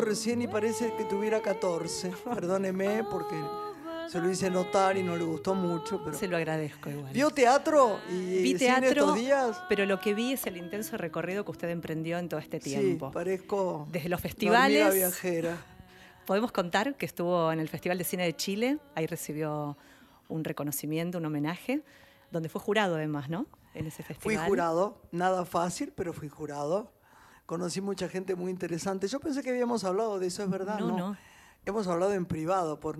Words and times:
Recién 0.00 0.42
y 0.42 0.48
parece 0.48 0.94
que 0.96 1.04
tuviera 1.04 1.40
14. 1.40 2.12
Perdóneme 2.24 3.04
porque 3.04 3.36
se 4.08 4.20
lo 4.20 4.30
hice 4.30 4.50
notar 4.50 4.96
y 4.96 5.02
no 5.02 5.16
le 5.16 5.24
gustó 5.24 5.54
mucho. 5.54 6.02
Pero... 6.04 6.16
Se 6.16 6.28
lo 6.28 6.36
agradezco 6.36 6.90
igual. 6.90 7.12
¿Vio 7.12 7.30
teatro 7.30 7.98
y 8.10 8.42
vi 8.42 8.54
teatro, 8.54 8.88
estos 8.88 9.14
días? 9.16 9.62
Pero 9.68 9.86
lo 9.86 10.00
que 10.00 10.14
vi 10.14 10.32
es 10.32 10.46
el 10.46 10.56
intenso 10.56 10.96
recorrido 10.96 11.44
que 11.44 11.50
usted 11.50 11.68
emprendió 11.70 12.18
en 12.18 12.28
todo 12.28 12.40
este 12.40 12.60
tiempo. 12.60 13.08
Sí, 13.08 13.14
parezco 13.14 13.88
Desde 13.90 14.08
los 14.08 14.20
festivales. 14.20 14.94
viajera. 14.94 15.56
Podemos 16.26 16.52
contar 16.52 16.94
que 16.96 17.06
estuvo 17.06 17.52
en 17.52 17.60
el 17.60 17.68
Festival 17.68 17.98
de 17.98 18.04
Cine 18.04 18.24
de 18.24 18.34
Chile. 18.34 18.78
Ahí 18.94 19.06
recibió 19.06 19.76
un 20.28 20.44
reconocimiento, 20.44 21.18
un 21.18 21.26
homenaje, 21.26 21.82
donde 22.30 22.48
fue 22.48 22.60
jurado 22.60 22.96
además, 22.96 23.28
¿no? 23.28 23.46
En 23.74 23.86
ese 23.86 24.02
festival. 24.02 24.36
Fui 24.36 24.46
jurado, 24.48 25.02
nada 25.12 25.44
fácil, 25.44 25.92
pero 25.94 26.12
fui 26.12 26.28
jurado 26.28 26.93
conocí 27.46 27.80
mucha 27.80 28.08
gente 28.08 28.34
muy 28.34 28.50
interesante. 28.50 29.08
Yo 29.08 29.20
pensé 29.20 29.42
que 29.42 29.50
habíamos 29.50 29.84
hablado 29.84 30.18
de 30.18 30.26
eso, 30.26 30.42
es 30.42 30.50
verdad, 30.50 30.78
¿no? 30.78 30.96
No, 30.96 31.16
Hemos 31.66 31.86
hablado 31.86 32.12
en 32.12 32.26
privado 32.26 32.78
por, 32.78 32.98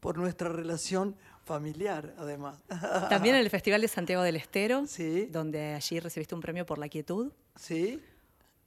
por 0.00 0.16
nuestra 0.16 0.48
relación 0.48 1.16
familiar, 1.44 2.14
además. 2.18 2.58
También 3.08 3.34
en 3.36 3.40
el 3.40 3.50
Festival 3.50 3.80
de 3.80 3.88
Santiago 3.88 4.22
del 4.22 4.36
Estero, 4.36 4.86
sí. 4.86 5.26
donde 5.26 5.74
allí 5.74 6.00
recibiste 6.00 6.34
un 6.34 6.40
premio 6.40 6.66
por 6.66 6.78
La 6.78 6.88
Quietud. 6.88 7.32
Sí. 7.56 8.00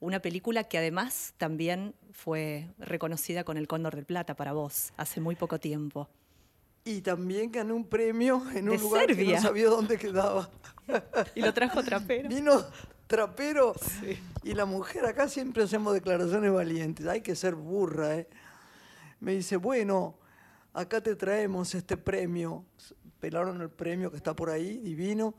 Una 0.02 0.22
película 0.22 0.64
que 0.64 0.78
además 0.78 1.34
también 1.38 1.94
fue 2.14 2.70
reconocida 2.78 3.44
con 3.44 3.58
el 3.58 3.68
Cóndor 3.68 3.96
del 3.96 4.06
Plata 4.06 4.36
para 4.36 4.54
vos 4.54 4.94
hace 4.96 5.20
muy 5.20 5.36
poco 5.36 5.60
tiempo. 5.60 6.10
Y 6.86 7.02
también 7.02 7.52
gané 7.52 7.74
un 7.74 7.86
premio 7.86 8.42
en 8.56 8.70
un 8.70 8.78
lugar 8.78 9.08
que 9.08 9.26
no 9.26 9.42
sabía 9.42 9.68
dónde 9.68 9.98
quedaba. 9.98 10.50
y 11.36 11.42
lo 11.42 11.54
trajo 11.54 11.84
trapero. 11.84 12.30
Vino 12.30 12.64
trapero. 13.10 13.74
Y 14.44 14.54
la 14.54 14.66
mujer, 14.66 15.06
acá 15.06 15.28
siempre 15.28 15.64
hacemos 15.64 15.94
declaraciones 15.94 16.54
valientes. 16.54 17.06
Hay 17.08 17.22
que 17.22 17.36
ser 17.36 17.56
burra, 17.56 18.16
¿eh? 18.18 18.30
Me 19.20 19.34
dice, 19.34 19.58
bueno, 19.58 20.18
acá 20.74 21.02
te 21.02 21.16
traemos 21.16 21.76
este 21.76 21.98
premio. 21.98 22.64
Pelaron 23.20 23.62
el 23.62 23.70
premio 23.70 24.12
que 24.12 24.18
está 24.18 24.34
por 24.34 24.50
ahí, 24.50 24.78
divino, 24.78 25.34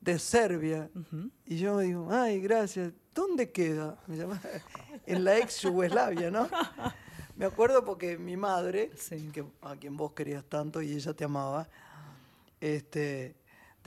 de 0.00 0.18
Serbia. 0.18 0.90
Y 1.44 1.58
yo 1.58 1.78
digo, 1.78 2.08
ay, 2.10 2.40
gracias. 2.40 2.92
¿Dónde 3.14 3.52
queda? 3.52 4.00
Me 4.06 4.16
llama, 4.16 4.40
en 5.06 5.24
la 5.24 5.38
ex 5.38 5.60
Yugoslavia, 5.60 6.30
¿no? 6.30 6.48
Me 7.36 7.44
acuerdo 7.44 7.84
porque 7.84 8.16
mi 8.16 8.36
madre, 8.36 8.90
que, 9.32 9.44
a 9.60 9.76
quien 9.76 9.96
vos 9.96 10.12
querías 10.12 10.44
tanto 10.44 10.80
y 10.80 10.92
ella 10.92 11.12
te 11.12 11.24
amaba, 11.24 11.68
este, 12.60 13.36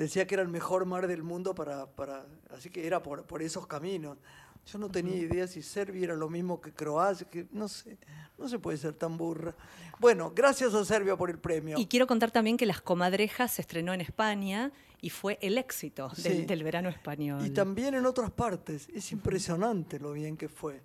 decía 0.01 0.25
que 0.28 0.35
era 0.35 0.44
el 0.44 0.50
mejor 0.50 0.85
mar 0.85 1.07
del 1.07 1.23
mundo 1.23 1.53
para, 1.53 1.85
para 1.85 2.25
así 2.50 2.69
que 2.69 2.85
era 2.85 3.01
por, 3.01 3.23
por 3.25 3.41
esos 3.41 3.67
caminos. 3.67 4.17
Yo 4.66 4.78
no 4.78 4.89
tenía 4.89 5.16
idea 5.16 5.47
si 5.47 5.63
Serbia 5.63 6.03
era 6.03 6.16
lo 6.16 6.29
mismo 6.29 6.62
que 6.62 6.72
Croacia, 6.72 7.28
que 7.28 7.47
no 7.51 7.67
sé, 7.67 7.97
no 8.38 8.47
se 8.47 8.59
puede 8.59 8.78
ser 8.78 8.94
tan 8.94 9.17
burra. 9.17 9.56
Bueno, 10.00 10.31
gracias 10.35 10.73
a 10.73 10.85
Serbia 10.85 11.16
por 11.16 11.29
el 11.29 11.39
premio. 11.39 11.79
Y 11.79 11.88
quiero 11.88 12.06
contar 12.06 12.31
también 12.31 12.57
que 12.57 12.66
Las 12.66 12.81
Comadrejas 12.81 13.53
se 13.53 13.62
estrenó 13.62 13.94
en 13.94 14.01
España 14.01 14.72
y 15.01 15.09
fue 15.09 15.39
el 15.41 15.57
éxito 15.57 16.12
del, 16.18 16.63
verano 16.63 16.89
español. 16.89 17.45
Y 17.45 17.50
también 17.50 17.95
en 17.95 18.06
otras 18.06 18.29
partes. 18.29 18.88
Es 18.94 19.12
impresionante 19.12 20.00
lo 20.00 20.13
bien 20.13 20.38
que 20.38 20.47
fue. 20.47 20.81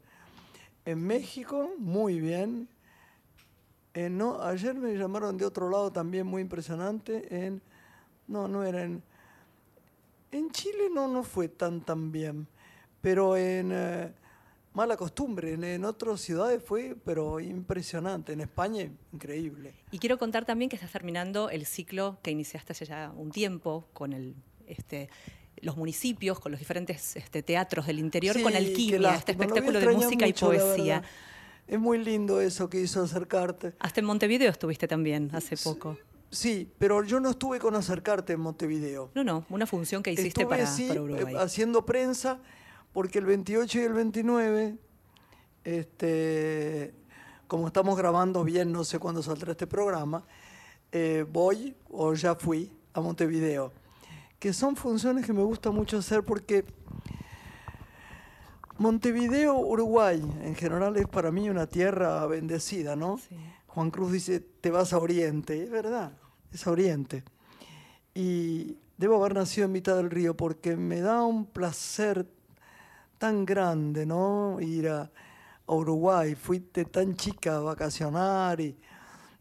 En 0.87 1.07
México, 1.07 1.71
muy 1.79 2.19
bien. 2.19 2.69
no, 3.95 4.43
ayer 4.43 4.75
me 4.75 4.95
llamaron 4.95 5.37
de 5.37 5.45
otro 5.45 5.69
lado 5.69 5.93
también 5.93 6.27
muy 6.27 6.41
impresionante. 6.41 7.45
En 7.45 7.61
no, 8.29 8.49
no 8.49 8.65
era 8.65 8.83
en... 8.85 9.03
En 10.33 10.51
Chile 10.51 10.91
no, 10.93 11.09
no 11.09 11.23
fue 11.23 11.49
tan 11.49 11.81
tan 11.81 12.11
bien, 12.13 12.47
pero 13.01 13.37
en 13.37 13.71
eh, 13.73 14.13
mala 14.77 14.97
costumbre, 14.97 15.55
en, 15.55 15.85
otras 15.87 16.21
ciudades 16.21 16.63
fue, 16.63 16.95
pero 17.03 17.41
impresionante, 17.41 18.35
en 18.35 18.43
España 18.43 18.91
increíble. 19.13 19.73
Y 19.91 19.99
quiero 19.99 20.19
contar 20.19 20.45
también 20.45 20.69
que 20.69 20.77
estás 20.77 20.93
terminando 20.93 21.49
el 21.49 21.65
ciclo 21.65 22.19
que 22.23 22.31
iniciaste 22.31 22.73
hace 22.73 22.85
ya 22.85 23.11
un 23.17 23.31
tiempo 23.31 23.89
con 23.95 24.13
el, 24.13 24.35
este, 24.67 25.09
los 25.63 25.79
municipios, 25.79 26.39
con 26.41 26.53
los 26.53 26.59
diferentes 26.59 27.17
este, 27.17 27.43
teatros 27.43 27.87
del 27.87 27.99
interior, 27.99 28.41
con 28.43 28.55
Alquimia, 28.55 29.15
este 29.15 29.33
espectáculo 29.33 29.81
de 29.81 29.89
música 29.89 30.27
y 30.27 30.35
poesía. 30.35 31.03
Es 31.67 31.81
muy 31.81 32.05
lindo 32.05 32.41
eso 32.43 32.69
que 32.69 32.79
hizo 32.79 33.03
acercarte. 33.03 33.73
Hasta 33.79 34.01
en 34.01 34.07
Montevideo 34.07 34.51
estuviste 34.51 34.87
también 34.87 35.31
hace 35.33 35.57
poco. 35.57 35.97
Sí, 36.31 36.71
pero 36.79 37.03
yo 37.05 37.21
no 37.21 37.31
estuve 37.31 37.59
con 37.59 37.75
acercarte 37.75 38.33
en 38.33 38.41
Montevideo. 38.41 39.11
No, 39.15 39.25
no, 39.25 39.45
una 39.49 39.67
función 39.67 40.03
que 40.03 40.13
hiciste 40.13 40.47
para, 40.47 40.67
sí, 40.67 40.91
Uruguay. 40.91 41.35
Eh, 41.35 41.39
haciendo 41.39 41.87
prensa, 41.87 42.41
porque 42.93 43.19
el 43.19 43.27
28 43.27 43.79
y 43.79 43.83
el 43.83 43.93
29, 43.93 44.77
este, 45.65 46.95
como 47.47 47.69
estamos 47.69 47.97
grabando 47.97 48.45
bien, 48.45 48.73
no 48.73 48.85
sé 48.85 48.99
cuándo 48.99 49.23
saldrá 49.23 49.53
este 49.53 49.67
programa, 49.67 50.25
eh, 50.93 51.25
voy 51.31 51.77
o 51.91 52.15
ya 52.15 52.35
fui 52.35 52.73
a 52.93 53.01
Montevideo, 53.01 53.73
que 54.39 54.53
son 54.53 54.77
funciones 54.77 55.25
que 55.27 55.33
me 55.33 55.43
gusta 55.43 55.71
mucho 55.71 55.99
hacer 55.99 56.25
porque 56.25 56.65
Montevideo, 58.79 59.57
Uruguay, 59.57 60.23
en 60.43 60.55
general 60.55 60.97
es 60.97 61.07
para 61.09 61.31
mí 61.31 61.49
una 61.49 61.67
tierra 61.67 62.27
bendecida, 62.27 62.95
¿no? 62.95 63.19
Sí. 63.19 63.37
Juan 63.77 63.91
Cruz 63.91 64.11
dice, 64.11 64.41
te 64.41 64.71
vas 64.71 64.95
a 64.95 64.99
Oriente. 64.99 65.65
Es 65.65 65.71
verdad, 65.71 66.11
es 66.51 66.67
a 66.67 66.71
Oriente. 66.71 67.25
Y 68.15 68.79
debo 68.97 69.17
haber 69.17 69.35
nacido 69.35 69.67
en 69.67 69.73
mitad 69.73 69.97
del 69.97 70.09
río 70.09 70.35
porque 70.35 70.79
me 70.79 71.03
da 71.03 71.23
un 71.27 71.45
placer 71.45 72.27
tan 73.19 73.45
grande, 73.45 74.07
¿no? 74.07 74.63
Ir 74.63 74.89
a, 74.89 75.11
Uruguay. 75.67 76.35
Fuiste 76.37 76.87
tan 76.87 77.17
chica 77.17 77.57
a 77.57 77.61
vacacionar 77.61 78.63
y 78.63 78.79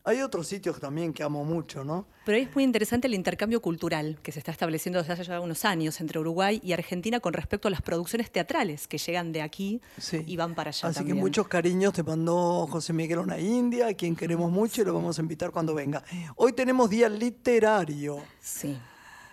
hay 0.05 0.21
otros 0.21 0.47
sitios 0.47 0.79
también 0.79 1.13
que 1.13 1.23
amo 1.23 1.43
mucho, 1.43 1.83
¿no? 1.83 2.05
Pero 2.25 2.37
es 2.37 2.53
muy 2.53 2.63
interesante 2.63 3.07
el 3.07 3.15
intercambio 3.15 3.61
cultural 3.61 4.19
que 4.21 4.31
se 4.31 4.39
está 4.39 4.51
estableciendo 4.51 4.99
desde 4.99 5.13
hace 5.13 5.23
ya 5.23 5.39
unos 5.39 5.65
años 5.65 5.99
entre 5.99 6.19
Uruguay 6.19 6.61
y 6.63 6.73
Argentina 6.73 7.19
con 7.19 7.33
respecto 7.33 7.67
a 7.67 7.71
las 7.71 7.81
producciones 7.81 8.31
teatrales 8.31 8.87
que 8.87 8.99
llegan 8.99 9.31
de 9.31 9.41
aquí 9.41 9.81
y 10.25 10.37
van 10.37 10.53
para 10.53 10.69
allá. 10.69 10.89
Así 10.89 11.03
que 11.03 11.13
muchos 11.15 11.47
cariños 11.47 11.93
te 11.93 12.03
mandó 12.03 12.67
José 12.67 12.93
Miguel 12.93 13.29
a 13.29 13.39
India, 13.39 13.87
a 13.87 13.93
quien 13.93 14.15
queremos 14.15 14.51
mucho 14.51 14.83
y 14.83 14.85
lo 14.85 14.93
vamos 14.93 15.17
a 15.17 15.21
invitar 15.21 15.51
cuando 15.51 15.73
venga. 15.73 16.03
Hoy 16.35 16.53
tenemos 16.53 16.89
día 16.89 17.09
literario. 17.09 18.19
Sí. 18.39 18.77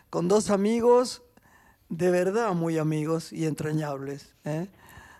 Con 0.09 0.29
dos 0.29 0.51
amigos, 0.51 1.23
de 1.91 2.11
verdad 2.11 2.55
muy 2.55 2.79
amigos 2.79 3.33
y 3.33 3.45
entrañables. 3.45 4.35
¿eh? 4.45 4.69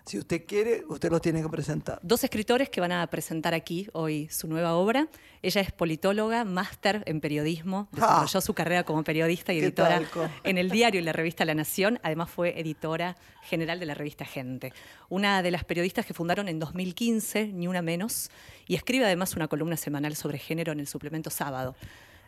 Si 0.05 0.17
usted 0.17 0.45
quiere, 0.45 0.83
usted 0.89 1.09
los 1.09 1.21
tiene 1.21 1.41
que 1.41 1.47
presentar. 1.47 1.99
Dos 2.03 2.23
escritores 2.25 2.69
que 2.69 2.81
van 2.81 2.91
a 2.91 3.07
presentar 3.07 3.53
aquí 3.53 3.87
hoy 3.93 4.27
su 4.29 4.49
nueva 4.49 4.73
obra. 4.73 5.07
Ella 5.41 5.61
es 5.61 5.71
politóloga, 5.71 6.43
máster 6.43 7.03
en 7.05 7.21
periodismo, 7.21 7.87
desarrolló 7.91 8.41
su 8.41 8.53
carrera 8.53 8.83
como 8.83 9.03
periodista 9.03 9.53
y 9.53 9.59
editora 9.59 10.01
en 10.43 10.57
el 10.57 10.69
diario 10.69 10.99
y 10.99 11.03
la 11.03 11.13
revista 11.13 11.45
La 11.45 11.55
Nación. 11.55 11.99
Además 12.03 12.29
fue 12.29 12.59
editora 12.59 13.15
general 13.43 13.79
de 13.79 13.85
la 13.85 13.93
revista 13.93 14.25
Gente. 14.25 14.73
Una 15.07 15.41
de 15.41 15.51
las 15.51 15.63
periodistas 15.63 16.05
que 16.05 16.13
fundaron 16.13 16.49
en 16.49 16.59
2015, 16.59 17.47
ni 17.47 17.67
una 17.67 17.81
menos, 17.81 18.29
y 18.67 18.75
escribe 18.75 19.05
además 19.05 19.35
una 19.35 19.47
columna 19.47 19.77
semanal 19.77 20.15
sobre 20.17 20.37
género 20.37 20.73
en 20.73 20.81
el 20.81 20.87
suplemento 20.87 21.29
Sábado 21.29 21.75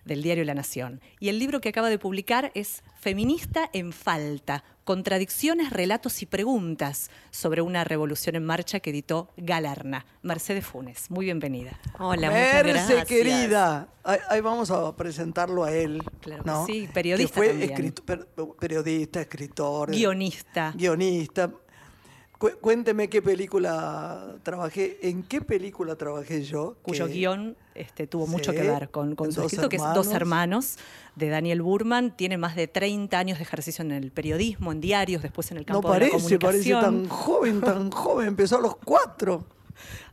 del 0.06 0.24
diario 0.24 0.46
La 0.46 0.54
Nación. 0.54 1.02
Y 1.20 1.30
el 1.30 1.40
libro 1.40 1.60
que 1.60 1.70
acaba 1.70 1.90
de 1.90 2.00
publicar 2.00 2.52
es 2.56 2.84
Feminista 3.00 3.70
en 3.74 3.92
Falta, 3.92 4.64
Contradicciones, 4.84 5.72
Relatos 5.72 6.22
y 6.22 6.28
Preguntas 6.28 7.10
sobre 7.32 7.62
una 7.62 7.84
revolución 7.84 8.36
en 8.36 8.46
marcha 8.46 8.80
que 8.80 8.92
editó 8.92 9.32
Galerna. 9.36 10.06
Mercedes 10.22 10.66
Funes, 10.66 11.10
muy 11.10 11.26
bienvenida. 11.26 11.80
Hola, 12.00 12.30
muchas 12.30 12.64
gracias. 12.64 13.06
querida. 13.06 13.90
Ahí, 14.04 14.42
vamos 14.42 14.70
a 14.70 14.96
presentarlo 14.96 15.64
a 15.64 15.72
él. 15.72 16.04
Claro 16.22 16.66
sí, 16.68 16.88
periodista 16.94 17.42
que 17.42 17.56
fue 17.56 18.56
periodista, 18.60 19.22
escritor. 19.22 19.90
Guionista. 19.92 20.74
Guionista 20.76 21.52
cuénteme 22.54 23.10
qué 23.10 23.22
película 23.22 24.36
trabajé, 24.44 25.00
en 25.08 25.24
qué 25.24 25.42
película 25.42 25.96
trabajé 25.96 26.44
yo. 26.44 26.76
Cuyo 26.82 27.08
guion 27.08 27.58
este, 27.74 28.08
tuvo 28.08 28.28
mucho 28.28 28.52
que 28.52 28.62
ver 28.62 28.90
con, 28.90 29.16
su 29.32 29.42
escrito, 29.42 29.70
que 29.70 29.78
es 29.78 29.84
Dos 29.94 30.08
Hermanos, 30.14 30.78
de 31.16 31.30
Daniel 31.30 31.62
Burman. 31.62 32.16
Tiene 32.16 32.38
más 32.38 32.56
de 32.56 32.68
30 32.68 33.18
años 33.18 33.38
de 33.38 33.44
ejercicio 33.44 33.84
en 33.84 33.92
el 33.92 34.12
periodismo, 34.12 34.72
en 34.72 34.82
diarios, 34.82 35.22
después 35.22 35.52
en 35.52 35.58
el 35.58 35.66
campo 35.66 35.92
de 35.94 36.00
la 36.00 36.10
comunicación. 36.10 36.40
No 36.40 36.48
parece, 36.48 36.70
parece 36.70 36.72
tan 36.72 37.10
joven, 37.10 37.62
tan 37.62 37.92
joven, 37.92 38.28
empezó 38.28 38.58
a 38.58 38.62
los 38.62 38.76
cuatro. 38.78 39.46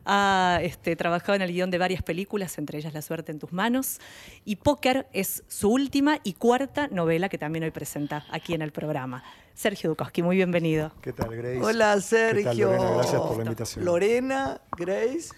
Ha 0.05 0.61
este, 0.63 0.97
trabajado 0.97 1.35
en 1.35 1.43
el 1.43 1.53
guion 1.53 1.71
de 1.71 1.79
varias 1.79 2.03
películas, 2.03 2.59
entre 2.59 2.79
ellas 2.79 2.95
La 2.95 3.03
suerte 3.03 3.33
en 3.33 3.39
tus 3.39 3.53
manos. 3.53 4.01
Y 4.45 4.57
Póker 4.57 5.07
es 5.13 5.45
su 5.49 5.71
última 5.71 6.19
y 6.25 6.35
cuarta 6.35 6.89
novela 6.89 7.29
que 7.29 7.39
también 7.39 7.65
hoy 7.65 7.71
presenta 7.71 8.25
aquí 8.31 8.55
en 8.55 8.63
el 8.63 8.73
programa. 8.73 9.23
Sergio 9.55 9.91
Dukowski, 9.91 10.23
muy 10.23 10.37
bienvenido. 10.37 10.93
¿Qué 11.03 11.13
tal, 11.13 11.37
Grace? 11.37 11.61
Hola, 11.63 12.01
Sergio. 12.01 12.73
Lorena? 12.73 12.95
Gracias 12.95 13.21
por 13.21 13.37
la 13.37 13.43
invitación. 13.43 13.85
Lorena, 13.85 14.61
Grace 14.77 15.29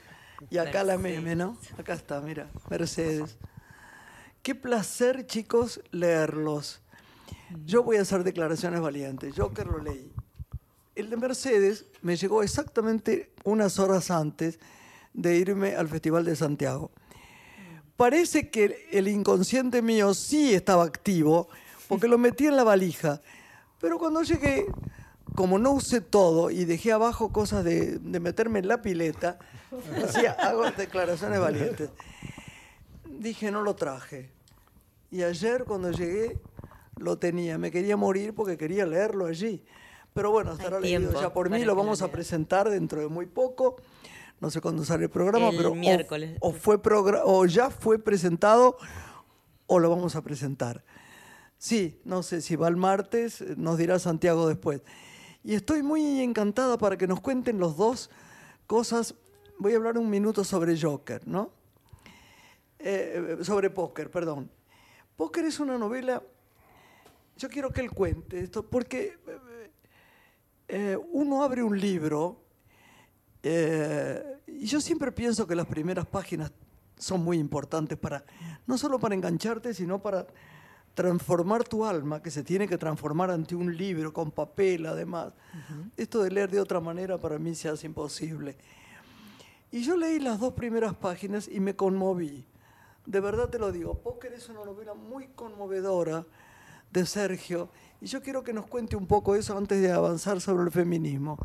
y 0.50 0.59
acá 0.59 0.85
la 0.85 0.99
meme, 0.99 1.35
¿no? 1.35 1.56
Acá 1.79 1.94
está, 1.94 2.21
mira, 2.21 2.49
Mercedes. 2.71 3.38
Qué 4.43 4.55
placer, 4.55 5.26
chicos, 5.26 5.81
leerlos. 5.91 6.82
Yo 7.65 7.82
voy 7.82 7.97
a 7.97 8.03
hacer 8.03 8.25
declaraciones 8.25 8.81
valientes. 8.81 9.35
Yo 9.35 9.53
que 9.53 9.65
lo 9.65 9.79
leí. 9.79 10.12
El 10.94 11.11
de 11.11 11.17
Mercedes 11.17 11.87
me 12.02 12.17
llegó 12.17 12.43
exactamente 12.43 13.32
unas 13.43 13.81
horas 13.81 14.12
antes 14.12 14.61
de 15.12 15.37
irme 15.37 15.75
al 15.75 15.88
Festival 15.88 16.25
de 16.25 16.37
Santiago. 16.37 16.93
Parece 17.96 18.50
que 18.50 18.88
el 18.93 19.08
inconsciente 19.08 19.82
mío 19.82 20.14
sí 20.14 20.55
estaba 20.55 20.85
activo 20.85 21.49
porque 21.88 22.06
lo 22.06 22.17
metí 22.17 22.46
en 22.46 22.56
la 22.56 22.64
valija. 22.64 23.20
Pero 23.81 23.99
cuando 23.99 24.23
llegué, 24.23 24.67
como 25.35 25.58
no 25.58 25.73
usé 25.73 26.00
todo 26.00 26.50
y 26.50 26.64
dejé 26.64 26.93
abajo 26.93 27.32
cosas 27.32 27.64
de, 27.64 27.99
meterme 28.00 28.61
en 28.61 28.69
la 28.69 28.81
pileta, 28.81 29.38
decía, 30.00 30.32
hago 30.32 30.70
declaraciones 30.70 31.40
valientes. 31.40 31.90
Dije, 33.05 33.50
no 33.50 33.62
lo 33.62 33.75
traje. 33.75 34.31
Y 35.11 35.23
ayer 35.23 35.64
cuando 35.64 35.90
llegué, 35.90 36.38
lo 36.97 37.19
tenía. 37.19 37.58
Me 37.58 37.70
quería 37.70 37.97
morir 37.97 38.35
porque 38.35 38.56
quería 38.56 38.87
leerlo 38.87 39.26
allí. 39.26 39.64
Pero 40.14 40.31
bueno, 40.31 40.52
estará 40.52 40.78
leído 40.78 41.12
ya 41.20 41.32
por 41.32 41.50
mí, 41.50 41.64
lo 41.64 41.75
vamos 41.75 42.00
a 42.00 42.11
presentar 42.11 42.70
dentro 42.70 43.00
de 43.00 43.08
muy 43.08 43.26
poco. 43.26 43.76
No 44.40 44.49
sé 44.50 44.61
cuándo 44.61 44.84
sale 44.84 45.05
el 45.05 45.11
programa, 45.11 45.50
pero 45.50 45.75
miércoles. 45.75 46.38
O, 46.40 46.52
fue 46.52 46.81
o 47.25 47.46
ya 47.46 47.69
fue 47.70 47.99
presentado 47.99 48.76
o 49.66 49.78
lo 49.81 49.90
vamos 49.90 50.14
a 50.14 50.22
presentar. 50.22 50.84
Sí, 51.58 52.00
no 52.05 52.22
sé 52.22 52.43
si 52.43 52.55
va 52.55 52.69
el 52.69 52.76
martes, 52.76 53.43
nos 53.56 53.76
dirá 53.76 53.99
Santiago 53.99 54.46
después. 54.49 54.82
Y 55.43 55.55
estoy 55.55 55.82
muy 55.82 56.20
encantada 56.20 56.78
para 56.78 56.96
que 56.96 57.06
nos 57.06 57.20
cuenten 57.20 57.58
los 57.58 57.76
dos 57.76 58.08
cosas. 58.66 59.16
Voy 59.58 59.72
a 59.72 59.76
hablar 59.76 59.99
un 59.99 60.08
minuto 60.11 60.44
sobre 60.44 60.81
Joker, 60.81 61.26
¿no? 61.26 61.50
Eh, 62.78 63.38
sobre 63.43 63.70
Póker, 63.70 64.11
perdón. 64.11 64.50
Póker 65.16 65.44
es 65.44 65.58
una 65.58 65.76
novela, 65.76 66.22
yo 67.37 67.49
quiero 67.49 67.70
que 67.70 67.81
él 67.81 67.90
cuente 67.90 68.40
esto, 68.40 68.62
porque 68.62 69.16
eh, 70.76 70.99
uno 71.12 71.44
abre 71.44 71.62
un 71.62 71.79
libro 71.79 72.43
eh, 73.44 74.41
y 74.49 74.67
yo 74.67 74.81
siempre 74.81 75.12
pienso 75.12 75.47
que 75.47 75.55
las 75.55 75.67
primeras 75.67 76.05
páginas 76.05 76.50
son 76.99 77.23
muy 77.23 77.38
importantes 77.38 77.97
para, 77.97 78.25
no 78.67 78.76
solo 78.76 78.99
para 78.99 79.15
engancharte, 79.15 79.73
sino 79.73 80.03
para 80.03 80.26
transformar 80.94 81.62
tu 81.62 81.85
alma, 81.85 82.21
que 82.21 82.32
se 82.32 82.43
tiene 82.43 82.67
que 82.67 82.76
transformar 82.76 83.31
ante 83.31 83.55
un 83.55 83.76
libro 83.76 84.12
con 84.12 84.32
papel 84.32 84.87
además. 84.87 85.32
Esto 85.97 86.25
de 86.25 86.32
leer 86.32 86.50
de 86.50 86.59
otra 86.59 86.81
manera 86.81 87.19
para 87.19 87.38
mí 87.38 87.55
se 87.55 87.69
hace 87.69 87.87
imposible. 87.87 88.56
Y 89.71 89.85
yo 89.85 89.97
leí 89.97 90.19
las 90.19 90.41
dos 90.41 90.55
primeras 90.55 90.94
páginas 90.97 91.47
y 91.47 91.61
me 91.61 91.76
conmoví. 91.76 92.44
De 93.06 93.21
verdad 93.21 93.49
te 93.49 93.61
lo 93.61 93.71
digo, 93.71 93.94
Póker 93.94 94.32
es 94.32 94.49
una 94.49 94.65
novela 94.65 94.94
muy 94.94 95.29
conmovedora 95.37 96.26
de 96.91 97.06
Sergio 97.06 97.69
y 98.05 98.06
yo 98.06 98.21
quiero 98.21 98.45
que 98.45 98.53
nos 98.53 98.67
cuente 98.67 98.97
un 98.97 99.06
poco 99.06 99.35
eso 99.35 99.56
antes 99.56 99.81
de 99.81 99.91
avanzar 99.91 100.39
sobre 100.39 100.65
el 100.65 100.71
feminismo. 100.71 101.39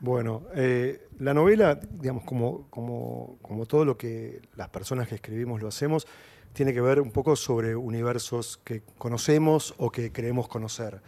Bueno, 0.00 0.42
eh, 0.56 1.06
la 1.20 1.32
novela, 1.32 1.78
digamos, 1.88 2.24
como, 2.24 2.66
como, 2.68 3.38
como, 3.40 3.64
todo 3.66 3.84
lo 3.84 3.96
que 3.96 4.42
las 4.56 4.70
personas 4.70 5.06
que 5.06 5.14
escribimos 5.14 5.62
lo 5.62 5.68
hacemos, 5.68 6.08
tiene 6.52 6.74
que 6.74 6.80
ver 6.80 7.00
un 7.00 7.12
poco 7.12 7.36
sobre 7.36 7.76
universos 7.76 8.58
que 8.64 8.82
conocemos 8.98 9.72
o 9.78 9.92
que 9.92 10.10
creemos 10.10 10.48
conocer. 10.48 11.00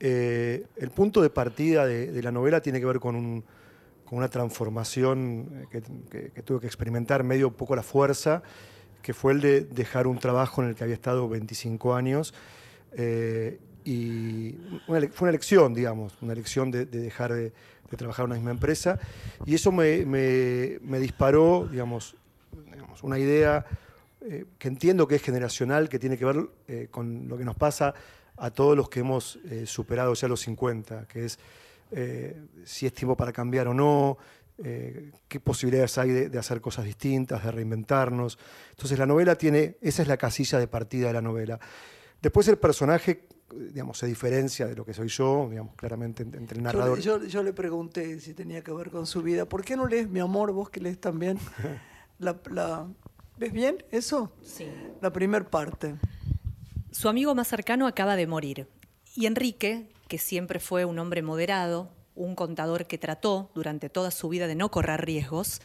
Eh, 0.00 0.64
el 0.76 0.90
punto 0.90 1.20
de 1.20 1.28
partida 1.28 1.84
de, 1.84 2.22
la 2.22 2.32
novela 2.32 2.62
tiene 2.62 2.80
que 2.80 2.86
ver 2.86 2.98
con, 2.98 3.44
una 4.10 4.28
transformación 4.28 5.66
eh, 5.70 6.30
que, 6.34 6.42
tuve 6.42 6.60
que 6.60 6.66
experimentar 6.66 7.24
medio 7.24 7.48
un 7.48 7.54
poco 7.54 7.76
la 7.76 7.82
fuerza, 7.82 8.42
que 9.02 9.12
fue 9.12 9.32
el 9.32 9.42
de 9.42 9.60
dejar 9.60 10.06
un 10.06 10.18
trabajo 10.18 10.62
en 10.62 10.70
el 10.70 10.74
que 10.76 10.84
había 10.84 10.94
estado 10.94 11.28
25 11.28 11.94
años 11.94 12.32
y 13.84 14.56
fue 14.86 15.10
una 15.20 15.30
elección, 15.30 15.74
digamos, 15.74 16.14
una 16.20 16.32
elección 16.32 16.70
de, 16.70 16.86
dejar 16.86 17.32
de, 17.32 17.52
trabajar 17.96 18.24
en 18.24 18.30
una 18.30 18.36
misma 18.36 18.50
empresa. 18.52 18.98
Y 19.44 19.54
eso 19.54 19.72
me, 19.72 20.04
disparó, 20.98 21.68
digamos, 21.70 22.16
una 23.02 23.18
idea 23.18 23.64
eh, 24.20 24.46
que 24.58 24.68
entiendo 24.68 25.08
que 25.08 25.16
es 25.16 25.22
generacional, 25.22 25.88
que 25.88 25.98
tiene 25.98 26.16
que 26.16 26.24
ver 26.24 26.48
eh, 26.68 26.88
con 26.90 27.28
lo 27.28 27.36
que 27.36 27.44
nos 27.44 27.56
pasa 27.56 27.92
a 28.36 28.50
todos 28.50 28.76
los 28.76 28.88
que 28.88 29.00
hemos 29.00 29.38
eh, 29.50 29.66
superado 29.66 30.14
ya 30.14 30.28
los 30.28 30.40
50, 30.40 31.06
que 31.06 31.26
es 31.26 31.38
si 32.64 32.86
es 32.86 32.94
tiempo 32.94 33.14
para 33.18 33.34
cambiar 33.34 33.68
o 33.68 33.74
no, 33.74 34.16
qué 34.56 35.40
posibilidades 35.44 35.98
hay 35.98 36.08
de, 36.08 36.28
de, 36.30 36.38
hacer 36.38 36.62
cosas 36.62 36.86
distintas, 36.86 37.44
de 37.44 37.50
reinventarnos. 37.50 38.38
Entonces 38.70 38.98
la 38.98 39.04
novela 39.04 39.34
tiene, 39.34 39.76
esa 39.82 40.00
es 40.00 40.08
la 40.08 40.16
casilla 40.16 40.58
de 40.58 40.68
partida 40.68 41.08
de 41.08 41.12
la 41.12 41.20
novela. 41.20 41.60
Después 42.22 42.48
el 42.48 42.56
personaje 42.56 43.26
digamos, 43.52 43.98
se 43.98 44.06
diferencia 44.06 44.66
de 44.66 44.74
lo 44.74 44.84
que 44.84 44.94
soy 44.94 45.08
yo, 45.08 45.48
digamos, 45.50 45.74
claramente 45.74 46.22
entre 46.22 46.58
el 46.58 46.62
narrador. 46.62 47.00
Yo, 47.00 47.42
le 47.42 47.52
pregunté 47.52 48.20
si 48.20 48.34
tenía 48.34 48.62
que 48.62 48.72
ver 48.72 48.90
con 48.90 49.06
su 49.06 49.22
vida. 49.22 49.46
¿Por 49.46 49.64
qué 49.64 49.76
no 49.76 49.86
lees 49.86 50.08
Mi 50.08 50.20
Amor, 50.20 50.52
vos 50.52 50.70
que 50.70 50.80
lees 50.80 51.00
también? 51.00 51.38
la, 52.18 52.36
¿Ves 53.38 53.52
bien 53.52 53.84
eso? 53.90 54.32
Sí. 54.42 54.68
La 55.00 55.12
primer 55.12 55.48
parte. 55.48 55.96
Su 56.90 57.08
amigo 57.08 57.34
más 57.34 57.48
cercano 57.48 57.86
acaba 57.86 58.16
de 58.16 58.26
morir. 58.26 58.68
Y 59.14 59.26
Enrique, 59.26 59.88
que 60.08 60.18
siempre 60.18 60.60
fue 60.60 60.84
un 60.84 60.98
hombre 60.98 61.22
moderado, 61.22 61.90
un 62.14 62.34
contador 62.34 62.86
que 62.86 62.98
trató 62.98 63.50
durante 63.54 63.88
toda 63.88 64.10
su 64.10 64.28
vida 64.28 64.46
de 64.46 64.54
no 64.54 64.70
correr 64.70 65.04
riesgos, 65.04 65.60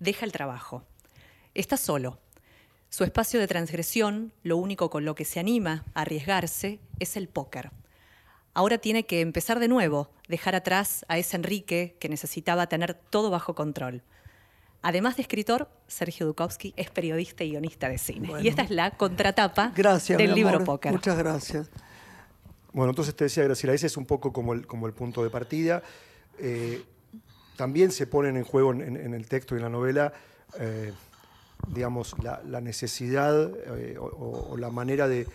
deja 0.00 0.24
el 0.24 0.32
trabajo. 0.32 0.84
Está 1.54 1.76
solo 1.76 2.18
su 2.92 3.04
espacio 3.04 3.40
de 3.40 3.48
transgresión, 3.48 4.34
lo 4.42 4.58
único 4.58 4.90
con 4.90 5.06
lo 5.06 5.14
que 5.14 5.24
se 5.24 5.40
anima 5.40 5.82
a 5.94 6.02
arriesgarse, 6.02 6.78
es 6.98 7.16
el 7.16 7.26
póker. 7.26 7.70
Ahora 8.52 8.76
tiene 8.76 9.06
que 9.06 9.22
empezar 9.22 9.60
de 9.60 9.68
nuevo, 9.68 10.10
dejar 10.28 10.54
atrás 10.54 11.06
a 11.08 11.16
ese 11.16 11.38
Enrique 11.38 11.96
que 11.98 12.10
necesitaba 12.10 12.66
tener 12.66 12.92
todo 12.92 13.30
bajo 13.30 13.54
control. 13.54 14.02
Además 14.82 15.16
de 15.16 15.22
escritor, 15.22 15.70
Sergio 15.86 16.26
Dukowski 16.26 16.74
es 16.76 16.90
periodista 16.90 17.44
y 17.44 17.52
guionista 17.52 17.88
de 17.88 17.96
cine. 17.96 18.30
y 18.42 18.48
esta 18.48 18.60
es 18.60 18.70
la 18.70 18.90
contratapa 18.90 19.72
del 19.74 20.34
libro 20.34 20.62
Póker. 20.62 20.92
Muchas 20.92 21.16
gracias. 21.16 21.70
Bueno, 22.74 22.90
entonces 22.90 23.16
te 23.16 23.24
decía, 23.24 23.44
Graciela, 23.44 23.72
ese 23.72 23.86
es 23.86 23.96
un 23.96 24.04
poco 24.04 24.34
como 24.34 24.52
el, 24.52 24.66
como 24.66 24.86
el 24.86 24.92
punto 24.92 25.24
de 25.24 25.30
partida. 25.30 25.82
Eh, 26.38 26.84
también 27.56 27.90
se 27.90 28.06
ponen 28.06 28.36
en 28.36 28.44
juego 28.44 28.72
en, 28.72 29.14
el 29.14 29.28
texto 29.28 29.54
y 29.54 29.58
en 29.58 29.62
la 29.62 29.70
novela 29.70 30.12
eh, 30.58 30.92
digamos, 31.68 32.14
la, 32.22 32.60
necesidad 32.60 33.50
eh, 33.78 33.96
o, 33.98 34.56
la 34.56 34.70
manera 34.70 35.08
de, 35.08 35.26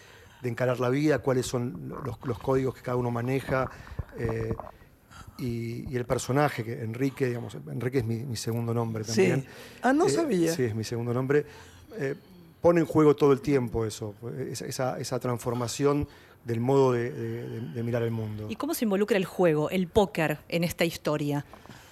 encarar 0.44 0.80
la 0.80 0.90
vida, 0.90 1.20
cuáles 1.20 1.46
son 1.46 1.94
los, 2.06 2.40
códigos 2.40 2.76
que 2.76 2.82
cada 2.82 2.98
uno 2.98 3.12
maneja. 3.12 3.70
Eh, 4.18 4.54
y, 5.40 5.96
el 5.96 6.06
personaje, 6.06 6.64
que 6.64 6.82
Enrique, 6.82 7.28
digamos, 7.28 7.56
Enrique 7.70 8.00
es 8.00 8.06
mi, 8.06 8.36
segundo 8.36 8.74
nombre 8.74 9.04
también. 9.04 9.42
Sí. 9.42 9.48
Ah, 9.82 9.94
no 9.94 10.08
eh, 10.08 10.10
sabía. 10.10 10.54
Sí, 10.54 10.64
es 10.64 10.76
mi 10.76 10.84
segundo 10.84 11.14
nombre. 11.14 11.46
pone 12.62 12.80
en 12.80 12.86
juego 12.86 13.16
todo 13.16 13.34
el 13.34 13.42
tiempo 13.42 13.86
eso, 13.86 14.16
esa, 14.50 15.00
esa 15.00 15.20
transformación 15.20 16.08
del 16.48 16.62
modo 16.62 16.94
de, 16.94 17.84
mirar 17.84 18.04
el 18.04 18.12
mundo. 18.12 18.48
¿Y 18.50 18.56
cómo 18.56 18.74
se 18.74 18.86
involucra 18.86 19.18
el 19.18 19.26
juego, 19.26 19.70
el 19.70 19.88
póker 19.88 20.40
en 20.48 20.64
esta 20.64 20.86
historia? 20.86 21.46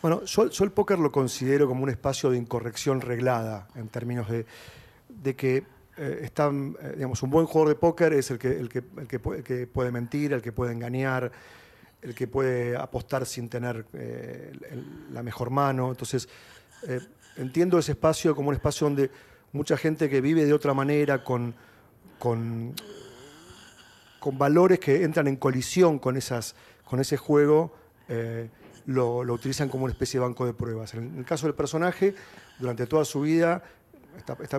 Bueno, 0.06 0.24
yo, 0.26 0.44
el 0.44 0.72
póker 0.72 1.00
lo 1.00 1.12
considero 1.12 1.68
como 1.68 1.82
un 1.82 1.90
espacio 1.90 2.30
de 2.30 2.38
incorrección 2.38 3.02
reglada 3.02 3.68
en 3.74 3.88
términos 3.88 4.28
de, 4.30 5.36
que 5.36 5.64
eh, 5.98 6.20
están, 6.22 6.78
eh, 6.80 6.92
digamos, 6.98 7.24
un 7.24 7.32
buen 7.32 7.48
jugador 7.48 7.70
de 7.70 7.80
póker 7.80 8.14
es 8.14 8.30
el 8.30 8.38
que, 8.38 8.50
el, 8.50 8.70
que, 8.70 8.84
el, 8.98 9.08
que 9.44 9.66
puede, 9.66 9.92
mentir, 9.92 10.34
el 10.34 10.44
que 10.44 10.52
puede 10.52 10.74
engañar, 10.74 11.32
el 12.04 12.14
que 12.14 12.28
puede 12.28 12.78
apostar 12.78 13.26
sin 13.26 13.50
tener 13.50 13.84
eh, 13.94 14.54
la 15.12 15.24
mejor 15.24 15.50
mano. 15.50 15.90
Entonces, 15.90 16.30
entiendo 17.36 17.80
ese 17.80 17.94
espacio 17.94 18.36
como 18.36 18.50
un 18.50 18.54
espacio 18.54 18.86
donde 18.86 19.10
mucha 19.54 19.76
gente 19.76 20.08
que 20.08 20.22
vive 20.22 20.46
de 20.46 20.54
otra 20.54 20.76
manera, 20.76 21.24
con, 21.24 21.56
con, 22.20 22.76
con 24.20 24.38
valores 24.38 24.78
que 24.78 25.04
entran 25.04 25.26
en 25.26 25.38
colisión 25.38 25.98
con, 25.98 26.16
esas, 26.16 26.56
con 26.84 27.00
ese 27.00 27.18
juego, 27.18 27.74
lo, 28.86 29.20
utilizan 29.20 29.70
como 29.70 29.86
una 29.86 29.94
especie 29.94 30.20
de 30.20 30.26
banco 30.26 30.46
de 30.46 30.54
pruebas. 30.54 30.94
En 30.94 31.18
el 31.18 31.26
caso 31.26 31.48
del 31.48 31.56
personaje, 31.56 32.16
durante 32.60 32.86
toda 32.88 33.06
su 33.06 33.22
vida, 33.22 33.64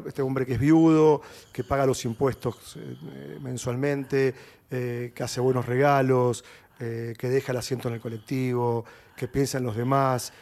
este 0.06 0.22
hombre 0.22 0.44
que 0.44 0.54
es 0.54 0.60
viudo, 0.60 1.22
que 1.52 1.64
paga 1.64 1.86
los 1.86 2.04
impuestos 2.04 2.76
eh, 2.76 3.38
mensualmente, 3.40 4.34
eh, 4.70 5.12
que 5.14 5.22
hace 5.22 5.40
buenos 5.40 5.66
regalos, 5.66 6.44
eh, 6.78 7.14
que 7.18 7.28
deja 7.28 7.52
el 7.52 7.58
asiento 7.58 7.88
en 7.88 7.94
el 7.94 8.00
colectivo, 8.00 8.84
que 9.16 9.28
piensa 9.28 9.58
en 9.58 9.64
los 9.64 9.76
demás, 9.76 10.32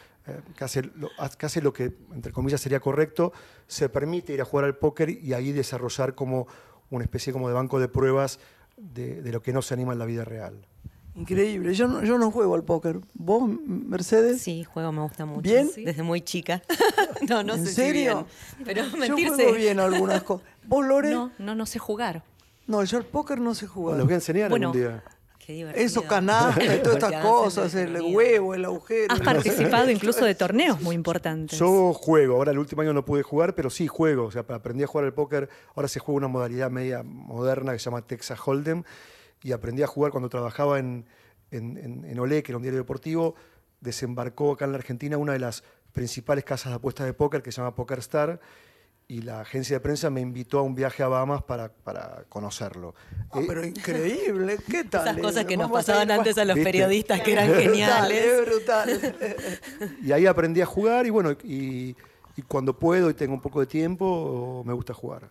que, 0.56 0.64
hace 0.64 0.82
lo, 0.82 1.10
que, 1.38 1.46
hace 1.46 1.60
lo, 1.60 1.72
que 1.72 1.92
entre 2.14 2.32
comillas, 2.32 2.60
sería 2.60 2.80
correcto, 2.80 3.32
se 3.66 3.90
permite 3.90 4.32
ir 4.32 4.40
a 4.40 4.46
jugar 4.46 4.64
al 4.64 4.76
póker 4.76 5.10
y 5.10 5.34
ahí 5.34 5.52
desarrollar 5.52 6.14
como 6.14 6.46
una 6.88 7.04
especie 7.04 7.30
como 7.30 7.48
de 7.48 7.54
banco 7.54 7.78
de 7.78 7.88
pruebas 7.88 8.40
de, 8.78 9.20
de 9.20 9.32
lo 9.32 9.42
que 9.42 9.52
no 9.52 9.60
se 9.60 9.74
anima 9.74 9.92
en 9.92 9.98
la 9.98 10.06
vida 10.06 10.24
real. 10.24 10.66
Increíble. 11.16 11.74
Yo 11.74 11.86
no, 11.86 12.02
yo 12.02 12.18
no 12.18 12.30
juego 12.30 12.54
al 12.54 12.64
póker. 12.64 13.00
¿Vos, 13.14 13.48
Mercedes? 13.66 14.42
Sí, 14.42 14.64
juego, 14.64 14.90
me 14.92 15.02
gusta 15.02 15.24
mucho. 15.24 15.42
¿Bien? 15.42 15.70
Desde 15.76 16.02
muy 16.02 16.22
chica. 16.22 16.62
no, 17.28 17.42
no 17.42 17.54
¿En 17.54 17.66
sé 17.66 17.72
serio? 17.72 18.26
Si 18.58 18.64
bien. 18.64 18.66
Pero 18.66 18.96
mentirse. 18.96 19.28
Yo 19.30 19.34
juego 19.34 19.52
bien 19.54 19.80
algunas 19.80 20.22
cosas. 20.22 20.46
¿Vos, 20.64 20.84
Lore? 20.84 21.10
No, 21.10 21.30
no, 21.38 21.54
no 21.54 21.66
sé 21.66 21.78
jugar. 21.78 22.24
No, 22.66 22.82
yo 22.82 22.98
al 22.98 23.04
póker 23.04 23.40
no 23.40 23.54
sé 23.54 23.66
jugar. 23.66 23.96
Los 23.96 24.06
voy 24.06 24.14
a 24.14 24.16
enseñar 24.16 24.52
algún 24.52 24.72
día. 24.72 25.04
Eso, 25.46 26.02
canastas 26.04 26.64
y 26.64 26.78
todas 26.82 26.96
estas 26.96 27.22
cosas, 27.22 27.74
el 27.74 28.00
huevo, 28.00 28.54
el 28.54 28.64
agujero. 28.64 29.12
Has 29.12 29.20
participado 29.20 29.90
incluso 29.90 30.24
de 30.24 30.34
torneos 30.34 30.80
muy 30.80 30.94
importantes. 30.94 31.58
Yo 31.58 31.92
juego, 31.92 32.36
ahora 32.36 32.52
el 32.52 32.58
último 32.58 32.80
año 32.80 32.94
no 32.94 33.04
pude 33.04 33.22
jugar, 33.22 33.54
pero 33.54 33.68
sí 33.68 33.86
juego. 33.86 34.24
O 34.24 34.30
sea, 34.30 34.44
aprendí 34.48 34.84
a 34.84 34.86
jugar 34.86 35.04
al 35.04 35.12
póker. 35.12 35.50
Ahora 35.74 35.88
se 35.88 36.00
juega 36.00 36.16
una 36.16 36.28
modalidad 36.28 36.70
media 36.70 37.02
moderna 37.02 37.72
que 37.72 37.78
se 37.78 37.84
llama 37.84 38.02
Texas 38.02 38.38
Hold'em. 38.42 38.84
Y 39.44 39.52
aprendí 39.52 39.84
a 39.84 39.86
jugar 39.86 40.10
cuando 40.10 40.28
trabajaba 40.28 40.80
en, 40.80 41.06
en, 41.52 42.04
en, 42.04 42.18
Olé, 42.18 42.42
que 42.42 42.50
era 42.50 42.56
un 42.56 42.62
diario 42.62 42.80
deportivo, 42.80 43.36
desembarcó 43.80 44.52
acá 44.52 44.64
en 44.64 44.72
la 44.72 44.78
Argentina 44.78 45.16
una 45.16 45.34
de 45.34 45.38
las 45.38 45.62
principales 45.92 46.42
casas 46.42 46.72
de 46.72 46.76
apuestas 46.76 47.06
de 47.06 47.12
póker 47.12 47.42
que 47.42 47.52
se 47.52 47.58
llama 47.58 47.76
Poker 47.76 48.00
Star 48.00 48.40
y 49.06 49.20
la 49.20 49.40
agencia 49.40 49.76
de 49.76 49.80
prensa 49.80 50.08
me 50.08 50.20
invitó 50.20 50.58
a 50.58 50.62
un 50.62 50.74
viaje 50.74 51.02
a 51.02 51.08
Bahamas 51.08 51.42
para, 51.42 51.68
para 51.70 52.24
conocerlo. 52.28 52.94
Ah, 53.30 53.40
pero 53.46 53.64
increíble, 53.64 54.58
¿qué 54.70 54.84
tal? 54.84 55.08
Esas 55.08 55.18
cosas 55.18 55.44
que 55.44 55.56
nos 55.56 55.70
pasaban 55.70 56.10
antes 56.10 56.38
a 56.38 56.44
los 56.44 56.58
periodistas 56.58 57.20
que 57.20 57.32
eran 57.32 57.54
geniales. 57.60 58.24
Es 58.24 58.46
brutal. 58.46 59.16
y 60.02 60.12
ahí 60.12 60.26
aprendí 60.26 60.62
a 60.62 60.66
jugar 60.66 61.06
y 61.06 61.10
bueno, 61.10 61.32
y, 61.32 61.94
y, 62.36 62.42
cuando 62.48 62.78
puedo 62.78 63.10
y 63.10 63.14
tengo 63.14 63.34
un 63.34 63.40
poco 63.40 63.60
de 63.60 63.66
tiempo, 63.66 64.62
me 64.64 64.72
gusta 64.72 64.94
jugar. 64.94 65.28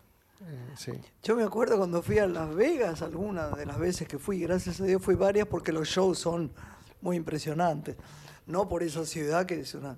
Yo 1.21 1.35
me 1.35 1.43
acuerdo 1.43 1.77
cuando 1.77 2.01
fui 2.01 2.19
a 2.19 2.27
Las 2.27 2.53
Vegas, 2.53 3.01
alguna 3.01 3.49
de 3.49 3.65
las 3.65 3.77
veces 3.77 4.07
que 4.07 4.19
fui, 4.19 4.39
gracias 4.39 4.81
a 4.81 4.85
Dios 4.85 5.01
fui 5.01 5.15
varias 5.15 5.47
porque 5.47 5.71
los 5.71 5.87
shows 5.87 6.19
son 6.19 6.51
muy 7.01 7.15
impresionantes. 7.15 7.95
No 8.45 8.67
por 8.67 8.83
esa 8.83 9.05
ciudad 9.05 9.45
que 9.45 9.61
es 9.61 9.73
una... 9.73 9.95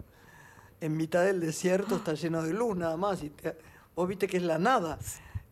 En 0.81 0.97
mitad 0.97 1.23
del 1.23 1.39
desierto 1.39 1.95
está 1.95 2.13
lleno 2.15 2.43
de 2.43 2.53
luz 2.53 2.75
nada 2.77 2.97
más. 2.97 3.23
Y 3.23 3.31
vos 3.95 4.07
viste 4.07 4.27
que 4.27 4.37
es 4.37 4.43
la 4.43 4.59
nada. 4.59 4.99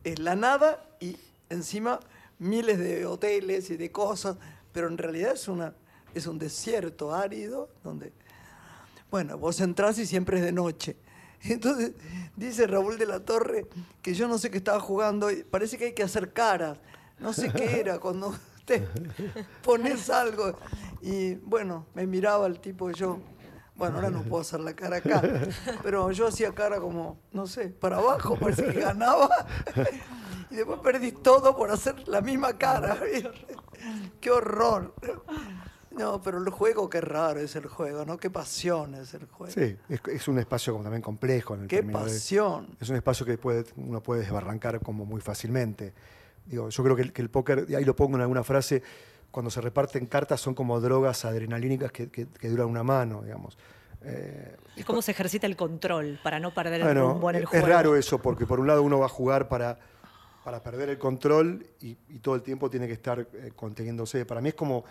Es 0.03 0.19
la 0.19 0.35
nada 0.35 0.83
y 1.00 1.17
encima 1.50 2.00
miles 2.39 2.77
de 2.77 3.05
hoteles 3.05 3.69
y 3.69 3.77
de 3.77 3.91
cosas, 3.91 4.38
pero 4.73 4.88
en 4.88 4.97
realidad 4.97 5.33
es, 5.33 5.47
una, 5.47 5.73
es 6.13 6.27
un 6.27 6.38
desierto 6.38 7.13
árido 7.13 7.69
donde... 7.83 8.12
Bueno, 9.09 9.38
vos 9.38 9.62
entrás 9.62 9.97
y 10.00 10.05
siempre 10.05 10.39
es 10.39 10.43
de 10.43 10.51
noche. 10.51 10.97
Entonces 11.43 11.93
dice 12.35 12.67
Raúl 12.67 12.97
de 12.97 13.05
la 13.05 13.19
Torre 13.19 13.67
que 14.01 14.13
yo 14.13 14.27
no 14.27 14.38
sé 14.38 14.50
qué 14.50 14.57
estaba 14.57 14.79
jugando, 14.79 15.29
parece 15.51 15.77
que 15.77 15.85
hay 15.85 15.93
que 15.93 16.03
hacer 16.03 16.33
caras, 16.33 16.77
no 17.19 17.33
sé 17.33 17.51
qué 17.51 17.79
era 17.79 18.00
cuando 18.00 18.33
te 18.65 18.88
pones 19.63 20.09
algo. 20.09 20.57
Y 21.01 21.35
bueno, 21.35 21.85
me 21.93 22.07
miraba 22.07 22.47
el 22.47 22.59
tipo 22.59 22.91
yo, 22.91 23.19
bueno, 23.75 23.97
ahora 23.97 24.09
no 24.09 24.23
puedo 24.23 24.41
hacer 24.41 24.62
la 24.62 24.73
cara 24.73 24.97
acá, 24.97 25.21
pero 25.83 26.12
yo 26.12 26.27
hacía 26.27 26.53
cara 26.53 26.79
como, 26.79 27.19
no 27.31 27.45
sé, 27.45 27.69
para 27.69 27.97
abajo, 27.97 28.38
parece 28.38 28.65
que 28.65 28.79
ganaba. 28.79 29.29
Y 30.53 30.57
después 30.57 30.81
perdí 30.81 31.12
todo 31.12 31.57
por 31.57 31.71
hacer 31.71 32.07
la 32.07 32.21
misma 32.21 32.55
cara. 32.59 33.00
¡Qué 34.21 34.29
horror! 34.29 34.93
No, 35.97 36.21
pero 36.21 36.39
el 36.39 36.50
juego, 36.50 36.89
qué 36.89 37.01
raro 37.01 37.39
es 37.39 37.55
el 37.55 37.67
juego, 37.67 38.03
¿no? 38.05 38.17
Qué 38.17 38.29
pasión 38.29 38.95
es 38.95 39.13
el 39.13 39.27
juego. 39.27 39.53
Sí, 39.53 39.77
es, 40.07 40.27
un 40.27 40.39
espacio 40.39 40.73
como 40.73 40.83
también 40.83 41.01
complejo. 41.01 41.53
En 41.53 41.62
el 41.62 41.67
qué 41.67 41.83
pasión. 41.83 42.75
es 42.79 42.89
un 42.89 42.95
espacio 42.95 43.25
que 43.25 43.38
puede, 43.38 43.65
uno 43.75 44.01
puede 44.01 44.21
desbarrancar 44.21 44.79
como 44.79 45.05
muy 45.05 45.21
fácilmente. 45.21 45.93
Digo, 46.45 46.69
yo 46.69 46.83
creo 46.83 46.95
que 46.95 47.03
el, 47.03 47.13
que 47.13 47.21
el 47.21 47.29
póker, 47.29 47.65
y 47.69 47.75
ahí 47.75 47.85
lo 47.85 47.95
pongo 47.95 48.15
en 48.15 48.21
alguna 48.21 48.43
frase, 48.43 48.81
cuando 49.29 49.50
se 49.50 49.62
reparten 49.62 50.05
cartas 50.07 50.41
son 50.41 50.53
como 50.53 50.79
drogas 50.79 51.25
adrenalínicas 51.25 51.91
que, 51.91 52.09
que, 52.09 52.50
duran 52.50 52.67
una 52.67 52.83
mano, 52.83 53.21
digamos. 53.21 53.57
Eh, 54.03 54.57
es 54.75 54.85
como 54.85 55.01
se 55.01 55.12
ejercita 55.12 55.47
el 55.47 55.55
control 55.55 56.19
para 56.21 56.39
no 56.39 56.53
perder 56.53 56.81
el 56.81 56.95
rumbo 56.95 57.29
en 57.29 57.38
el 57.38 57.45
juego. 57.45 57.65
Es 57.65 57.71
raro 57.71 57.95
eso, 57.95 58.19
porque 58.19 58.45
por 58.45 58.59
un 58.59 58.67
lado 58.67 58.83
uno 58.83 59.00
va 59.00 59.05
a 59.05 59.09
jugar 59.09 59.47
para, 59.47 59.79
para 60.43 60.62
perder 60.62 60.89
el 60.89 60.97
control 60.97 61.65
y, 61.79 61.95
todo 62.19 62.35
el 62.35 62.41
tiempo 62.41 62.69
tiene 62.69 62.88
que 62.88 62.93
estar 62.93 63.19
eh, 63.19 63.51
conteniéndose. 63.55 64.25
Para 64.25 64.41
mí 64.41 64.50
es 64.50 64.55
como 64.55 64.83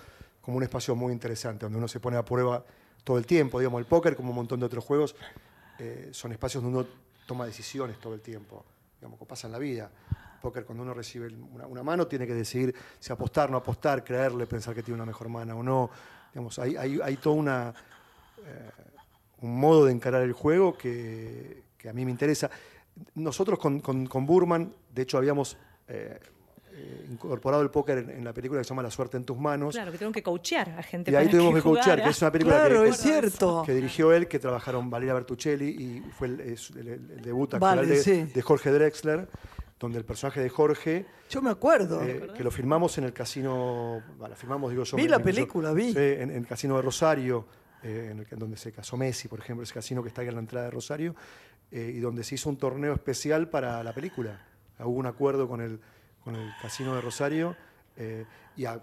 como 0.43 0.57
un 0.57 0.65
espacio 0.65 0.95
muy 0.95 1.13
interesante, 1.13 1.65
donde 1.65 1.79
uno 1.79 1.89
se 1.89 2.01
pone 2.01 2.17
a 2.17 2.25
prueba 2.25 2.63
todo 3.05 3.17
el 3.17 3.25
tiempo. 3.25 3.59
Digamos, 3.59 3.79
el 3.79 3.87
póker, 3.87 4.17
como 4.17 4.31
un 4.31 4.37
montón 4.37 4.61
de 4.61 4.67
otros 4.67 4.85
juegos, 4.85 5.15
eh, 5.79 6.11
son 6.13 6.33
espacios 6.33 6.63
donde 6.63 6.81
uno 6.81 6.89
toma 7.27 7.47
decisiones 7.47 7.99
todo 7.99 8.15
el 8.15 8.21
tiempo, 8.21 8.65
digamos, 9.01 9.19
como 9.19 9.29
pasa 9.29 9.47
en 9.47 9.53
la 9.53 9.59
vida. 9.59 9.91
El 10.11 10.41
póker, 10.41 10.65
cuando 10.65 10.83
uno 10.83 10.93
recibe 10.93 11.29
una, 11.29 11.83
mano, 11.85 12.07
tiene 12.09 12.27
que 12.27 12.35
decidir 12.35 12.75
si 12.99 13.13
apostar, 13.13 13.51
no 13.51 13.57
apostar, 13.57 14.03
creerle, 14.03 14.47
pensar 14.47 14.75
que 14.75 14.83
tiene 14.83 14.97
una 14.97 15.07
mejor 15.07 15.29
mano 15.29 15.57
o 15.57 15.63
no. 15.63 15.91
Digamos, 16.33 16.59
hay, 16.59 16.77
hay, 16.77 17.17
todo 17.17 17.35
una, 17.35 17.73
eh, 18.45 18.71
un 19.43 19.61
modo 19.61 19.85
de 19.85 19.93
encarar 19.93 20.23
el 20.23 20.33
juego 20.33 20.77
que, 20.77 21.63
a 21.89 21.93
mí 21.93 22.05
me 22.05 22.11
interesa. 22.11 22.51
Nosotros 23.15 23.59
con, 23.59 23.81
con, 23.81 24.27
Burman, 24.27 24.75
de 24.93 25.03
hecho, 25.03 25.19
habíamos... 25.19 25.57
Eh, 25.87 26.19
eh, 26.75 27.07
incorporado 27.11 27.63
el 27.63 27.71
póker 27.71 27.99
en, 27.99 28.25
la 28.25 28.33
película 28.33 28.61
que 28.61 28.65
se 28.65 28.71
llama 28.71 28.83
La 28.83 28.91
suerte 28.91 29.19
en 29.19 29.25
tus 29.25 29.37
manos. 29.37 29.75
Claro, 29.75 29.93
que 29.93 29.99
tuvieron 29.99 30.13
que 30.13 30.23
coachear 30.23 30.71
a 30.71 30.83
gente. 30.83 31.11
Y 31.11 31.15
ahí 31.15 31.29
tuvimos 31.29 31.55
que, 31.55 31.61
coachear, 31.61 32.03
que 32.03 32.09
es 32.09 32.23
una 32.23 32.33
película 32.33 32.57
claro, 32.57 32.83
que, 32.85 32.89
es 32.89 32.97
cierto. 32.97 33.63
que 33.67 33.75
dirigió 33.75 34.13
él, 34.13 34.27
que 34.27 34.39
trabajaron 34.39 34.89
Valeria 34.89 35.13
Bertuccelli 35.13 35.69
y 35.69 36.01
fue 36.13 36.29
el, 36.29 37.23
debut 37.23 37.55
actual 37.55 37.87
de, 37.87 38.43
Jorge 38.43 38.71
Drexler, 38.71 39.29
donde 39.79 39.99
el 39.99 40.05
personaje 40.07 40.41
de 40.41 40.49
Jorge. 40.49 41.07
Yo 41.29 41.43
me 41.43 41.51
acuerdo. 41.51 42.03
Eh, 42.03 42.29
que 42.35 42.43
lo 42.43 42.51
filmamos 42.51 42.97
en 42.97 43.05
el 43.05 43.13
casino. 43.13 44.03
Bueno, 44.17 44.35
filmamos, 44.35 44.71
digo 44.71 44.85
yo. 44.85 44.97
Vi 44.97 45.09
la 45.09 45.19
película, 45.19 45.73
vi. 45.73 45.93
en, 45.95 46.31
el 46.31 46.47
casino 46.47 46.77
de 46.77 46.83
Rosario, 46.83 47.47
eh, 47.83 48.09
en, 48.13 48.21
el, 48.21 48.39
donde 48.39 48.57
se 48.57 48.73
casó 48.73 48.97
Messi, 48.97 49.29
por 49.29 49.41
ejemplo, 49.41 49.63
ese 49.63 49.75
casino 49.75 50.03
que 50.03 50.09
está 50.09 50.23
ahí 50.23 50.29
en 50.29 50.35
la 50.35 50.41
entrada 50.41 50.65
de 50.67 50.71
Rosario, 50.71 51.15
y 51.71 52.01
donde 52.01 52.23
se 52.23 52.35
hizo 52.35 52.49
un 52.51 52.57
torneo 52.57 52.93
especial 52.95 53.49
para 53.49 53.83
la 53.83 53.93
película. 53.93 54.41
Hubo 54.79 54.99
un 54.99 55.07
acuerdo 55.07 55.49
con 55.49 55.61
el 55.61 55.81
con 56.25 56.37
el 56.37 56.53
Casino 56.61 56.95
de 56.95 57.01
Rosario. 57.01 57.57
Eh, 57.97 58.25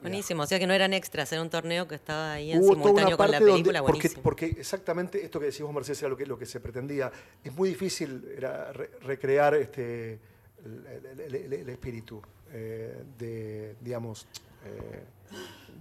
buenísimo, 0.01 0.43
o 0.43 0.45
sea 0.45 0.59
que 0.59 0.67
no 0.67 0.73
eran 0.73 0.93
extras, 0.93 1.31
era 1.31 1.41
un 1.41 1.49
torneo 1.49 1.87
que 1.87 1.95
estaba 1.95 2.33
ahí 2.33 2.51
en 2.51 2.63
simultáneo 2.63 3.17
con 3.17 3.31
la 3.31 3.39
película. 3.39 3.81
porque, 3.81 4.09
porque, 4.21 4.45
exactamente 4.45 5.23
esto 5.23 5.39
que 5.39 5.47
decimos, 5.47 5.73
Mercedes, 5.73 6.01
era 6.01 6.09
lo 6.09 6.17
que, 6.17 6.25
lo 6.25 6.37
que 6.37 6.45
se 6.45 6.59
pretendía. 6.59 7.11
Es 7.43 7.53
muy 7.53 7.69
difícil 7.69 8.23
era 8.35 8.71
recrear 8.71 9.55
este, 9.55 10.19
el, 10.63 11.69
espíritu 11.69 12.21
eh, 12.51 13.03
de, 13.17 13.75
digamos, 13.81 14.27
eh, 14.65 15.03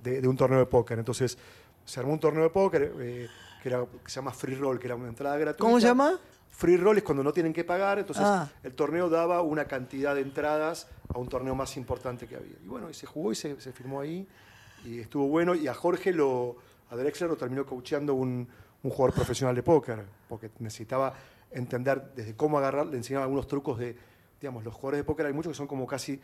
de, 0.03 0.29
un 0.29 0.37
torneo 0.37 0.59
de 0.59 0.67
póker. 0.67 0.99
Entonces, 0.99 1.37
se 1.85 2.01
armó 2.01 2.13
un 2.13 2.21
torneo 2.21 2.45
de 2.45 2.51
póker 2.51 2.93
que, 2.93 3.69
era, 3.69 3.85
que 3.85 4.11
se 4.11 4.17
llama 4.17 4.33
Free 4.33 4.55
Roll, 4.55 4.79
que 4.79 4.87
era 4.87 4.97
una 4.97 5.09
entrada 5.09 5.37
gratuita. 5.37 5.65
¿Cómo 5.65 5.81
se 5.81 5.87
llama? 5.87 6.19
Free 6.59 6.77
roll 6.77 6.99
es 6.99 7.05
cuando 7.05 7.23
no 7.23 7.33
tienen 7.33 7.53
que 7.53 7.63
pagar, 7.63 8.01
entonces 8.01 8.25
ah. 8.27 8.51
el 8.65 8.75
torneo 8.75 9.09
daba 9.09 9.43
una 9.43 9.67
cantidad 9.67 10.17
de 10.17 10.23
entradas 10.23 10.89
a 11.09 11.17
un 11.17 11.29
torneo 11.29 11.55
más 11.55 11.77
importante 11.77 12.27
que 12.27 12.35
había. 12.35 12.57
Y 12.65 12.67
bueno, 12.67 12.91
y 12.91 12.95
se 12.95 13.07
jugó 13.07 13.31
y 13.31 13.37
se, 13.37 13.55
firmó 13.55 14.01
ahí, 14.01 14.27
y 14.85 14.99
estuvo 14.99 15.29
bueno, 15.29 15.55
y 15.55 15.69
a 15.69 15.75
Jorge 15.75 16.13
lo, 16.13 16.57
a 16.91 16.97
Drexler 16.97 17.31
lo 17.31 17.37
terminó 17.37 17.65
coacheando 17.65 18.15
un, 18.15 18.49
un 18.83 18.91
jugador 18.91 19.15
profesional 19.15 19.55
de 19.55 19.63
póker, 19.63 20.05
porque 20.29 20.51
necesitaba 20.59 21.15
entender 21.53 22.11
desde 22.17 22.35
cómo 22.35 22.59
agarrar, 22.59 22.89
le 22.89 22.97
enseñaba 22.97 23.27
algunos 23.27 23.47
trucos 23.47 23.79
de, 23.79 23.97
digamos, 24.41 24.65
los 24.65 24.75
jugadores 24.75 24.99
de 24.99 25.05
póker 25.05 25.27
hay 25.27 25.33
muchos 25.33 25.53
que 25.53 25.57
son 25.59 25.69
como 25.69 25.87
casi 25.87 26.21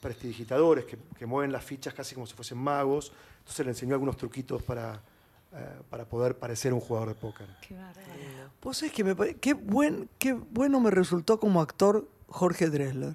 prestidigitadores, 0.00 0.86
que, 0.86 0.96
que 1.18 1.26
mueven 1.26 1.52
las 1.52 1.62
fichas 1.62 1.92
casi 1.92 2.14
como 2.14 2.26
si 2.26 2.32
fuesen 2.32 2.56
magos, 2.56 3.12
entonces 3.40 3.66
le 3.66 3.72
enseñó 3.72 3.92
algunos 3.92 4.16
truquitos 4.16 4.62
para 4.62 5.02
para 5.90 6.04
poder 6.04 6.36
parecer 6.36 6.72
un 6.72 6.80
jugador 6.80 7.08
de 7.10 7.14
póker. 7.14 7.46
Qué 7.66 7.76
Vos 8.62 8.78
sabés 8.78 8.92
que 8.92 9.04
me 9.04 9.14
qué, 9.36 9.52
buen, 9.52 10.08
qué 10.18 10.32
bueno 10.32 10.80
me 10.80 10.90
resultó 10.90 11.38
como 11.38 11.60
actor 11.60 12.08
Jorge 12.28 12.70
Dressler. 12.70 13.14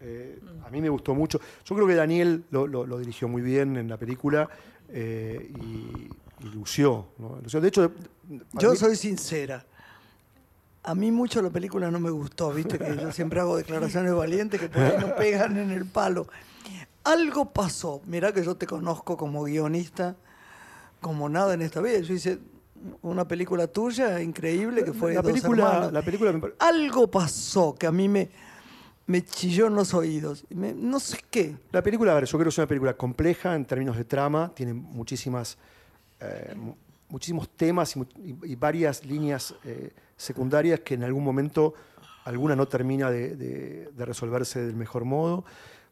Eh, 0.00 0.40
a 0.64 0.70
mí 0.70 0.80
me 0.80 0.88
gustó 0.88 1.14
mucho. 1.14 1.38
Yo 1.64 1.74
creo 1.74 1.86
que 1.86 1.94
Daniel 1.94 2.44
lo, 2.50 2.98
dirigió 2.98 3.28
muy 3.28 3.42
bien 3.42 3.76
en 3.76 3.88
la 3.88 3.96
película 3.96 4.48
eh, 4.88 5.52
y, 5.62 6.08
lució, 6.46 7.08
De 7.42 7.68
hecho, 7.68 7.92
yo 8.54 8.74
soy 8.74 8.96
sincera. 8.96 9.64
A 10.82 10.94
mí 10.94 11.10
mucho 11.10 11.40
la 11.40 11.50
película 11.50 11.90
no 11.90 12.00
me 12.00 12.10
gustó, 12.10 12.50
viste 12.52 12.78
que 12.78 12.96
yo 12.96 13.10
siempre 13.12 13.40
hago 13.40 13.56
declaraciones 13.56 14.12
valientes 14.12 14.60
que 14.60 14.68
por 14.68 14.82
ahí 14.82 14.96
no 15.00 15.14
pegan 15.16 15.56
en 15.56 15.70
el 15.70 15.86
palo. 15.86 16.26
Algo 17.04 17.50
pasó, 17.50 18.02
mirá 18.06 18.32
que 18.32 18.42
yo 18.42 18.56
te 18.56 18.66
conozco 18.66 19.16
como 19.16 19.44
guionista 19.44 20.16
como 21.04 21.28
nada 21.28 21.52
en 21.52 21.60
esta 21.60 21.82
vida. 21.82 21.98
Yo 22.00 22.14
hice 22.14 22.38
una 23.02 23.28
película 23.28 23.66
tuya 23.66 24.22
increíble 24.22 24.82
que 24.84 24.94
fue 24.94 25.12
la 25.12 25.20
Dos 25.20 25.30
película, 25.32 25.66
Hermanos. 25.66 25.92
la 25.92 26.02
película 26.02 26.32
me 26.32 26.40
Algo 26.58 27.10
pasó 27.10 27.74
que 27.74 27.86
a 27.86 27.92
mí 27.92 28.08
me, 28.08 28.30
me 29.06 29.22
chilló 29.22 29.66
en 29.66 29.74
los 29.74 29.92
oídos. 29.92 30.46
Me- 30.48 30.72
no 30.72 30.98
sé 30.98 31.18
qué. 31.30 31.56
La 31.72 31.82
película, 31.82 32.12
a 32.12 32.14
ver, 32.14 32.24
yo 32.24 32.38
creo 32.38 32.44
que 32.44 32.48
es 32.48 32.58
una 32.58 32.66
película 32.66 32.94
compleja 32.96 33.54
en 33.54 33.66
términos 33.66 33.98
de 33.98 34.04
trama, 34.04 34.50
tiene 34.54 34.72
muchísimas, 34.72 35.58
eh, 36.20 36.54
mu- 36.56 36.74
muchísimos 37.10 37.50
temas 37.50 37.94
y, 37.96 37.98
mu- 37.98 38.06
y- 38.16 38.52
y 38.52 38.56
varias 38.56 39.04
líneas 39.04 39.54
eh, 39.64 39.90
secundarias 40.16 40.80
que 40.80 40.94
en 40.94 41.04
algún 41.04 41.22
momento 41.22 41.74
alguna 42.24 42.56
no 42.56 42.66
termina 42.66 43.10
de, 43.10 43.36
de- 43.36 43.90
de 43.94 44.04
resolverse 44.06 44.62
del 44.64 44.74
mejor 44.74 45.04
modo. 45.04 45.44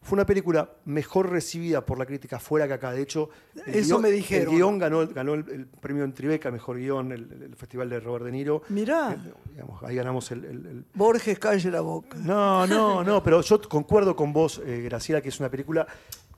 Fue 0.03 0.17
una 0.17 0.25
película 0.25 0.69
mejor 0.85 1.29
recibida 1.29 1.85
por 1.85 1.97
la 1.97 2.05
crítica 2.05 2.37
fuera 2.37 2.67
que 2.67 2.73
acá. 2.73 2.91
De 2.91 3.01
hecho, 3.01 3.29
el 3.65 3.75
Eso 3.75 3.95
guión- 3.97 4.01
me 4.01 4.11
dijeron. 4.11 4.49
El 4.53 4.59
guion 4.59 4.77
ganó, 4.77 5.07
ganó 5.07 5.33
el, 5.33 5.49
el 5.49 5.65
premio 5.65 6.03
en 6.03 6.13
Tribeca, 6.13 6.51
mejor 6.51 6.77
guion, 6.77 7.11
el, 7.13 7.31
el 7.43 7.55
Festival 7.55 7.89
de 7.89 7.99
Robert 8.01 8.25
De 8.25 8.31
Niro. 8.33 8.61
Mirá. 8.69 9.13
Eh, 9.13 9.31
digamos, 9.51 9.81
ahí 9.83 9.95
ganamos 9.95 10.29
el- 10.31 10.85
Borges 10.93 11.39
calle 11.39 11.71
la 11.71 11.81
boca. 11.81 12.17
no, 12.17 12.67
no, 12.67 13.03
no, 13.03 13.23
pero 13.23 13.41
yo 13.41 13.61
concuerdo 13.61 14.15
con 14.15 14.33
vos, 14.33 14.61
eh, 14.65 14.81
Graciela, 14.83 15.21
que 15.21 15.29
es 15.29 15.39
una 15.39 15.49
película. 15.49 15.87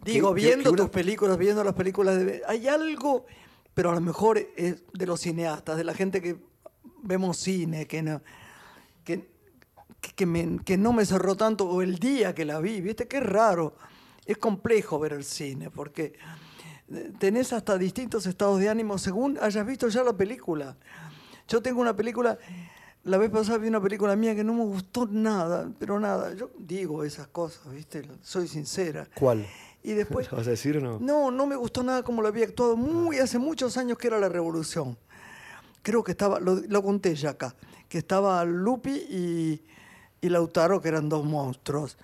Digo, 0.03 0.35
que- 0.35 0.41
viendo 0.41 0.71
que 0.71 0.77
tus 0.77 0.89
películas, 0.89 1.35
viendo 1.37 1.63
las 1.63 1.73
películas 1.73 2.17
de... 2.23 2.43
Hay 2.47 2.67
algo, 2.67 3.25
pero 3.73 3.89
a 3.89 3.95
lo 3.95 4.01
mejor 4.01 4.37
es 4.55 4.83
de 4.93 5.05
los 5.07 5.19
cineastas, 5.21 5.75
de 5.75 5.83
la 5.83 5.93
gente 5.95 6.21
que 6.21 6.35
vemos 7.01 7.37
cine, 7.37 7.87
que 7.87 8.03
no, 8.03 8.21
que, 9.03 9.27
que- 10.05 10.13
que 10.13 10.25
me- 10.25 10.59
que 10.63 10.77
no 10.77 10.93
me 10.93 11.05
cerró 11.05 11.35
tanto, 11.35 11.65
o 11.67 11.81
el 11.81 11.97
día 11.99 12.33
que 12.35 12.45
la 12.45 12.59
vi, 12.59 12.81
¿viste? 12.81 13.07
Qué 13.07 13.19
raro. 13.19 13.75
Es 14.25 14.37
complejo 14.37 14.99
ver 14.99 15.13
el 15.13 15.23
cine, 15.23 15.69
porque 15.69 16.13
eh, 16.87 17.11
tenés 17.19 17.51
hasta 17.53 17.77
distintos 17.77 18.25
estados 18.27 18.59
de 18.59 18.69
ánimo 18.69 18.97
según 18.99 19.37
hayas 19.41 19.65
visto 19.65 19.87
ya 19.87 20.03
la 20.03 20.13
película. 20.13 20.77
Yo 21.47 21.61
tengo 21.61 21.81
una 21.81 21.95
película, 21.95 22.37
la 23.03 23.17
vez 23.17 23.29
pasada 23.31 23.57
vi 23.59 23.67
una 23.67 23.81
película 23.81 24.15
mía 24.15 24.35
que 24.35 24.43
no 24.43 24.53
me 24.53 24.63
gustó 24.63 25.07
nada, 25.07 25.69
pero 25.79 25.99
nada. 25.99 26.33
Yo 26.35 26.51
digo 26.59 27.03
esas 27.03 27.27
cosas, 27.27 27.71
¿viste? 27.73 28.03
Soy 28.21 28.47
sincera. 28.47 29.07
¿Cuál? 29.15 29.45
Y 29.83 29.93
después... 29.93 30.29
¿Lo 30.31 30.37
vas 30.37 30.47
a 30.47 30.51
decir 30.51 30.77
o 30.77 30.81
no? 30.81 30.99
No, 30.99 31.29
no 31.31 31.45
me 31.47 31.55
gustó 31.55 31.83
nada 31.83 32.01
como 32.03 32.21
lo 32.21 32.27
había 32.27 32.45
actuado 32.45 32.75
muy 32.77 33.17
hace 33.19 33.37
muchos 33.39 33.77
años 33.77 33.97
que 33.97 34.07
era 34.07 34.19
la 34.19 34.29
revolución. 34.29 34.97
Creo 35.83 36.03
que 36.03 36.11
estaba, 36.13 36.39
lo, 36.39 36.55
lo 36.67 36.83
conté 36.83 37.13
ya 37.15 37.31
acá, 37.31 37.55
que 37.87 37.99
estaba 37.99 38.43
Lupi 38.43 38.91
y, 38.91 39.61
y 40.25 40.29
Lautaro, 40.29 40.81
que 40.81 40.89
eran 40.89 41.09
dos 41.09 41.25
monstruos, 41.25 41.97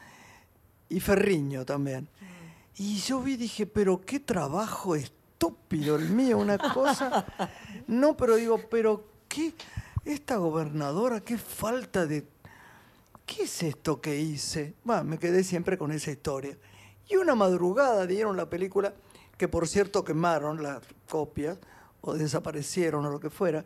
y 0.90 1.00
Ferriño 1.00 1.66
también. 1.66 2.08
Y 2.78 2.98
yo 2.98 3.22
vi 3.22 3.34
y 3.34 3.38
dije, 3.38 3.66
pero 3.66 4.02
qué 4.02 4.20
trabajo 4.20 4.96
estúpido 4.96 5.96
el 5.96 6.10
mío, 6.10 6.38
una 6.38 6.58
cosa. 6.58 7.26
No, 7.88 8.16
pero 8.16 8.36
digo, 8.36 8.60
pero 8.70 9.06
qué, 9.28 9.54
esta 10.06 10.38
gobernadora, 10.38 11.20
qué 11.20 11.38
falta 11.38 12.06
de 12.06 12.26
¿qué 13.26 13.44
es 13.44 13.64
esto 13.64 14.02
que 14.02 14.20
hice? 14.20 14.74
Bueno, 14.84 15.06
me 15.06 15.18
quedé 15.18 15.44
siempre 15.44 15.78
con 15.78 15.92
esa 15.92 16.12
historia. 16.12 16.58
Y 17.08 17.16
una 17.16 17.34
madrugada 17.34 18.06
dieron 18.06 18.36
la 18.36 18.50
película, 18.50 18.94
que 19.38 19.48
por 19.48 19.68
cierto 19.68 20.04
quemaron 20.04 20.62
las 20.62 20.82
copias, 21.10 21.58
o 22.02 22.14
desaparecieron, 22.14 23.06
o 23.06 23.10
lo 23.10 23.20
que 23.20 23.30
fuera. 23.30 23.64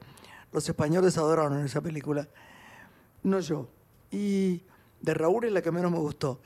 Los 0.52 0.68
españoles 0.70 1.18
adoraron 1.18 1.66
esa 1.66 1.82
película. 1.82 2.28
No 3.24 3.40
yo. 3.40 3.68
De 4.16 5.14
Raúl 5.14 5.46
es 5.46 5.52
la 5.52 5.62
que 5.62 5.72
menos 5.72 5.92
me 5.92 6.00
gustó. 6.00 6.40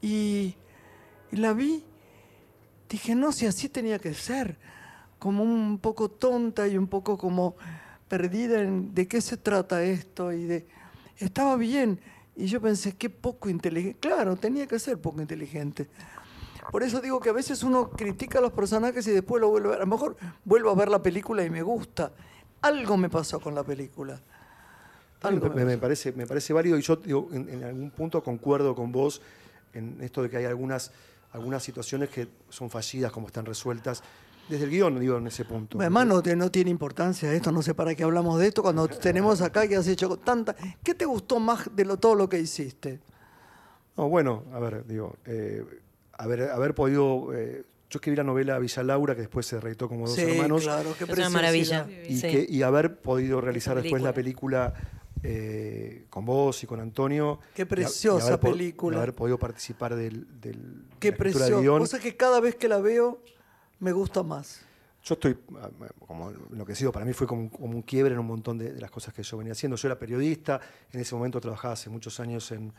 Y, 0.00 0.54
y 1.30 1.36
la 1.36 1.52
vi, 1.52 1.84
dije, 2.88 3.14
no, 3.14 3.32
si 3.32 3.46
así 3.46 3.68
tenía 3.68 3.98
que 3.98 4.14
ser. 4.14 4.58
Como 5.18 5.44
un 5.44 5.78
poco 5.78 6.10
tonta 6.10 6.66
y 6.66 6.76
un 6.76 6.88
poco 6.88 7.16
como 7.16 7.54
perdida 8.08 8.60
en 8.60 8.92
de 8.92 9.06
qué 9.06 9.20
se 9.20 9.36
trata 9.36 9.84
esto. 9.84 10.32
Y 10.32 10.44
de, 10.44 10.66
estaba 11.18 11.56
bien. 11.56 12.00
Y 12.34 12.46
yo 12.46 12.60
pensé, 12.60 12.96
qué 12.96 13.08
poco 13.08 13.48
inteligente. 13.48 13.98
Claro, 14.00 14.36
tenía 14.36 14.66
que 14.66 14.78
ser 14.78 14.98
poco 14.98 15.20
inteligente. 15.20 15.88
Por 16.70 16.82
eso 16.82 17.00
digo 17.00 17.20
que 17.20 17.28
a 17.28 17.32
veces 17.32 17.62
uno 17.62 17.90
critica 17.90 18.38
a 18.38 18.42
los 18.42 18.52
personajes 18.52 19.06
y 19.06 19.10
después 19.10 19.40
lo 19.40 19.50
vuelve 19.50 19.68
a 19.68 19.70
ver. 19.72 19.80
A 19.80 19.84
lo 19.84 19.90
mejor 19.90 20.16
vuelvo 20.44 20.70
a 20.70 20.74
ver 20.74 20.88
la 20.88 21.02
película 21.02 21.44
y 21.44 21.50
me 21.50 21.62
gusta. 21.62 22.12
Algo 22.62 22.96
me 22.96 23.10
pasó 23.10 23.40
con 23.40 23.54
la 23.54 23.62
película. 23.62 24.20
Algo 25.22 25.50
me, 25.50 25.78
parece, 25.78 26.12
me 26.12 26.26
parece 26.26 26.52
válido 26.52 26.78
y 26.78 26.82
yo 26.82 26.96
digo, 26.96 27.28
en, 27.32 27.48
en 27.48 27.64
algún 27.64 27.90
punto 27.90 28.22
concuerdo 28.22 28.74
con 28.74 28.90
vos 28.92 29.20
en 29.74 29.98
esto 30.00 30.22
de 30.22 30.28
que 30.30 30.36
hay 30.38 30.44
algunas, 30.44 30.90
algunas 31.32 31.62
situaciones 31.62 32.08
que 32.10 32.28
son 32.48 32.68
fallidas 32.70 33.10
como 33.12 33.26
están 33.28 33.44
resueltas. 33.46 34.02
Desde 34.48 34.64
el 34.64 34.70
guion, 34.70 34.98
digo, 34.98 35.18
en 35.18 35.26
ese 35.28 35.44
punto. 35.44 35.78
Además, 35.80 36.04
no, 36.06 36.20
te- 36.20 36.34
no 36.34 36.50
tiene 36.50 36.68
importancia 36.70 37.32
esto, 37.32 37.52
no 37.52 37.62
sé 37.62 37.74
para 37.74 37.94
qué 37.94 38.02
hablamos 38.02 38.40
de 38.40 38.48
esto, 38.48 38.60
cuando 38.62 38.88
tenemos 38.88 39.40
acá 39.40 39.66
que 39.68 39.76
has 39.76 39.86
hecho 39.86 40.16
tanta... 40.16 40.54
¿Qué 40.82 40.94
te 40.94 41.04
gustó 41.04 41.38
más 41.38 41.70
de 41.74 41.84
lo, 41.84 41.96
todo 41.96 42.16
lo 42.16 42.28
que 42.28 42.40
hiciste? 42.40 42.98
No, 43.96 44.08
bueno, 44.08 44.42
a 44.52 44.58
ver, 44.58 44.84
digo, 44.86 45.16
eh, 45.26 45.64
haber, 46.14 46.50
haber 46.50 46.74
podido. 46.74 47.32
eh, 47.34 47.62
yo 47.88 47.98
escribí 47.98 48.16
la 48.16 48.24
novela 48.24 48.58
Villa 48.58 48.82
Laura, 48.82 49.14
que 49.14 49.20
después 49.20 49.46
se 49.46 49.60
reeditó 49.60 49.86
como 49.88 50.06
dos 50.06 50.16
sí, 50.16 50.22
hermanos. 50.22 50.62
claro, 50.62 50.94
qué 50.98 51.04
Es 51.04 51.10
una 51.18 51.28
maravilla. 51.30 51.86
y, 52.08 52.16
Sí. 52.18 52.22
que, 52.30 52.46
y 52.48 52.62
haber 52.62 52.96
podido 53.00 53.40
realizar 53.40 53.80
después 53.80 54.02
la 54.02 54.12
película 54.14 54.72
eh, 55.22 56.06
con 56.10 56.24
vos 56.24 56.62
y 56.62 56.66
con 56.66 56.80
Antonio. 56.80 57.38
Qué 57.54 57.62
y 57.62 57.64
y 57.64 57.66
preciosa 57.66 58.26
haber 58.28 58.40
po- 58.40 58.50
película. 58.52 58.96
y 58.96 58.98
haber 58.98 59.14
podido 59.14 59.38
participar 59.38 59.94
del, 59.94 60.26
del 60.40 60.84
Qué 60.98 61.12
de. 61.12 61.82
O 61.82 61.86
sea 61.86 62.00
que 62.00 62.16
cada 62.16 62.40
vez 62.40 62.56
que 62.56 62.68
la 62.68 62.78
veo, 62.78 63.22
me 63.80 63.92
gusta 63.92 64.22
más. 64.22 64.64
Yo 65.04 65.14
estoy 65.14 65.36
ah, 65.60 65.68
como 66.06 66.30
enloquecido, 66.52 66.92
para 66.92 67.04
mí 67.04 67.12
fue 67.12 67.26
como 67.26 67.40
un, 67.42 67.48
como 67.48 67.74
un 67.74 67.82
quiebre 67.82 68.14
en 68.14 68.20
un 68.20 68.26
montón 68.26 68.56
de, 68.56 68.72
de 68.72 68.80
las 68.80 68.90
cosas 68.90 69.12
que 69.12 69.22
yo 69.24 69.36
venía 69.36 69.52
haciendo. 69.52 69.76
Yo 69.76 69.88
era 69.88 69.98
periodista, 69.98 70.60
en 70.92 71.00
ese 71.00 71.14
momento 71.16 71.40
trabajaba 71.40 71.74
hace 71.74 71.90
muchos 71.90 72.20
años 72.20 72.52
en, 72.52 72.72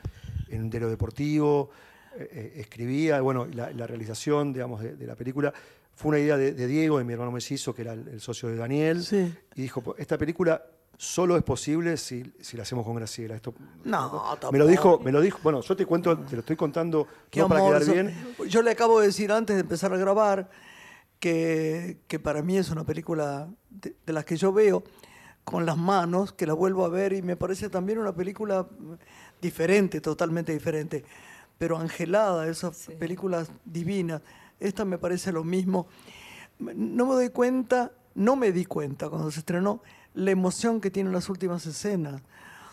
en 0.48 0.64
un 0.64 0.70
diario 0.70 0.88
deportivo, 0.90 1.70
eh, 2.18 2.30
eh, 2.32 2.54
escribía, 2.62 3.20
bueno, 3.20 3.46
y 3.46 3.52
la, 3.54 3.72
la 3.74 3.88
realización, 3.88 4.54
digamos, 4.54 4.82
de, 4.82 4.96
de 4.96 5.06
la 5.06 5.16
película 5.16 5.54
fue 5.96 6.10
una 6.10 6.20
idea 6.20 6.38
de, 6.38 6.54
de 6.54 6.66
Diego, 6.68 6.98
de 6.98 7.04
mi 7.04 7.12
hermano 7.12 7.32
mellizo, 7.32 7.76
que 7.76 7.82
era 7.82 7.92
el, 7.92 8.08
el 8.08 8.22
socio 8.22 8.48
de 8.48 8.56
Daniel, 8.56 9.04
Sí. 9.04 9.36
y 9.56 9.62
dijo, 9.62 9.82
"Pues, 9.82 10.00
esta 10.00 10.18
película 10.18 10.64
solo 10.98 11.36
es 11.38 11.44
posible 11.44 11.98
si, 11.98 12.34
si 12.40 12.56
la 12.58 12.64
hacemos 12.64 12.86
con 12.86 12.96
Graciela. 12.96 13.36
Esto, 13.36 13.54
No, 13.84 14.38
me 14.52 14.58
lo 14.60 14.68
dijo, 14.68 14.84
tampoco. 14.84 15.04
me 15.04 15.12
lo 15.12 15.22
dijo, 15.22 15.40
bueno, 15.44 15.62
yo 15.62 15.76
te 15.76 15.86
cuento, 15.86 16.18
te 16.18 16.36
lo 16.36 16.40
estoy 16.40 16.56
contando 16.56 17.08
Qué 17.30 17.40
no 17.42 17.50
para 17.50 17.62
quedar 17.62 17.86
bien, 17.86 18.36
Yo 18.48 18.62
le 18.62 18.72
acabo 18.72 19.00
de 19.00 19.08
decir 19.08 19.32
antes 19.32 19.56
de 19.56 19.62
empezar 19.62 19.94
a 19.94 19.98
grabar 19.98 20.50
que, 21.20 22.00
que 22.08 22.20
para 22.20 22.42
mí 22.42 22.58
es 22.58 22.70
una 22.70 22.84
película 22.86 23.48
de, 23.70 23.96
de 24.06 24.14
las 24.14 24.26
que 24.26 24.36
yo 24.38 24.52
veo 24.54 24.84
con 25.44 25.66
las 25.66 25.78
manos, 25.78 26.32
que 26.32 26.48
la 26.48 26.54
vuelvo 26.54 26.86
a 26.86 26.90
ver 26.90 27.14
y 27.14 27.22
me 27.22 27.36
parece 27.36 27.70
también 27.70 28.00
una 28.00 28.14
película 28.16 28.66
diferente, 29.42 30.00
totalmente 30.00 30.54
diferente, 30.54 31.04
pero 31.58 31.78
angelada, 31.78 32.48
esas 32.48 32.90
películas 32.98 33.52
divinas. 33.66 34.22
Esta 34.60 34.86
me 34.86 34.98
parece 34.98 35.32
lo 35.34 35.44
mismo. 35.44 35.88
No 36.60 37.06
me 37.08 37.14
doy 37.16 37.30
cuenta, 37.30 37.92
no 38.16 38.36
me 38.38 38.52
di 38.54 38.64
cuenta 38.66 39.10
cuando 39.10 39.32
se 39.32 39.40
estrenó 39.40 39.82
la 40.14 40.32
emoción 40.32 40.80
que 40.82 40.92
tienen 40.92 41.14
las 41.14 41.30
últimas 41.30 41.66
escenas. 41.66 42.22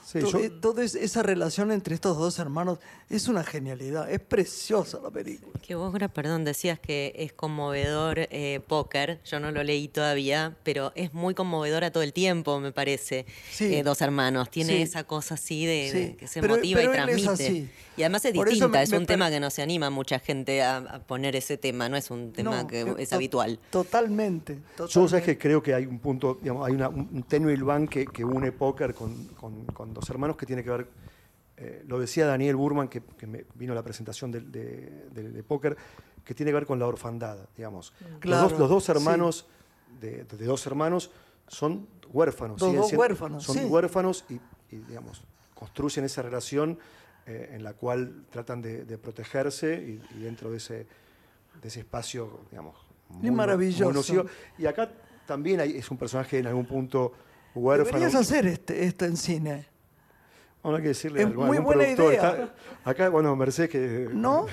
Sí, 0.04 0.18
To- 0.20 0.30
yo- 0.32 0.38
eh, 0.40 0.50
toda 0.50 0.82
es- 0.82 0.96
esa 0.96 1.22
relación 1.22 1.70
entre 1.70 1.94
estos 1.94 2.16
dos 2.18 2.38
hermanos 2.40 2.78
es 3.10 3.28
una 3.28 3.44
genialidad, 3.44 4.10
es 4.10 4.18
preciosa 4.18 4.98
la 5.00 5.10
película. 5.10 5.52
Que 5.62 5.76
vos, 5.76 5.94
perdón, 6.12 6.44
decías 6.44 6.80
que 6.80 7.12
es 7.16 7.32
conmovedor 7.32 8.18
eh, 8.30 8.60
póker. 8.66 9.20
Yo 9.24 9.38
no 9.38 9.52
lo 9.52 9.62
leí 9.62 9.86
todavía, 9.86 10.56
pero 10.64 10.90
es 10.96 11.14
muy 11.14 11.34
conmovedora 11.34 11.92
todo 11.92 12.02
el 12.02 12.12
tiempo, 12.12 12.58
me 12.58 12.72
parece. 12.72 13.24
Sí. 13.52 13.72
Eh, 13.74 13.82
dos 13.84 14.00
hermanos. 14.00 14.50
Tiene 14.50 14.76
Sí. 14.78 14.82
esa 14.82 15.04
cosa 15.04 15.34
así 15.34 15.64
de, 15.66 15.88
Sí. 15.92 15.98
de 15.98 16.16
que 16.16 16.26
se 16.26 16.40
Pero- 16.40 16.56
motiva 16.56 16.80
pero 16.80 16.92
y 16.92 16.96
él 16.96 17.08
es 17.10 17.22
transmite. 17.22 17.46
así. 17.46 17.70
Y 18.00 18.02
además 18.02 18.24
es 18.24 18.32
Por 18.32 18.48
distinta, 18.48 18.78
me- 18.78 18.82
es 18.82 18.92
un 18.92 19.04
tema 19.04 19.28
que 19.28 19.38
no 19.40 19.50
se 19.50 19.60
anima 19.60 19.90
mucha 19.90 20.18
gente 20.18 20.62
a, 20.62 20.78
a 20.78 20.98
poner 21.00 21.36
ese 21.36 21.58
tema, 21.58 21.86
no 21.90 21.98
es 21.98 22.10
un 22.10 22.32
tema 22.32 22.62
No, 22.62 22.66
que 22.66 22.80
eh, 22.80 22.94
es 22.96 23.10
to- 23.10 23.16
habitual. 23.16 23.58
Totalmente. 23.68 24.54
Yo 24.54 24.88
sabes 24.88 24.90
totalmente. 25.10 25.26
que 25.26 25.38
creo 25.38 25.62
que 25.62 25.74
hay 25.74 25.84
un 25.84 25.98
punto, 25.98 26.38
digamos, 26.40 26.66
hay 26.66 26.72
una, 26.72 26.88
un, 26.88 27.22
tenue 27.28 27.52
hilván 27.52 27.86
que, 27.86 28.06
que 28.06 28.24
une 28.24 28.52
póker 28.52 28.94
con, 28.94 29.26
con- 29.38 29.66
con 29.66 29.92
dos 29.92 30.08
hermanos 30.08 30.38
que 30.38 30.46
tiene 30.46 30.64
que 30.64 30.70
ver, 30.70 30.86
eh, 31.58 31.84
lo 31.86 31.98
decía 31.98 32.24
Daniel 32.24 32.56
Burman, 32.56 32.88
que, 32.88 33.02
que 33.02 33.26
me 33.26 33.44
vino 33.54 33.72
a 33.72 33.76
la 33.76 33.82
presentación 33.82 34.30
del- 34.32 34.50
de, 34.50 35.04
de- 35.12 35.30
de 35.30 35.42
póker, 35.42 35.76
que 36.24 36.34
tiene 36.34 36.52
que 36.52 36.54
ver 36.54 36.66
con 36.66 36.78
la 36.78 36.86
orfandad, 36.86 37.36
digamos. 37.54 37.92
Claro, 38.20 38.44
los, 38.44 38.50
dos, 38.52 38.60
los 38.60 38.70
dos 38.70 38.84
sí. 38.86 38.92
hermanos, 38.92 39.46
de, 40.00 40.24
de 40.24 40.44
dos 40.46 40.66
hermanos, 40.66 41.10
son 41.48 41.86
huérfanos. 42.10 42.58
Los 42.62 42.66
siguen 42.70 42.80
dos 42.80 42.88
siendo- 42.88 43.00
huérfanos, 43.02 43.44
Son 43.44 43.56
sí. 43.58 43.64
huérfanos 43.66 44.24
y, 44.30 44.34
y, 44.74 44.78
digamos, 44.88 45.22
construyen 45.54 46.06
esa 46.06 46.22
relación 46.22 46.78
eh, 47.30 47.50
en 47.54 47.62
la 47.62 47.74
cual 47.74 48.24
tratan 48.30 48.60
de, 48.60 48.84
de 48.84 48.98
protegerse 48.98 49.74
y, 49.74 50.18
y 50.18 50.22
dentro 50.22 50.50
de 50.50 50.56
ese, 50.56 50.86
de 51.62 51.68
ese 51.68 51.80
espacio, 51.80 52.40
digamos, 52.50 52.74
muy, 53.08 53.30
maravilloso. 53.30 54.14
muy. 54.24 54.30
Y 54.58 54.66
acá 54.66 54.90
también 55.26 55.60
hay, 55.60 55.76
es 55.76 55.90
un 55.90 55.96
personaje 55.96 56.38
en 56.38 56.46
algún 56.48 56.66
punto 56.66 57.12
huérfano. 57.54 57.86
Deberías 57.98 58.14
hacer 58.14 58.46
este, 58.46 58.84
esto 58.84 59.04
en 59.04 59.16
cine. 59.16 59.66
no 60.64 60.74
hay 60.76 60.82
que 60.82 60.88
decirle 60.88 61.20
Es 61.20 61.26
algo, 61.26 61.44
muy 61.44 61.56
algún 61.58 61.74
buena 61.74 61.94
productor. 61.96 62.12
idea. 62.14 62.30
Está- 62.44 62.90
acá, 62.90 63.08
bueno, 63.08 63.36
Mercedes 63.36 63.70
que... 63.70 64.08
¿No? 64.12 64.46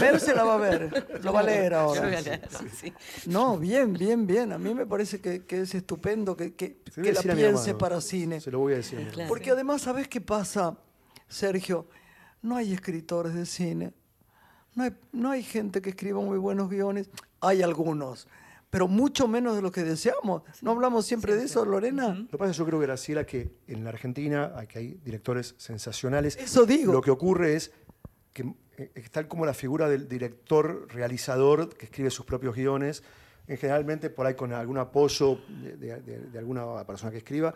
Merce 0.00 0.34
la 0.34 0.44
va 0.44 0.54
a 0.54 0.58
ver, 0.58 1.20
lo 1.22 1.32
va 1.32 1.40
a 1.40 1.42
leer 1.42 1.74
ahora. 1.82 2.10
Sí. 2.80 2.92
No, 3.26 3.58
bien, 3.58 3.92
bien, 3.92 4.26
bien. 4.26 4.52
A 4.52 4.58
mí 4.58 4.74
me 4.74 4.86
parece 4.86 5.20
que, 5.20 5.44
que 5.44 5.60
es 5.62 5.74
estupendo 5.74 6.36
que, 6.36 6.54
que, 6.54 6.78
la 6.96 7.02
decir 7.02 7.30
a 7.30 7.34
mi 7.34 7.40
piense 7.40 7.70
hermano. 7.70 7.78
para 7.78 8.00
cine. 8.00 8.40
Se 8.40 8.50
lo 8.50 8.60
voy 8.60 8.72
a 8.72 8.76
decir. 8.76 9.08
Claro. 9.12 9.28
Porque 9.28 9.50
además, 9.50 9.82
¿sabes 9.82 10.08
qué 10.08 10.20
pasa, 10.20 10.76
Sergio? 11.28 11.86
No 12.44 12.56
hay 12.56 12.72
escritores 12.74 13.34
de 13.34 13.46
cine. 13.46 13.92
No 14.74 14.82
hay, 14.84 14.92
no 15.12 15.30
hay 15.30 15.42
gente 15.42 15.80
que 15.80 15.90
escriba 15.90 16.20
muy 16.20 16.36
buenos 16.36 16.68
guiones. 16.68 17.08
Hay 17.40 17.62
algunos, 17.62 18.28
pero 18.70 18.86
mucho 18.86 19.26
menos 19.28 19.56
de 19.56 19.62
lo 19.62 19.72
que 19.72 19.82
deseamos. 19.82 20.42
¿No 20.60 20.72
hablamos 20.72 21.06
siempre 21.06 21.36
de 21.36 21.44
eso, 21.44 21.64
Lorena? 21.64 22.08
Lo 22.14 22.28
que 22.28 22.36
pasa 22.38 22.50
es 22.50 22.56
que 22.56 22.60
yo 22.62 22.66
creo, 22.66 22.80
Graciela, 22.80 23.24
que 23.24 23.50
en 23.66 23.82
la 23.84 23.90
Argentina 23.90 24.52
aquí 24.56 24.78
hay 24.78 25.00
directores 25.04 25.54
sensacionales. 25.58 26.36
Eso 26.36 26.66
digo. 26.66 26.92
Lo 26.92 27.00
que 27.00 27.10
ocurre 27.10 27.54
es 27.56 27.72
que 28.32 28.52
eh, 28.76 28.90
es 28.94 29.10
tal 29.10 29.26
como 29.28 29.46
la 29.46 29.54
figura 29.54 29.88
del 29.88 30.06
director 30.08 30.86
realizador 30.92 31.68
que 31.76 31.86
escribe 31.86 32.10
sus 32.10 32.26
propios 32.26 32.54
guiones, 32.54 33.02
en 33.46 33.56
generalmente 33.58 34.10
por 34.10 34.26
ahí 34.26 34.34
con 34.34 34.52
algún 34.52 34.78
apoyo 34.78 35.38
de, 35.62 35.76
de- 35.76 36.00
de- 36.02 36.18
de 36.30 36.38
alguna 36.38 36.84
persona 36.84 37.10
que 37.12 37.18
escriba, 37.18 37.54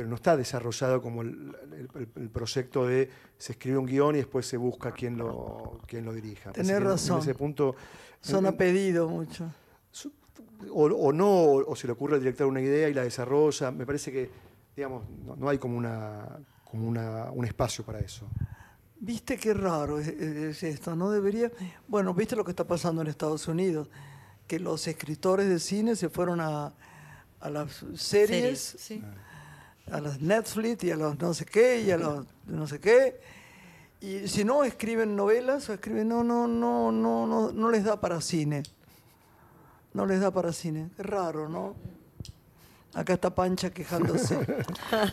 pero 0.00 0.08
no 0.08 0.14
está 0.16 0.34
desarrollado 0.34 1.02
como 1.02 1.20
el, 1.20 1.54
el- 1.94 2.08
el 2.16 2.30
proyecto 2.30 2.86
de 2.86 3.10
se 3.36 3.52
escribe 3.52 3.76
un 3.76 3.84
guion 3.84 4.14
y 4.14 4.18
después 4.20 4.46
se 4.46 4.56
busca 4.56 4.92
quién 4.92 5.18
lo, 5.18 5.78
quién 5.86 6.06
lo 6.06 6.14
dirija. 6.14 6.52
En- 6.54 6.82
razón. 6.82 7.18
En 7.18 7.22
ese 7.22 7.34
punto... 7.34 7.76
Son 8.22 8.46
a 8.46 8.52
pedido 8.52 9.06
mucho. 9.10 9.52
o, 10.70 10.84
o 10.84 11.12
no, 11.12 11.28
o, 11.30 11.70
o 11.72 11.76
se 11.76 11.86
le 11.86 11.92
ocurre 11.92 12.14
al 12.14 12.20
director 12.20 12.46
una 12.46 12.62
idea 12.62 12.88
y 12.88 12.94
la 12.94 13.02
desarrolla. 13.02 13.70
Me 13.70 13.84
parece 13.84 14.10
que, 14.10 14.30
digamos, 14.74 15.02
no, 15.26 15.36
no 15.36 15.50
hay 15.50 15.58
como, 15.58 15.76
una, 15.76 16.26
como 16.64 16.88
una, 16.88 17.30
un 17.30 17.44
espacio 17.44 17.84
para 17.84 17.98
eso. 17.98 18.26
¿Viste 19.00 19.36
qué 19.36 19.52
raro 19.52 19.98
es, 19.98 20.08
es 20.08 20.62
esto? 20.62 20.96
¿No 20.96 21.10
debería? 21.10 21.52
Bueno, 21.88 22.14
¿viste 22.14 22.36
lo 22.36 22.44
que 22.46 22.52
está 22.52 22.66
pasando 22.66 23.02
en 23.02 23.08
Estados 23.08 23.46
Unidos? 23.48 23.90
Que 24.46 24.58
los 24.58 24.86
escritores 24.88 25.46
de 25.46 25.58
cine 25.58 25.94
se 25.94 26.08
fueron 26.08 26.40
a, 26.40 26.72
a 27.40 27.50
las 27.50 27.84
series, 27.96 28.00
Series, 28.00 28.60
Sí. 28.78 29.02
A 29.90 30.00
las 30.00 30.20
Netflix 30.20 30.84
y 30.84 30.90
a 30.90 30.96
los 30.96 31.18
no 31.18 31.34
sé 31.34 31.44
qué 31.44 31.82
y 31.82 31.90
a 31.90 31.96
los 31.96 32.26
no 32.46 32.66
sé 32.66 32.80
qué. 32.80 33.20
Y 34.00 34.28
si 34.28 34.44
no 34.44 34.64
escriben 34.64 35.14
novelas 35.14 35.68
o 35.68 35.74
escriben, 35.74 36.08
no, 36.08 36.24
no, 36.24 36.46
no, 36.46 36.90
no, 36.90 37.26
no, 37.26 37.52
no 37.52 37.70
les 37.70 37.84
da 37.84 38.00
para 38.00 38.20
cine. 38.20 38.62
No 39.92 40.06
les 40.06 40.20
da 40.20 40.30
para 40.30 40.52
cine. 40.52 40.88
Qué 40.96 41.02
raro, 41.02 41.48
¿no? 41.48 41.74
Acá 42.94 43.12
está 43.12 43.34
Pancha 43.34 43.70
quejándose. 43.70 44.38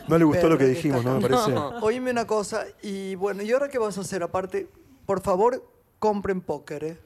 No 0.08 0.18
le 0.18 0.24
gustó 0.24 0.48
lo 0.48 0.58
que 0.58 0.64
dijimos, 0.64 1.04
¿no? 1.04 1.20
Me 1.20 1.28
parece. 1.28 1.52
Oíme 1.82 2.10
una 2.10 2.26
cosa, 2.26 2.64
y 2.82 3.14
bueno, 3.14 3.42
¿y 3.42 3.52
ahora 3.52 3.68
qué 3.68 3.78
vas 3.78 3.98
a 3.98 4.00
hacer? 4.00 4.22
Aparte, 4.22 4.68
por 5.06 5.20
favor, 5.20 5.64
compren 5.98 6.40
póker, 6.40 6.84
¿eh? 6.84 6.98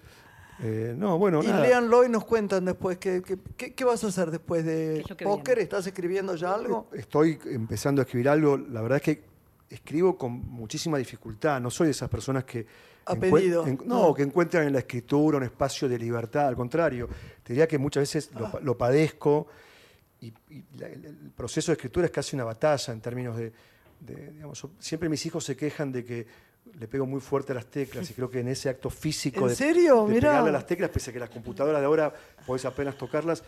Eh, 0.62 0.94
no, 0.96 1.18
bueno, 1.18 1.42
y 1.42 1.48
nada. 1.48 1.62
léanlo 1.66 2.05
y 2.05 2.09
nos 2.09 2.25
cuentan 2.25 2.64
después. 2.64 2.98
¿qué, 2.98 3.20
qué, 3.27 3.37
qué- 3.57 3.75
qué 3.75 3.85
vas 3.85 4.03
a 4.05 4.07
hacer 4.09 4.31
después 4.31 4.64
de 4.64 5.03
¿Qué 5.07 5.14
es 5.14 5.20
lo 5.22 5.37
póker? 5.37 5.59
¿Estás 5.59 5.87
escribiendo 5.87 6.35
ya 6.37 6.55
algo? 6.55 6.88
Estoy 6.92 7.38
empezando 7.46 8.01
a 8.01 8.05
escribir 8.05 8.29
algo. 8.29 8.57
La 8.57 8.81
verdad 8.83 8.96
es 8.98 9.03
que 9.03 9.25
escribo 9.70 10.16
con 10.16 10.33
muchísima 10.33 10.98
dificultad. 10.98 11.61
No 11.61 11.70
soy 11.70 11.87
de 11.87 11.90
esas 11.92 12.09
personas 12.09 12.44
que. 12.44 12.66
A 13.07 13.16
pedido. 13.16 13.66
en- 13.66 13.81
no, 13.87 14.09
No. 14.09 14.14
que 14.14 14.22
encuentran 14.22 14.64
en 14.66 14.72
la 14.75 14.79
escritura 14.79 15.37
un 15.38 15.42
espacio 15.44 15.88
de 15.88 15.98
libertad. 15.98 16.46
Al 16.46 16.55
contrario, 16.55 17.09
te 17.42 17.53
diría 17.55 17.66
que 17.66 17.77
muchas 17.79 18.03
veces 18.03 18.31
lo, 18.38 18.48
pa- 18.53 18.61
lo 18.61 18.79
padezco 18.79 19.48
y, 20.20 20.27
y 20.51 20.64
la- 20.79 20.87
el, 20.87 21.05
el 21.07 21.16
proceso 21.35 21.72
de 21.72 21.75
escritura 21.75 22.07
es 22.07 22.12
casi 22.12 22.37
una 22.37 22.44
batalla 22.44 22.92
en 22.92 23.01
términos 23.01 23.37
de. 23.37 23.53
de, 23.98 24.31
digamos, 24.31 24.62
yo- 24.62 24.70
siempre 24.79 25.09
mis 25.09 25.27
hijos 25.27 25.44
se 25.44 25.57
quejan 25.57 25.90
de 25.90 26.05
que 26.05 26.27
le 26.79 26.89
pego 26.89 27.07
muy 27.07 27.21
fuerte 27.21 27.53
a 27.53 27.55
las 27.55 27.67
teclas 27.67 28.11
y 28.11 28.15
creo 28.15 28.31
que 28.31 28.41
en 28.41 28.49
ese 28.49 28.69
acto 28.69 28.91
físico 28.91 29.43
¿En 29.43 29.49
de, 29.49 29.55
serio? 29.57 30.07
de 30.07 30.15
pegarle 30.21 30.49
a 30.49 30.53
las 30.53 30.67
teclas, 30.67 30.91
pese 30.91 31.11
a 31.11 31.13
que 31.13 31.19
las 31.21 31.31
computadoras 31.31 31.81
de 31.81 31.87
ahora 31.87 32.13
podés 32.47 32.65
apenas 32.65 32.97
tocarlas, 32.97 33.43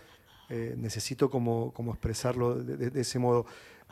eh, 0.51 0.75
necesito 0.77 1.31
como, 1.31 1.73
como 1.73 1.93
expresarlo 1.93 2.55
de, 2.55 2.77
de- 2.77 2.91
de 2.91 3.01
ese 3.01 3.19
modo. 3.19 3.47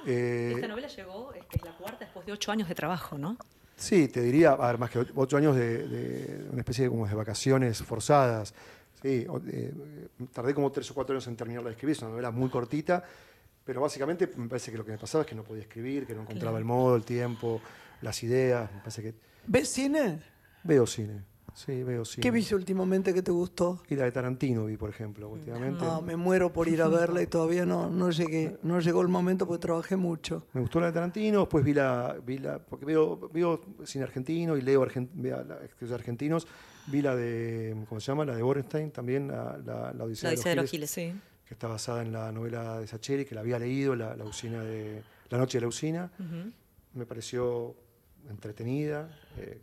Eh, 0.07 0.53
Esta 0.57 0.69
novela 0.69 0.89
llegó, 0.89 1.33
es 1.33 1.45
que 1.47 1.57
es 1.57 1.65
la 1.65 1.77
cuarta 1.77 2.05
después 2.05 2.27
de 2.27 2.33
ocho 2.33 2.53
años 2.53 2.69
de 2.69 2.75
trabajo, 2.75 3.17
¿no? 3.17 3.37
Sí, 3.77 4.09
te 4.09 4.21
diría, 4.21 4.53
a 4.53 4.67
ver, 4.69 4.79
más 4.79 4.91
que 4.91 5.05
ocho 5.17 5.37
años 5.37 5.57
de, 5.57 5.89
de 5.89 6.49
una 6.51 6.61
especie 6.61 6.85
de, 6.85 6.91
como 6.91 7.07
de 7.07 7.15
vacaciones 7.15 7.83
forzadas. 7.83 8.55
Sí, 9.01 9.27
eh, 9.49 9.73
tardé 10.33 10.55
como 10.55 10.71
tres 10.71 10.89
o 10.91 10.95
cuatro 10.95 11.15
años 11.15 11.27
en 11.27 11.37
terminarla 11.37 11.71
de 11.71 11.75
escribir, 11.75 11.97
es 11.97 12.03
una 12.03 12.11
novela 12.11 12.31
muy 12.31 12.49
cortita, 12.51 13.03
pero 13.65 13.81
básicamente 13.81 14.29
me 14.37 14.49
parece 14.49 14.71
que 14.71 14.79
lo 14.79 14.85
que 14.85 14.93
me 14.93 14.99
pasaba 14.99 15.23
es 15.23 15.29
que 15.29 15.35
no 15.35 15.43
podía 15.43 15.63
escribir, 15.63 16.07
que 16.07 16.15
no 16.15 16.23
encontraba 16.23 16.59
el 16.59 16.65
modo, 16.65 16.95
el 16.97 17.03
tiempo, 17.05 17.61
las 18.03 18.23
ideas. 18.23 18.71
Me 18.73 18.79
parece 18.81 19.03
que 19.03 19.15
¿Ves 19.47 19.69
cine? 19.69 20.21
veo 20.65 20.87
cine, 20.87 21.25
sí, 21.55 21.83
veo 21.83 22.05
cine. 22.05 22.23
¿Qué 22.23 22.31
viste 22.31 22.55
últimamente 22.55 23.13
que 23.13 23.23
te 23.23 23.31
gustó? 23.33 23.83
Y 23.89 23.97
la 23.97 24.05
de 24.05 24.13
Tarantino 24.13 24.67
vi, 24.67 24.77
por 24.77 24.91
ejemplo, 24.91 25.29
últimamente. 25.29 25.85
Ah, 25.85 26.01
me 26.05 26.15
muero 26.17 26.53
por 26.53 26.69
ir 26.69 26.81
a 26.83 26.89
verla 27.01 27.21
y 27.23 27.27
todavía 27.27 27.67
no, 27.67 27.91
no 27.91 28.11
llegué. 28.11 28.59
No 28.63 28.79
llegó 28.81 29.01
el 29.03 29.09
momento 29.09 29.47
porque 29.47 29.63
trabajé 29.63 29.97
mucho. 29.97 30.47
Me 30.53 30.61
gustó 30.61 30.79
la 30.81 30.87
de 30.87 30.93
Tarantino, 30.93 31.41
después 31.41 31.65
vi 31.65 31.75
la, 31.75 32.17
vi 32.25 32.39
la 32.39 32.59
porque 32.61 32.85
veo, 32.87 33.29
veo 33.33 33.61
cine 33.85 34.05
argentino 34.05 34.57
y 34.57 34.63
leo 34.63 34.85
argen- 34.87 35.09
veo 35.15 35.43
la- 35.43 35.57
escritores 35.65 35.93
argentinos, 35.95 36.47
vi 36.87 37.03
la 37.03 37.17
de, 37.17 37.77
¿cómo 37.89 38.01
se 38.01 38.07
llama? 38.13 38.25
La 38.25 38.37
de 38.37 38.43
Borenstein, 38.43 38.91
también, 38.93 39.27
la, 39.29 39.59
la, 39.65 39.93
la 39.93 40.05
Odisea, 40.05 40.31
La 40.31 40.35
Odisea 40.35 40.51
de 40.51 40.57
los 40.57 40.71
Giles, 40.71 40.95
Giles. 40.95 41.13
Sí. 41.15 41.21
que 41.47 41.55
está 41.55 41.67
basada 41.67 42.03
en 42.03 42.13
la 42.13 42.31
novela 42.33 42.79
de 42.79 42.87
Sacheri, 42.87 43.25
que 43.25 43.35
la 43.35 43.41
había 43.41 43.59
leído, 43.59 43.95
la, 43.97 44.15
la 44.17 44.25
usina 44.25 44.63
de 44.63 45.03
La 45.31 45.39
noche 45.39 45.59
de 45.59 45.63
la 45.63 45.69
usina. 45.69 46.11
Me 46.95 47.05
pareció 47.07 47.75
entretenida, 48.31 49.09
eh, 49.39 49.59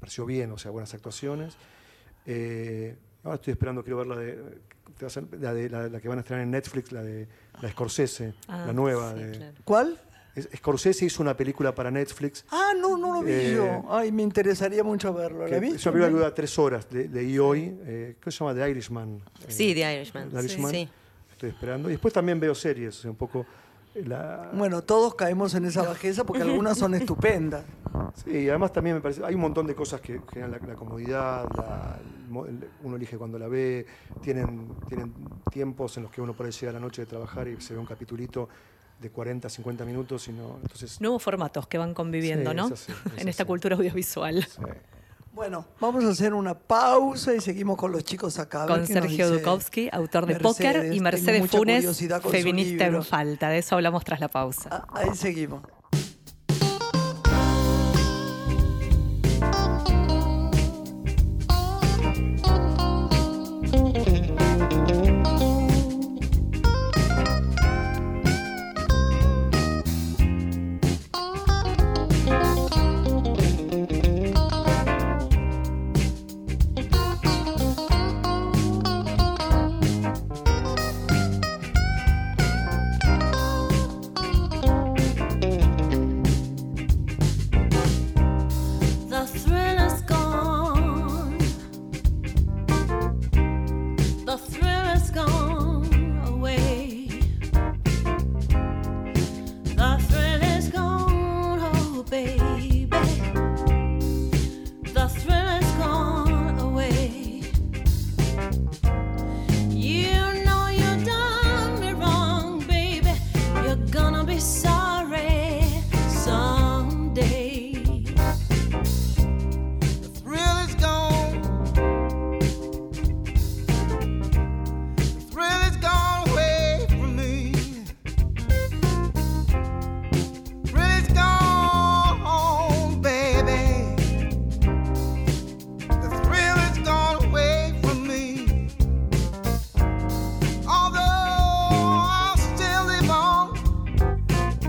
pareció 0.00 0.24
bien, 0.26 0.50
o 0.52 0.58
sea, 0.58 0.70
buenas 0.70 0.92
actuaciones. 0.94 1.56
Eh, 2.26 2.96
ahora 3.24 3.36
estoy 3.36 3.52
esperando, 3.52 3.82
quiero 3.82 3.98
ver 3.98 4.06
la 4.06 4.16
de, 4.16 4.38
la, 5.40 5.54
de 5.54 5.68
la, 5.70 5.88
la 5.88 6.00
que 6.00 6.08
van 6.08 6.18
a 6.18 6.20
estrenar 6.20 6.44
en 6.44 6.50
Netflix, 6.50 6.92
la 6.92 7.02
de 7.02 7.26
la 7.60 7.70
Scorsese, 7.70 8.34
Ah, 8.48 8.64
la 8.66 8.72
nueva. 8.72 9.12
sí, 9.14 9.20
de, 9.22 9.32
claro. 9.36 9.56
¿Cuál? 9.64 10.00
es- 10.34 10.48
Scorsese 10.56 11.04
hizo 11.06 11.22
una 11.22 11.36
película 11.36 11.74
para 11.74 11.90
Netflix. 11.90 12.44
Ah, 12.50 12.72
no, 12.78 12.96
no 12.96 13.12
lo 13.14 13.22
vi 13.22 13.32
Eh, 13.32 13.52
yo. 13.56 13.84
Ay, 13.90 14.12
me 14.12 14.22
interesaría 14.22 14.84
mucho 14.84 15.12
verlo. 15.12 15.46
¿La 15.48 15.58
vi? 15.58 15.68
es 15.70 15.84
una 15.86 15.92
película 15.92 16.06
que 16.08 16.14
dura 16.14 16.34
tres 16.34 16.58
horas. 16.58 16.86
Le- 16.92 17.08
leí 17.08 17.38
hoy. 17.38 17.76
Eh, 17.84 18.16
¿Qué 18.20 18.30
se 18.30 18.38
llama? 18.38 18.54
The 18.54 18.70
Irishman. 18.70 19.16
eh, 19.40 19.44
Sí, 19.48 19.74
The 19.74 19.94
Irishman. 19.96 20.30
The 20.30 20.38
Irishman. 20.38 20.70
Sí. 20.70 20.88
Estoy 21.32 21.50
esperando. 21.50 21.88
Y 21.88 21.92
después 21.92 22.14
también 22.14 22.38
veo 22.38 22.54
series. 22.54 23.04
un 23.04 23.16
poco. 23.16 23.46
La... 24.04 24.50
Bueno, 24.54 24.82
todos 24.82 25.14
caemos 25.14 25.54
en 25.54 25.64
esa 25.64 25.82
bajeza 25.82 26.24
porque 26.24 26.42
algunas 26.42 26.78
son 26.78 26.94
estupendas. 26.94 27.64
Sí, 28.24 28.30
y 28.30 28.48
además 28.48 28.72
también 28.72 28.96
me 28.96 29.02
parece. 29.02 29.24
Hay 29.24 29.34
un 29.34 29.40
montón 29.40 29.66
de 29.66 29.74
cosas 29.74 30.00
que 30.00 30.20
generan 30.32 30.52
la, 30.52 30.58
la 30.66 30.74
comodidad. 30.74 31.46
la- 31.56 31.98
el 32.46 32.68
uno 32.82 32.96
elige 32.96 33.16
cuando 33.16 33.38
la 33.38 33.48
ve. 33.48 33.86
Tienen, 34.20 34.68
tienen 34.88 35.14
tiempos 35.50 35.96
en 35.96 36.02
los 36.04 36.12
que 36.12 36.20
uno 36.20 36.34
puede 36.34 36.50
llegar 36.52 36.74
a 36.76 36.78
la 36.78 36.84
noche 36.84 37.02
de 37.02 37.06
trabajar 37.06 37.48
y 37.48 37.60
se 37.60 37.72
ve 37.74 37.80
un 37.80 37.86
capitulito 37.86 38.48
de 39.00 39.10
40, 39.10 39.48
50 39.48 39.84
minutos. 39.84 40.28
Y 40.28 40.32
no, 40.32 40.58
entonces, 40.62 41.00
Nuevos 41.00 41.22
formatos 41.22 41.66
que 41.66 41.78
van 41.78 41.94
conviviendo, 41.94 42.50
Sí, 42.50 42.56
¿no? 42.56 42.66
es 42.66 42.72
así, 42.72 42.92
es 43.16 43.22
en 43.22 43.28
esta 43.28 43.44
cultura 43.44 43.76
audiovisual. 43.76 44.44
sí. 44.44 44.60
Bueno, 45.38 45.64
vamos 45.78 46.04
a 46.04 46.08
hacer 46.08 46.34
una 46.34 46.58
pausa 46.58 47.32
y 47.32 47.40
seguimos 47.40 47.76
con 47.76 47.92
los 47.92 48.02
chicos 48.02 48.40
acá. 48.40 48.66
Con 48.66 48.84
Sergio 48.84 49.30
dice 49.30 49.38
Dukovsky, 49.38 49.88
autor 49.92 50.26
de. 50.26 50.34
Póker, 50.34 50.92
y 50.92 50.98
Mercedes 50.98 51.48
Funes, 51.48 51.86
feminista 52.28 52.86
en 52.86 53.04
falta. 53.04 53.48
De 53.48 53.58
eso 53.58 53.76
hablamos 53.76 54.02
tras 54.02 54.18
la 54.18 54.26
pausa. 54.26 54.68
Ah, 54.72 54.86
ahí 54.94 55.14
seguimos. 55.14 55.62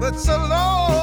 it's 0.10 0.28
a 0.28 0.38
long 0.38 0.99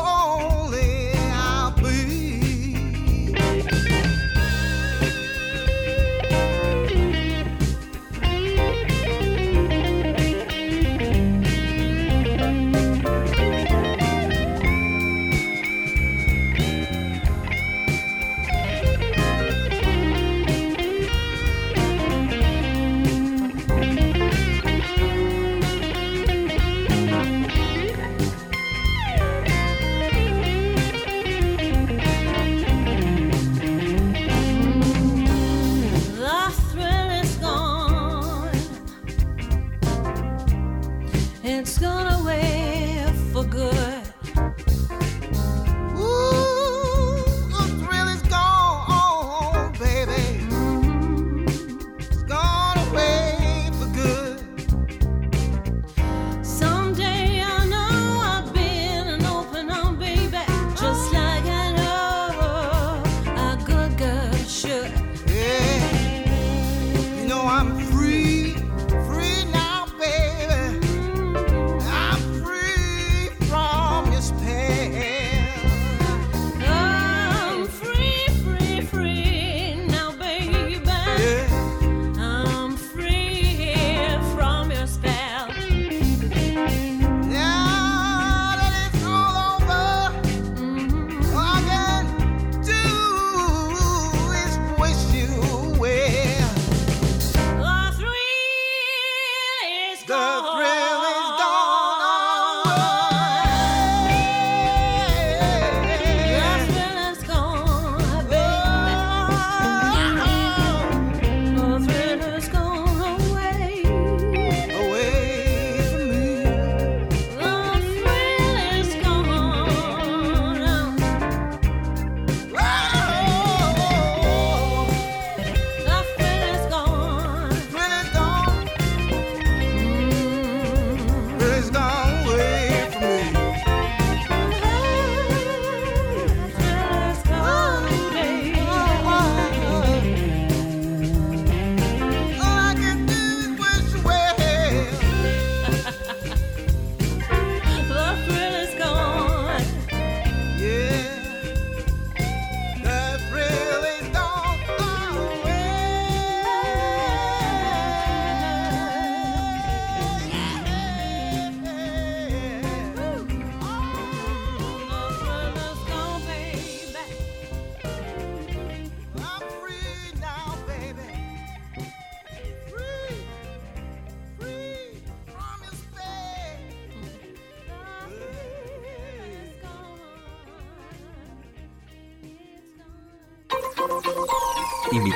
的。 100.07 100.56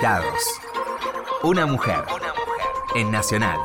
Invitados. 0.00 0.60
Una 1.42 1.66
mujer. 1.66 2.02
En 2.94 3.10
Nacional. 3.10 3.58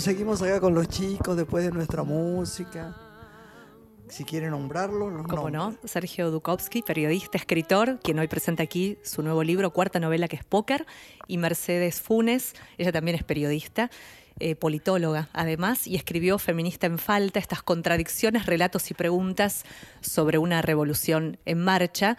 Seguimos 0.00 0.40
acá 0.40 0.60
con 0.60 0.74
los 0.74 0.88
chicos 0.88 1.36
después 1.36 1.64
de 1.64 1.70
nuestra 1.70 2.02
música. 2.02 2.96
Si 4.08 4.24
quieren 4.24 4.50
nombrarlo, 4.50 5.08
los 5.10 5.26
¿Cómo 5.26 5.50
no? 5.50 5.76
Sergio 5.84 6.30
Dukowski, 6.30 6.82
periodista, 6.82 7.38
escritor, 7.38 8.00
quien 8.02 8.18
hoy 8.18 8.26
presenta 8.26 8.62
aquí 8.62 8.98
su 9.04 9.22
nuevo 9.22 9.44
libro, 9.44 9.72
cuarta 9.72 10.00
novela 10.00 10.26
que 10.26 10.36
es 10.36 10.44
Póker, 10.44 10.86
y 11.28 11.38
Mercedes 11.38 12.00
Funes, 12.00 12.54
ella 12.76 12.90
también 12.90 13.14
es 13.14 13.22
periodista, 13.22 13.90
eh, 14.40 14.56
politóloga 14.56 15.28
además, 15.32 15.86
y 15.86 15.94
escribió 15.94 16.38
Feminista 16.38 16.86
en 16.86 16.98
Falta, 16.98 17.38
estas 17.38 17.62
contradicciones, 17.62 18.46
relatos 18.46 18.90
y 18.90 18.94
preguntas 18.94 19.64
sobre 20.00 20.38
una 20.38 20.60
revolución 20.60 21.38
en 21.44 21.62
marcha 21.62 22.16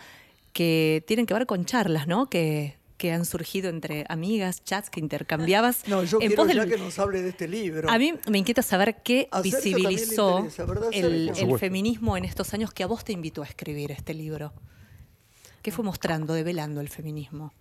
que 0.54 1.04
tienen 1.08 1.26
que 1.26 1.34
ver 1.34 1.46
con 1.46 1.66
charlas, 1.66 2.08
¿no? 2.08 2.30
Que 2.30 2.78
que 3.02 3.12
han 3.12 3.26
surgido 3.26 3.68
entre 3.72 4.06
amigas, 4.10 4.64
chats 4.64 4.92
que 4.92 5.00
intercambiabas. 5.00 5.88
No, 5.88 6.04
yo 6.04 6.20
quiero 6.20 6.48
ya 6.48 6.68
que 6.68 6.78
nos 6.78 7.00
hable 7.00 7.24
de 7.24 7.30
este 7.30 7.48
libro. 7.48 7.90
A 7.90 7.98
mí 7.98 8.14
me 8.30 8.38
inquieta 8.38 8.62
saber 8.62 9.02
qué 9.02 9.28
visibilizó 9.42 10.48
el, 10.92 11.58
feminismo 11.58 12.16
en 12.16 12.26
estos 12.26 12.54
años 12.54 12.72
que 12.72 12.84
a 12.84 12.86
vos 12.86 13.04
te 13.04 13.12
invitó 13.12 13.42
a 13.42 13.48
escribir 13.48 13.92
este 13.92 14.14
libro. 14.14 14.54
¿Qué 15.64 15.72
fue 15.72 15.84
mostrando, 15.84 16.36
develando 16.36 16.80
el 16.80 16.90
feminismo? 16.90 17.52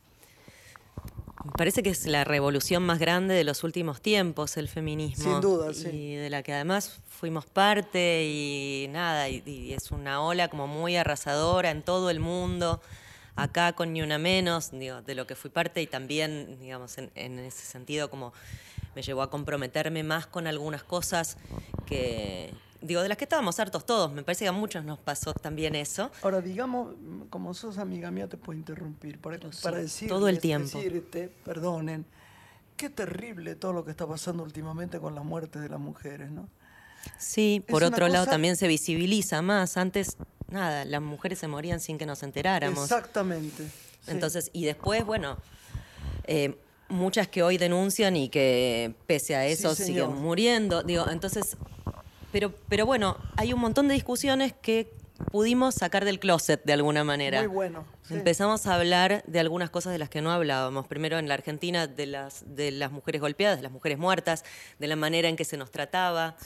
Me 1.42 1.52
parece 1.52 1.82
que 1.82 1.88
es 1.88 2.04
la 2.04 2.24
revolución 2.24 2.82
más 2.82 2.98
grande 2.98 3.32
de 3.32 3.44
los 3.44 3.64
últimos 3.64 4.02
tiempos, 4.02 4.58
el 4.58 4.68
feminismo. 4.68 5.24
Sin 5.24 5.40
duda, 5.40 5.72
sí. 5.72 5.88
Y 5.88 6.14
de 6.16 6.28
la 6.28 6.42
que 6.42 6.52
además 6.52 7.00
fuimos 7.08 7.46
parte 7.46 8.26
y 8.26 8.88
nada, 8.90 9.30
y 9.30 9.72
es 9.72 9.90
una 9.90 10.20
ola 10.20 10.48
como 10.48 10.66
muy 10.66 10.96
arrasadora 10.96 11.70
en 11.70 11.82
todo 11.82 12.10
el 12.10 12.20
mundo 12.20 12.82
acá 13.42 13.72
con 13.72 13.92
ni 13.92 14.02
una 14.02 14.18
menos, 14.18 14.70
digo, 14.72 15.02
de 15.02 15.14
lo 15.14 15.26
que 15.26 15.34
fui 15.34 15.50
parte 15.50 15.80
y 15.82 15.86
también, 15.86 16.58
digamos, 16.60 16.98
en, 16.98 17.38
ese 17.38 17.64
sentido 17.64 18.10
como 18.10 18.32
me 18.94 19.02
llevó 19.02 19.22
a 19.22 19.30
comprometerme 19.30 20.02
más 20.02 20.26
con 20.26 20.46
algunas 20.46 20.82
cosas 20.82 21.36
que, 21.86 22.52
digo, 22.80 23.02
de 23.02 23.08
las 23.08 23.16
que 23.16 23.24
estábamos 23.24 23.60
hartos 23.60 23.86
todos. 23.86 24.12
Me 24.12 24.22
parece 24.22 24.44
que 24.44 24.48
a 24.48 24.52
muchos 24.52 24.84
nos 24.84 24.98
pasó 24.98 25.32
también 25.32 25.74
eso. 25.74 26.10
Ahora, 26.22 26.40
digamos, 26.40 26.94
como 27.30 27.54
sos 27.54 27.78
amiga 27.78 28.10
mía, 28.10 28.28
te 28.28 28.36
puedo 28.36 28.58
interrumpir 28.58 29.18
para, 29.20 29.38
para 29.62 29.78
decir 29.78 30.08
todo 30.08 30.28
el 30.28 30.40
tiempo. 30.40 30.78
decirte, 30.78 31.30
perdonen, 31.44 32.04
qué 32.76 32.90
terrible 32.90 33.54
todo 33.54 33.72
lo 33.72 33.84
que 33.84 33.90
está 33.90 34.06
pasando 34.06 34.42
últimamente 34.42 34.98
con 34.98 35.14
la 35.14 35.22
muerte 35.22 35.60
de 35.60 35.68
las 35.68 35.80
mujeres, 35.80 36.30
¿no? 36.30 36.48
Sí, 37.18 37.64
por 37.68 37.84
otro 37.84 38.08
lado 38.08 38.26
también 38.26 38.56
se 38.56 38.68
visibiliza 38.68 39.42
más. 39.42 39.76
Antes 39.76 40.16
nada, 40.50 40.84
las 40.84 41.02
mujeres 41.02 41.38
se 41.38 41.48
morían 41.48 41.80
sin 41.80 41.98
que 41.98 42.06
nos 42.06 42.22
enteráramos. 42.22 42.84
Exactamente. 42.84 43.66
Entonces, 44.06 44.50
y 44.52 44.64
después, 44.64 45.04
bueno, 45.04 45.36
eh, 46.24 46.56
muchas 46.88 47.28
que 47.28 47.42
hoy 47.42 47.58
denuncian 47.58 48.16
y 48.16 48.28
que 48.28 48.94
pese 49.06 49.36
a 49.36 49.46
eso 49.46 49.74
siguen 49.74 50.14
muriendo. 50.14 50.82
Digo, 50.82 51.08
entonces, 51.08 51.56
pero, 52.32 52.52
pero 52.68 52.86
bueno, 52.86 53.16
hay 53.36 53.52
un 53.52 53.60
montón 53.60 53.88
de 53.88 53.94
discusiones 53.94 54.52
que 54.52 54.92
pudimos 55.30 55.74
sacar 55.74 56.04
del 56.04 56.18
closet 56.18 56.62
de 56.64 56.72
alguna 56.72 57.04
manera. 57.04 57.40
Muy 57.40 57.48
bueno. 57.48 57.84
Empezamos 58.08 58.66
a 58.66 58.74
hablar 58.74 59.22
de 59.26 59.38
algunas 59.38 59.70
cosas 59.70 59.92
de 59.92 59.98
las 59.98 60.08
que 60.08 60.20
no 60.20 60.32
hablábamos. 60.32 60.86
Primero 60.88 61.18
en 61.18 61.28
la 61.28 61.34
Argentina 61.34 61.86
de 61.86 62.06
las, 62.06 62.42
de 62.46 62.72
las 62.72 62.90
mujeres 62.90 63.20
golpeadas, 63.20 63.58
de 63.58 63.62
las 63.62 63.72
mujeres 63.72 63.98
muertas, 63.98 64.44
de 64.78 64.86
la 64.88 64.96
manera 64.96 65.28
en 65.28 65.36
que 65.36 65.44
se 65.44 65.56
nos 65.56 65.70
trataba. 65.70 66.36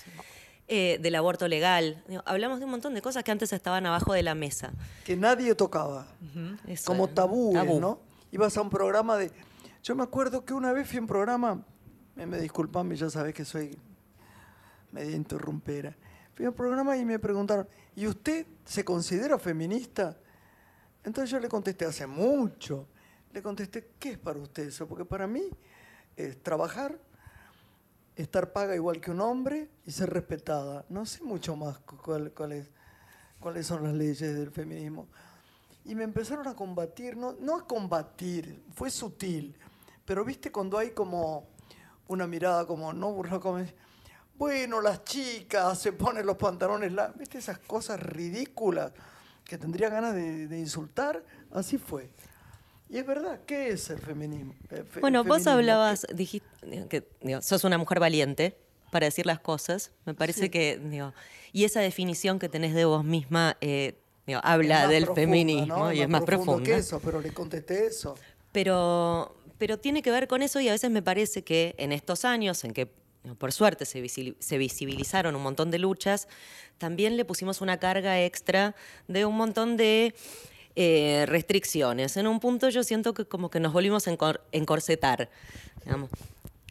Eh, 0.66 0.98
del 1.02 1.14
aborto 1.14 1.46
legal. 1.46 2.02
Hablamos 2.24 2.58
de 2.58 2.64
un 2.64 2.70
montón 2.70 2.94
de 2.94 3.02
cosas 3.02 3.22
que 3.22 3.30
antes 3.30 3.52
estaban 3.52 3.84
abajo 3.84 4.14
de 4.14 4.22
la 4.22 4.34
mesa. 4.34 4.72
Que 5.04 5.14
nadie 5.14 5.54
tocaba. 5.54 6.06
como 6.86 7.08
tabú, 7.08 7.52
¿no? 7.78 8.00
Ibas 8.32 8.56
a 8.56 8.62
un 8.62 8.70
programa 8.70 9.18
de... 9.18 9.30
Yo 9.82 9.94
me 9.94 10.02
acuerdo 10.02 10.42
que 10.42 10.54
una 10.54 10.72
vez 10.72 10.88
fui 10.88 10.96
a 10.96 11.00
un 11.02 11.06
programa, 11.06 11.62
me, 12.14 12.24
me 12.24 12.40
disculpan, 12.40 12.90
ya 12.94 13.10
sabes 13.10 13.34
que 13.34 13.44
soy 13.44 13.78
media 14.90 15.14
interrumpera. 15.14 15.94
Fui 16.34 16.46
a 16.46 16.48
un 16.48 16.54
programa 16.54 16.96
y 16.96 17.04
me 17.04 17.18
preguntaron, 17.18 17.68
¿y 17.94 18.06
usted 18.06 18.46
se 18.64 18.84
considera 18.84 19.38
feminista? 19.38 20.16
Entonces 21.04 21.30
yo 21.30 21.38
le 21.38 21.48
contesté 21.48 21.84
hace 21.84 22.06
mucho. 22.06 22.88
Le 23.32 23.42
contesté, 23.42 23.90
¿qué 23.98 24.12
es 24.12 24.18
para 24.18 24.38
usted 24.38 24.68
eso? 24.68 24.88
Porque 24.88 25.04
para 25.04 25.26
mí 25.26 25.42
es 26.16 26.42
trabajar, 26.42 26.98
estar 28.16 28.52
paga 28.52 28.74
igual 28.74 29.00
que 29.00 29.10
un 29.10 29.20
hombre 29.20 29.68
y 29.86 29.90
ser 29.90 30.10
respetada. 30.10 30.84
No 30.88 31.06
sé 31.06 31.22
mucho 31.22 31.56
más 31.56 31.78
cuáles 31.80 33.66
son 33.66 33.84
las 33.84 33.94
leyes 33.94 34.20
del 34.20 34.50
feminismo. 34.50 35.08
Y 35.84 35.94
me 35.94 36.04
empezaron 36.04 36.48
a 36.48 36.54
combatir, 36.54 37.16
no, 37.16 37.32
no 37.40 37.56
a 37.56 37.66
combatir, 37.66 38.64
fue 38.74 38.90
sutil, 38.90 39.54
pero 40.04 40.24
viste 40.24 40.50
cuando 40.50 40.78
hay 40.78 40.92
como 40.92 41.48
una 42.08 42.26
mirada 42.26 42.66
como, 42.66 42.92
no 42.92 43.12
burla 43.12 43.38
como, 43.38 43.64
bueno, 44.36 44.80
las 44.80 45.04
chicas 45.04 45.78
se 45.78 45.92
ponen 45.92 46.26
los 46.26 46.36
pantalones, 46.36 46.92
viste 47.16 47.38
esas 47.38 47.58
cosas 47.58 48.00
ridículas 48.00 48.92
que 49.44 49.58
tendría 49.58 49.90
ganas 49.90 50.14
de, 50.14 50.58
insultar, 50.58 51.22
así 51.52 51.78
fue. 51.78 52.10
Y 52.94 52.98
es 52.98 53.06
verdad, 53.06 53.40
¿qué 53.44 53.70
es 53.70 53.90
el 53.90 53.98
feminismo? 53.98 54.54
Eh, 54.70 54.84
bueno, 55.00 55.24
vos 55.24 55.48
hablabas, 55.48 56.06
dijiste 56.14 56.46
que 56.88 57.04
sos 57.40 57.64
una 57.64 57.76
mujer 57.76 57.98
valiente 57.98 58.56
para 58.92 59.06
decir 59.06 59.26
las 59.26 59.40
cosas. 59.40 59.90
Me 60.04 60.14
parece 60.14 60.48
que, 60.48 60.80
y 61.52 61.64
esa 61.64 61.80
definición 61.80 62.38
que 62.38 62.48
tenés 62.48 62.72
de 62.72 62.84
vos 62.84 63.02
misma 63.02 63.56
eh, 63.60 63.94
habla 64.44 64.86
del 64.86 65.08
feminismo 65.08 65.90
y 65.90 66.02
es 66.02 66.08
más, 66.08 66.22
profundo 66.22 66.62
que 66.62 66.76
eso, 66.76 67.00
pero 67.04 67.20
le 67.20 67.32
contesté 67.32 67.84
eso. 67.86 68.14
Pero, 68.52 69.34
pero 69.58 69.76
tiene 69.80 70.00
que 70.00 70.12
ver 70.12 70.28
con 70.28 70.42
eso 70.42 70.60
y 70.60 70.68
a 70.68 70.72
veces 70.72 70.92
me 70.92 71.02
parece 71.02 71.42
que 71.42 71.74
en 71.78 71.90
estos 71.90 72.24
años 72.24 72.62
en 72.62 72.72
que 72.72 72.88
por 73.38 73.52
suerte 73.52 73.86
se, 73.86 74.56
visibilizaron 74.56 75.34
un 75.34 75.42
montón 75.42 75.72
de 75.72 75.78
luchas, 75.78 76.28
también 76.78 77.16
le 77.16 77.24
pusimos 77.24 77.60
una 77.60 77.78
carga 77.78 78.22
extra 78.22 78.76
de 79.08 79.24
un 79.24 79.36
montón 79.36 79.76
de 79.76 80.14
eh, 80.76 81.24
restricciones. 81.28 82.16
En 82.16 82.26
un 82.26 82.40
punto 82.40 82.68
yo 82.68 82.82
siento 82.82 83.14
que 83.14 83.24
como 83.24 83.50
que 83.50 83.60
nos 83.60 83.72
volvimos 83.72 84.08
a 84.08 84.16
encorsetar. 84.52 85.30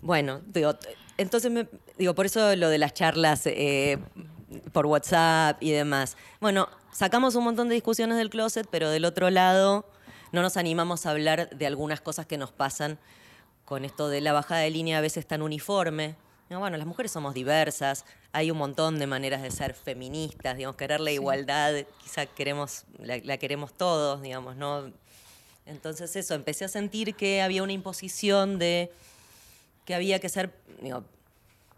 Bueno, 0.02 0.42
digo, 0.46 0.76
entonces, 1.18 1.52
me, 1.52 1.68
digo, 1.98 2.14
por 2.16 2.26
eso 2.26 2.56
lo 2.56 2.70
de 2.70 2.78
las 2.78 2.94
charlas 2.94 3.44
eh, 3.46 3.98
por 4.72 4.86
WhatsApp 4.86 5.62
y 5.62 5.72
demás. 5.72 6.18
Bueno, 6.42 6.68
sacamos 6.92 7.36
un 7.36 7.46
montón 7.46 7.70
de 7.70 7.76
discusiones 7.76 8.18
del 8.18 8.30
closet, 8.30 8.68
pero 8.70 8.90
del 8.90 9.06
otro 9.06 9.30
lado 9.30 9.86
no 10.32 10.42
nos 10.42 10.58
animamos 10.58 11.06
a 11.06 11.12
hablar 11.12 11.50
de 11.52 11.68
algunas 11.68 12.02
cosas 12.02 12.26
que 12.26 12.38
nos 12.38 12.52
pasan 12.52 12.98
con 13.66 13.86
esto 13.86 14.10
de 14.10 14.22
la 14.22 14.34
bajada 14.34 14.62
de 14.62 14.72
línea 14.72 14.98
a 14.98 15.02
veces 15.02 15.26
tan 15.26 15.42
uniforme, 15.42 16.16
bueno, 16.60 16.78
las 16.78 16.88
mujeres 16.88 17.12
somos 17.12 17.34
diversas, 17.34 18.06
hay 18.32 18.52
un 18.52 18.58
montón 18.58 19.00
de 19.00 19.08
maneras 19.08 19.42
de 19.42 19.52
ser 19.52 19.74
feministas, 19.74 20.58
digamos, 20.58 20.76
querer 20.76 21.00
la 21.00 21.12
igualdad, 21.12 21.74
quizá 22.02 22.26
queremos, 22.26 22.84
la, 23.00 23.38
queremos 23.38 23.74
todos, 23.74 24.22
digamos, 24.22 24.56
¿no? 24.56 24.92
Entonces 25.66 26.16
eso, 26.16 26.34
empecé 26.34 26.66
a 26.66 26.68
sentir 26.68 27.16
que 27.16 27.42
había 27.42 27.64
una 27.64 27.74
imposición 27.74 28.60
de 28.60 28.92
que 29.86 29.96
había 29.96 30.20
que 30.20 30.30
ser 30.30 30.52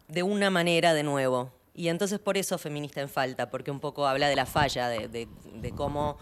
de 0.08 0.24
una 0.24 0.50
manera 0.50 0.94
de 0.94 1.04
nuevo. 1.04 1.52
Y 1.76 1.90
entonces 1.90 2.20
por 2.20 2.38
eso 2.38 2.58
feminista 2.58 3.02
en 3.02 3.10
falta, 3.10 3.50
porque 3.50 3.70
un 3.70 3.80
poco 3.80 4.08
habla 4.08 4.30
de 4.30 4.36
la 4.36 4.46
falla, 4.46 4.88
de 4.90 5.28
cómo 5.76 6.18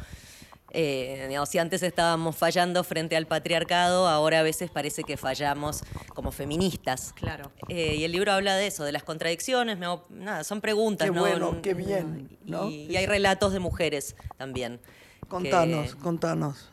eh, 0.76 1.26
digamos, 1.28 1.50
si 1.50 1.60
antes 1.60 1.84
estábamos 1.84 2.36
fallando 2.36 2.84
frente 2.84 3.16
al 3.16 3.28
patriarcado, 3.28 4.08
ahora 4.08 4.40
a 4.40 4.44
veces 4.44 4.72
parece 4.72 5.04
que 5.04 5.18
fallamos 5.18 5.84
como 6.16 6.32
feministas. 6.32 7.14
Claro. 7.14 7.52
Eh, 7.70 7.98
y 7.98 8.04
el 8.04 8.12
libro 8.12 8.32
habla 8.32 8.56
de 8.56 8.66
eso, 8.66 8.84
de 8.84 8.92
las 8.92 9.04
contradicciones, 9.04 9.78
nada, 9.78 10.44
son 10.44 10.62
preguntas. 10.62 11.06
Qué 11.06 11.18
bueno, 11.18 11.62
qué 11.62 11.76
bien. 11.76 12.28
Y, 12.44 12.96
hay 12.96 13.06
relatos 13.06 13.54
de 13.54 13.60
mujeres 13.60 14.16
también. 14.38 14.80
Contanos, 15.28 15.94
contanos. 15.96 16.70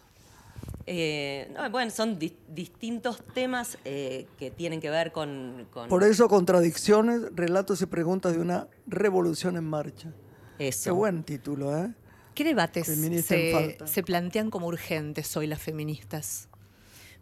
Eh, 0.87 1.55
bueno, 1.71 1.91
son 1.91 2.19
distintos 2.19 3.23
temas 3.35 3.77
que 3.85 4.53
tienen 4.57 4.81
que 4.81 4.89
ver 4.89 5.13
con, 5.13 5.69
con, 5.71 5.91
Por 5.91 6.05
eso, 6.05 6.27
contradicciones, 6.27 7.21
relatos 7.35 7.83
y 7.83 7.87
preguntas 7.87 8.33
de 8.33 8.41
una 8.41 8.67
revolución 8.87 9.59
en 9.59 9.65
marcha. 9.65 10.11
Eso. 10.59 10.85
Qué 10.85 10.91
buen 10.91 11.23
título, 11.23 11.77
¿eh? 11.77 11.95
¿Qué 12.35 12.45
debates 12.45 12.87
se, 12.87 14.03
plantean 14.03 14.51
como 14.51 14.67
urgentes 14.67 15.37
hoy 15.37 15.47
las 15.47 15.61
feministas? 15.61 16.49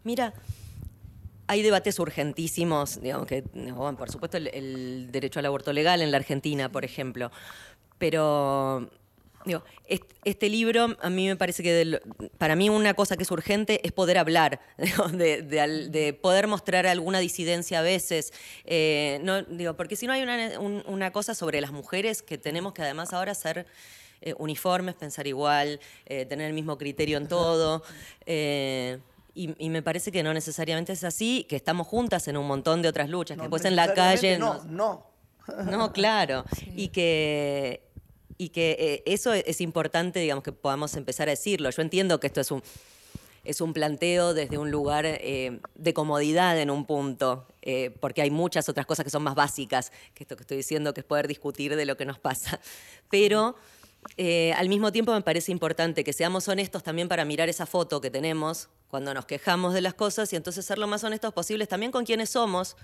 Mira, 0.03 0.33
hay 1.47 1.61
debates 1.61 1.99
urgentísimos, 1.99 3.01
digamos 3.01 3.27
que, 3.27 3.43
por 3.43 4.11
supuesto, 4.11 4.37
el, 4.37 5.09
derecho 5.11 5.39
al 5.39 5.45
aborto 5.47 5.73
legal 5.73 6.01
en 6.01 6.11
la 6.11 6.17
Argentina, 6.17 6.71
por 6.71 6.85
ejemplo. 6.85 7.31
Pero 7.97 8.89
Digo, 9.45 9.63
este 10.25 10.49
libro 10.49 10.97
a 11.01 11.09
mí 11.09 11.27
me 11.27 11.37
parece 11.37 11.63
que 11.63 12.01
para 12.37 12.57
mí 12.57 12.69
una 12.69 12.93
cosa 12.93 13.15
que 13.15 13.23
es 13.23 13.31
urgente 13.31 13.79
es 13.87 13.93
poder 13.93 14.17
hablar, 14.17 14.59
de, 15.13 16.19
poder 16.21 16.47
mostrar 16.47 16.85
alguna 16.85 17.19
disidencia 17.19 17.79
a 17.79 17.81
veces. 17.81 18.33
Eh, 18.65 19.19
no, 19.23 19.43
digo, 19.43 19.75
porque 19.75 19.95
si 19.95 20.07
no 20.07 20.13
hay 20.13 20.23
una, 20.23 20.59
una, 20.59 21.11
cosa 21.11 21.33
sobre 21.35 21.61
las 21.61 21.71
mujeres 21.71 22.21
que 22.21 22.37
tenemos 22.37 22.73
que 22.73 22.81
además 22.81 23.13
ahora 23.13 23.33
ser 23.33 23.65
eh, 24.21 24.35
uniformes, 24.37 24.95
pensar 24.95 25.27
igual, 25.27 25.79
eh, 26.05 26.25
tener 26.25 26.47
el 26.47 26.53
mismo 26.53 26.77
criterio 26.77 27.17
en 27.17 27.27
todo. 27.27 27.83
Eh, 28.31 28.99
y, 29.33 29.69
me 29.69 29.81
parece 29.81 30.11
que 30.11 30.21
no 30.21 30.33
necesariamente 30.33 30.91
es 30.91 31.03
así, 31.03 31.45
que 31.49 31.55
estamos 31.55 31.87
juntas 31.87 32.27
en 32.27 32.35
un 32.37 32.45
montón 32.45 32.81
de 32.81 32.89
otras 32.89 33.09
luchas, 33.09 33.37
que 33.37 33.41
después 33.41 33.63
en 33.65 33.75
la 33.75 33.93
calle... 33.93 34.37
No, 34.37 34.63
no. 34.65 35.07
No, 35.65 35.91
claro. 35.93 36.43
Y 36.75 36.89
que, 36.89 37.81
y 38.37 38.49
que 38.49 39.01
eso 39.07 39.33
es 39.33 39.61
importante, 39.61 40.19
digamos, 40.19 40.43
que 40.43 40.51
podamos 40.51 40.95
empezar 40.95 41.27
a 41.27 41.31
decirlo. 41.31 41.69
Yo 41.71 41.81
entiendo 41.81 42.19
que 42.19 42.27
esto 42.27 42.41
es 42.41 42.51
un, 42.51 42.61
es 43.43 43.61
un 43.61 43.73
planteo 43.73 44.35
desde 44.35 44.59
un 44.59 44.69
lugar 44.69 45.05
de 45.05 45.93
comodidad 45.95 46.59
en 46.59 46.69
un 46.69 46.85
punto, 46.85 47.47
porque 47.99 48.21
hay 48.21 48.29
muchas 48.29 48.69
otras 48.69 48.85
cosas 48.85 49.05
que 49.05 49.09
son 49.09 49.23
más 49.23 49.35
básicas 49.35 49.91
que 50.13 50.23
esto 50.23 50.35
que 50.35 50.43
estoy 50.43 50.57
diciendo, 50.57 50.93
que 50.93 50.99
es 50.99 51.05
poder 51.05 51.27
discutir 51.27 51.75
de 51.75 51.85
lo 51.85 51.97
que 51.97 52.05
nos 52.05 52.19
pasa. 52.19 52.59
Pero 53.09 53.55
eh, 54.17 54.53
al 54.53 54.69
mismo 54.69 54.91
tiempo 54.91 55.13
me 55.13 55.21
parece 55.21 55.51
importante 55.51 56.03
que 56.03 56.13
seamos 56.13 56.47
honestos 56.47 56.83
también 56.83 57.07
para 57.07 57.25
mirar 57.25 57.49
esa 57.49 57.65
foto 57.65 58.01
que 58.01 58.09
tenemos 58.09 58.69
cuando 58.89 59.13
nos 59.13 59.25
quejamos 59.25 59.73
de 59.73 59.81
las 59.81 59.93
cosas 59.93 60.31
y 60.33 60.35
entonces 60.35 60.65
ser 60.65 60.77
lo 60.77 60.87
más 60.87 61.03
honestos 61.03 61.33
posibles 61.33 61.67
también 61.67 61.91
con 61.91 62.05
quienes 62.05 62.31
somos, 62.31 62.75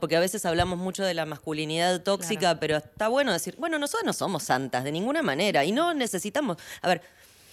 porque 0.00 0.16
a 0.16 0.20
veces 0.20 0.46
hablamos 0.46 0.78
mucho 0.78 1.04
de 1.04 1.12
la 1.12 1.26
masculinidad 1.26 2.02
tóxica, 2.02 2.58
pero 2.58 2.78
está 2.78 3.08
bueno 3.08 3.32
decir, 3.32 3.56
bueno, 3.58 3.78
nosotros 3.78 4.06
no 4.06 4.12
somos 4.14 4.44
santas 4.44 4.82
de 4.82 4.92
ninguna 4.92 5.22
manera 5.22 5.64
y 5.64 5.72
no 5.72 5.92
necesitamos, 5.92 6.56
a 6.80 6.88
ver, 6.88 7.02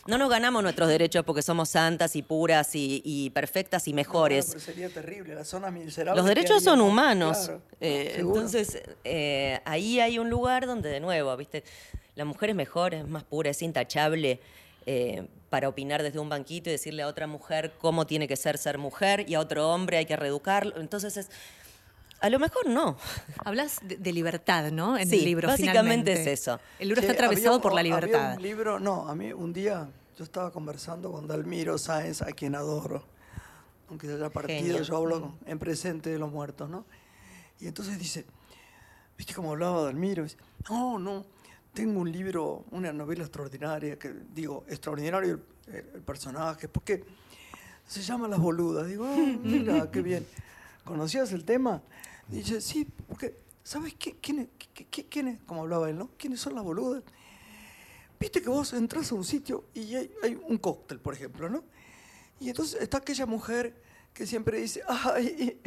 no 0.07 0.17
nos 0.17 0.29
ganamos 0.29 0.63
nuestros 0.63 0.87
derechos 0.87 1.23
porque 1.25 1.41
somos 1.41 1.69
santas 1.69 2.15
y 2.15 2.23
puras 2.23 2.71
y, 2.73 3.29
perfectas 3.33 3.87
y 3.87 3.93
mejores. 3.93 4.47
pero 4.47 4.59
sería 4.59 4.89
terrible, 4.89 5.35
las 5.35 5.47
zonas 5.47 5.71
miserables. 5.71 6.23
Los 6.23 6.27
derechos 6.27 6.63
son 6.63 6.81
humanos. 6.81 7.51
Eh, 7.79 8.15
entonces, 8.17 8.81
eh, 9.03 9.59
ahí 9.65 9.99
hay 9.99 10.17
un 10.17 10.29
lugar 10.29 10.65
donde, 10.65 10.89
de 10.89 10.99
nuevo, 10.99 11.35
¿viste? 11.37 11.63
La 12.15 12.25
mujer 12.25 12.49
es 12.49 12.55
mejor, 12.55 12.93
es 12.93 13.07
más 13.07 13.23
pura, 13.23 13.49
es 13.49 13.61
intachable. 13.61 14.39
Eh, 14.85 15.27
para 15.49 15.67
opinar 15.67 16.03
desde 16.03 16.19
un 16.19 16.29
banquito 16.29 16.69
y 16.69 16.73
decirle 16.73 17.03
a 17.03 17.07
otra 17.07 17.27
mujer 17.27 17.73
cómo 17.79 18.05
tiene 18.05 18.27
que 18.27 18.35
ser 18.35 18.57
ser 18.57 18.77
mujer 18.77 19.25
y 19.27 19.35
a 19.35 19.39
otro 19.39 19.69
hombre 19.69 19.97
hay 19.97 20.05
que 20.05 20.15
reeducarlo. 20.15 20.79
Entonces 20.79 21.17
es, 21.17 21.29
a 22.21 22.29
lo 22.29 22.39
mejor 22.39 22.67
no. 22.67 22.97
Hablas 23.45 23.79
de, 23.83 24.13
libertad, 24.13 24.71
¿no? 24.71 24.97
En 24.97 25.11
el 25.11 25.23
libro. 25.23 25.47
Básicamente 25.47 26.13
es 26.13 26.27
eso. 26.27 26.59
El 26.79 26.89
libro 26.89 27.01
está 27.01 27.13
atravesado 27.13 27.61
por 27.61 27.73
la 27.73 27.83
libertad. 27.83 28.35
un 28.37 28.43
libro, 28.43 28.79
no, 28.79 29.07
a 29.07 29.15
mí 29.15 29.33
un 29.33 29.53
día 29.53 29.87
yo 30.17 30.23
estaba 30.23 30.51
conversando 30.51 31.11
con 31.11 31.27
Dalmiro 31.27 31.77
Sáenz, 31.77 32.21
a 32.21 32.31
quien 32.33 32.55
adoro, 32.55 33.03
aunque 33.89 34.07
se 34.07 34.13
haya 34.15 34.29
partido, 34.29 34.81
yo 34.81 34.97
hablo 34.97 35.33
en 35.45 35.57
presente 35.59 36.09
de 36.09 36.19
los 36.19 36.31
muertos, 36.31 36.69
¿no? 36.69 36.85
Y 37.59 37.67
entonces 37.67 37.97
dice, 37.97 38.25
¿viste 39.17 39.33
cómo 39.33 39.51
hablaba 39.51 39.83
Dalmiro? 39.83 40.23
Dice, 40.23 40.37
no, 40.69 40.99
no, 40.99 41.25
tengo 41.79 42.01
un 42.01 42.11
libro, 42.11 42.65
una 42.71 42.91
novela 42.91 43.23
extraordinaria, 43.23 43.97
que 43.97 44.13
digo, 44.35 44.65
extraordinario 44.67 45.39
el, 45.67 46.01
personaje, 46.01 46.67
porque 46.67 47.05
se 47.87 48.01
llama 48.01 48.27
Las 48.27 48.41
Boludas. 48.41 48.85
Digo, 48.85 49.05
ah, 49.05 49.15
mira, 49.43 49.89
qué 49.89 50.01
bien. 50.01 50.25
¿Conocías 50.83 51.31
el 51.31 51.45
tema? 51.45 51.81
dice, 52.27 52.59
sí, 52.59 52.85
porque, 53.07 53.37
¿sabes 53.63 53.93
qué, 53.93 54.17
quién, 54.19 54.39
es, 54.39 54.47
qué, 54.73 55.05
quién 55.05 55.29
es? 55.29 55.39
Como 55.43 55.61
hablaba 55.61 55.89
él, 55.89 55.97
¿no? 55.97 56.09
¿Quiénes 56.17 56.41
son 56.41 56.55
las 56.55 56.65
boludas? 56.65 57.01
viste 58.19 58.41
que 58.41 58.49
vos 58.49 58.73
entras 58.73 59.13
a 59.13 59.15
un 59.15 59.23
sitio 59.23 59.63
y 59.73 59.95
hay, 59.95 60.11
hay 60.21 60.37
un 60.49 60.57
cóctel, 60.57 60.99
por 60.99 61.13
ejemplo, 61.13 61.47
¿no? 61.47 61.63
Y 62.41 62.49
entonces 62.49 62.81
está 62.81 62.97
aquella 62.97 63.25
mujer 63.25 63.81
que 64.13 64.25
siempre 64.25 64.59
dice, 64.59 64.81
ay, 64.87 65.59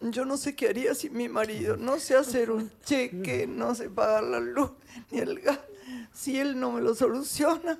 yo 0.00 0.24
no 0.24 0.36
sé 0.36 0.56
qué 0.56 0.68
haría 0.68 0.94
si 0.94 1.08
mi 1.10 1.28
marido 1.28 1.76
no 1.76 1.98
sé 1.98 2.16
hacer 2.16 2.50
un 2.50 2.70
cheque, 2.84 3.46
no 3.46 3.74
sé 3.74 3.90
pagar 3.90 4.24
la 4.24 4.40
luz 4.40 4.72
ni 5.10 5.18
el 5.18 5.40
gas, 5.40 5.60
si 6.12 6.38
él 6.38 6.58
no 6.58 6.72
me 6.72 6.80
lo 6.80 6.94
soluciona, 6.94 7.78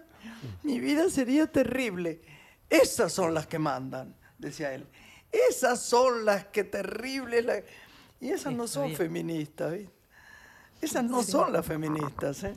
mi 0.62 0.78
vida 0.78 1.10
sería 1.10 1.46
terrible. 1.46 2.20
Esas 2.68 3.12
son 3.12 3.34
las 3.34 3.46
que 3.46 3.58
mandan, 3.58 4.14
decía 4.38 4.74
él. 4.74 4.86
Esas 5.32 5.80
son 5.80 6.24
las 6.24 6.46
que 6.46 6.64
terribles. 6.64 7.64
Y 8.20 8.30
esas 8.30 8.52
no 8.52 8.66
son 8.66 8.94
feministas, 8.94 9.72
¿viste? 9.72 9.92
Esas 10.80 11.04
no 11.04 11.22
son 11.22 11.52
las 11.52 11.64
feministas, 11.64 12.44
¿eh? 12.44 12.54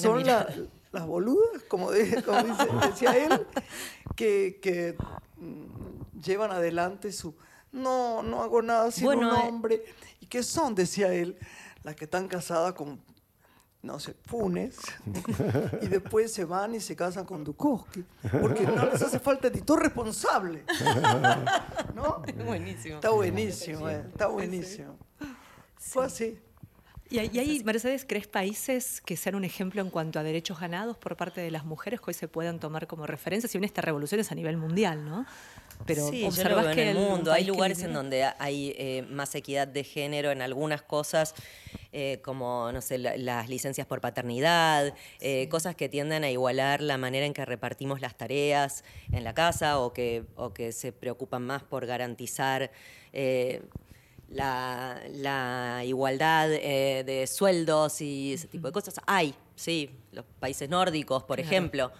Son 0.00 0.24
las 0.24 1.06
boludas, 1.06 1.62
como, 1.68 1.90
decía 1.90 3.16
él, 3.16 3.46
que, 4.14 4.96
mm, 5.36 5.75
llevan 6.22 6.50
adelante 6.50 7.12
su... 7.12 7.34
No, 7.72 8.22
no 8.22 8.42
hago 8.42 8.62
nada 8.62 8.90
sin 8.90 9.08
un 9.08 9.24
eh. 9.24 9.28
hombre. 9.28 9.84
¿Y 10.20 10.26
qué 10.26 10.42
son, 10.42 10.74
decía 10.74 11.12
él? 11.12 11.38
Las 11.82 11.94
que 11.94 12.04
están 12.04 12.28
casadas 12.28 12.72
con 12.72 13.00
no 13.86 14.00
sé, 14.00 14.16
Funes, 14.26 14.78
y 15.82 15.86
después 15.86 16.32
se 16.32 16.44
van 16.44 16.74
y 16.74 16.80
se 16.80 16.96
casan 16.96 17.24
con 17.24 17.44
Dukowski, 17.44 18.04
porque 18.40 18.66
no 18.66 18.84
les 18.86 19.00
hace 19.00 19.20
falta 19.20 19.46
editor 19.46 19.80
responsable. 19.80 20.64
¿No? 21.94 22.20
Buenísimo. 22.44 22.96
Está 22.96 23.10
buenísimo, 23.10 23.88
eh, 23.88 24.04
está 24.08 24.26
buenísimo. 24.26 24.98
Fue 25.76 26.04
así. 26.04 26.36
¿Y, 27.08 27.18
ahí, 27.18 27.62
Mercedes, 27.64 28.04
crees 28.04 28.26
países 28.26 29.00
que 29.00 29.16
sean 29.16 29.36
un 29.36 29.44
ejemplo 29.44 29.80
en 29.80 29.90
cuanto 29.90 30.18
a 30.18 30.24
derechos 30.24 30.58
ganados 30.58 30.98
por 30.98 31.16
parte 31.16 31.40
de 31.40 31.52
las 31.52 31.64
mujeres 31.64 32.00
que 32.00 32.10
hoy 32.10 32.14
se 32.14 32.26
puedan 32.26 32.58
tomar 32.58 32.88
como 32.88 33.06
referencia? 33.06 33.48
Si 33.48 33.58
bien 33.58 33.64
esta 33.64 33.80
revolución 33.80 34.20
es 34.20 34.32
a 34.32 34.34
nivel 34.34 34.56
mundial, 34.56 35.04
¿no? 35.04 35.24
Pero 35.84 36.08
sí, 36.08 36.24
observas 36.24 36.74
que 36.74 36.82
en 36.82 36.96
el 36.96 36.98
mundo 36.98 37.32
hay 37.32 37.44
lugares 37.44 37.82
en 37.82 37.92
donde 37.92 38.24
hay 38.38 38.74
eh, 38.76 39.04
más 39.08 39.34
equidad 39.36 39.68
de 39.68 39.84
género 39.84 40.32
en 40.32 40.42
algunas 40.42 40.82
cosas, 40.82 41.34
eh, 41.92 42.20
como, 42.24 42.72
no 42.72 42.80
sé, 42.80 42.98
las 42.98 43.48
licencias 43.48 43.86
por 43.86 44.00
paternidad, 44.00 44.92
eh, 45.20 45.48
cosas 45.48 45.76
que 45.76 45.88
tienden 45.88 46.24
a 46.24 46.30
igualar 46.30 46.80
la 46.80 46.98
manera 46.98 47.24
en 47.24 47.34
que 47.34 47.44
repartimos 47.44 48.00
las 48.00 48.16
tareas 48.16 48.82
en 49.12 49.22
la 49.22 49.32
casa 49.32 49.78
o 49.78 49.92
que, 49.92 50.24
o 50.34 50.52
que 50.52 50.72
se 50.72 50.92
preocupan 50.92 51.42
más 51.42 51.62
por 51.62 51.86
garantizar 51.86 52.72
la, 54.30 55.82
igualdad 55.84 56.52
eh, 56.52 57.04
de 57.04 57.26
sueldos 57.26 58.00
y 58.00 58.34
ese 58.34 58.48
tipo 58.48 58.66
de 58.68 58.72
cosas. 58.72 58.96
Hay, 59.06 59.34
sí, 59.54 59.90
los 60.12 60.24
países 60.40 60.68
nórdicos, 60.68 61.22
por 61.24 61.40
ejemplo. 61.40 61.92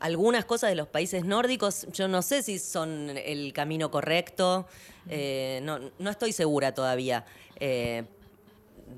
Algunas 0.00 0.44
cosas 0.44 0.70
de 0.70 0.76
los 0.76 0.86
países 0.86 1.24
nórdicos, 1.24 1.88
yo 1.92 2.06
no 2.06 2.22
sé 2.22 2.42
si 2.44 2.60
son 2.60 3.10
el 3.16 3.52
camino 3.52 3.90
correcto, 3.90 4.68
eh, 5.08 5.60
no, 5.64 6.10
estoy 6.10 6.32
segura 6.32 6.72
todavía. 6.72 7.24
Eh, 7.56 8.04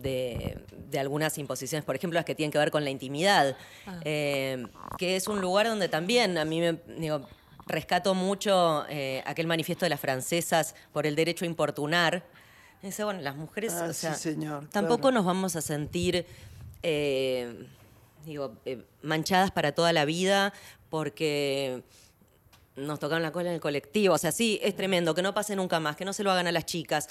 de, 0.03 0.59
algunas 0.99 1.39
imposiciones, 1.39 1.85
por 1.85 1.97
ejemplo, 1.97 2.19
las 2.19 2.25
que 2.25 2.35
tienen 2.35 2.51
que 2.51 2.59
ver 2.59 2.71
con 2.71 2.85
la 2.85 2.91
intimidad, 2.91 3.57
ah. 3.87 4.01
que 4.03 5.17
es 5.17 5.29
un 5.29 5.41
lugar 5.41 5.69
donde 5.69 5.89
también 5.89 6.37
a 6.37 6.45
mí 6.45 6.61
me 6.61 6.79
rescato 7.67 8.15
mucho 8.15 8.85
aquel 9.25 9.47
manifiesto 9.47 9.87
de 9.87 9.91
las 9.91 10.01
francesas 10.01 10.75
por 10.93 11.07
el 11.07 11.15
derecho 11.15 11.45
a 11.45 11.49
importunar, 11.49 12.25
Dice, 12.83 13.05
bueno, 13.05 13.21
las 13.21 13.37
mujeres, 13.37 13.75
ah, 13.75 13.93
señor, 13.93 14.69
tampoco 14.71 15.13
nos 15.13 15.25
vamos 15.25 15.55
a 15.55 15.61
sentir, 15.61 16.25
eh, 16.83 17.67
digo, 18.25 18.57
eh, 18.65 18.85
manchadas 19.03 19.51
para 19.51 19.73
toda 19.73 19.93
la 19.93 20.07
vida 20.07 20.55
porque 20.89 21.83
nos 22.77 22.99
tocaron 22.99 23.23
la 23.23 23.33
cola 23.33 23.51
en 23.51 23.57
el 23.57 23.61
colectivo. 23.61 24.15
O 24.15 24.19
sea, 24.19 24.33
sí, 24.33 24.59
es 24.63 24.75
tremendo, 24.75 25.15
que 25.15 25.23
no 25.23 25.35
pase 25.35 25.57
nunca 25.57 25.79
más, 25.79 25.97
que 25.97 26.07
no 26.07 26.13
se 26.15 26.25
lo 26.25 26.31
hagan 26.31 26.47
a 26.47 26.53
las 26.53 26.65
chicas. 26.65 27.09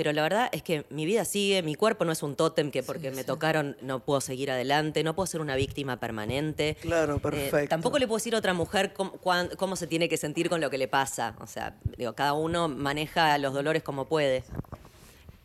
Pero 0.00 0.14
la 0.14 0.22
verdad 0.22 0.48
es 0.52 0.62
que 0.62 0.86
mi 0.88 1.04
vida 1.04 1.26
sigue, 1.26 1.62
mi 1.62 1.74
cuerpo 1.74 2.06
no 2.06 2.12
es 2.12 2.22
un 2.22 2.34
tótem 2.34 2.70
que 2.70 2.82
porque 2.82 3.10
me 3.10 3.22
tocaron 3.22 3.76
no 3.82 4.00
puedo 4.00 4.22
seguir 4.22 4.50
adelante, 4.50 5.04
no 5.04 5.14
puedo 5.14 5.26
ser 5.26 5.42
una 5.42 5.56
víctima 5.56 6.00
permanente. 6.00 6.78
Claro, 6.80 7.16
eh, 7.16 7.20
perfecto. 7.20 7.68
tampoco 7.68 7.98
le 7.98 8.06
puedo 8.06 8.16
decir 8.16 8.34
a 8.34 8.38
otra 8.38 8.54
mujer 8.54 8.94
cómo, 8.94 9.12
cómo, 9.58 9.76
se 9.76 9.86
tiene 9.86 10.08
que 10.08 10.16
sentir 10.16 10.48
con 10.48 10.62
lo 10.62 10.70
que 10.70 10.78
le 10.78 10.88
pasa. 10.88 11.36
O 11.40 11.46
sea, 11.46 11.76
digo, 11.98 12.14
cada 12.14 12.32
uno 12.32 12.66
maneja 12.66 13.36
los 13.36 13.52
dolores 13.52 13.82
como 13.82 14.06
puede. 14.06 14.42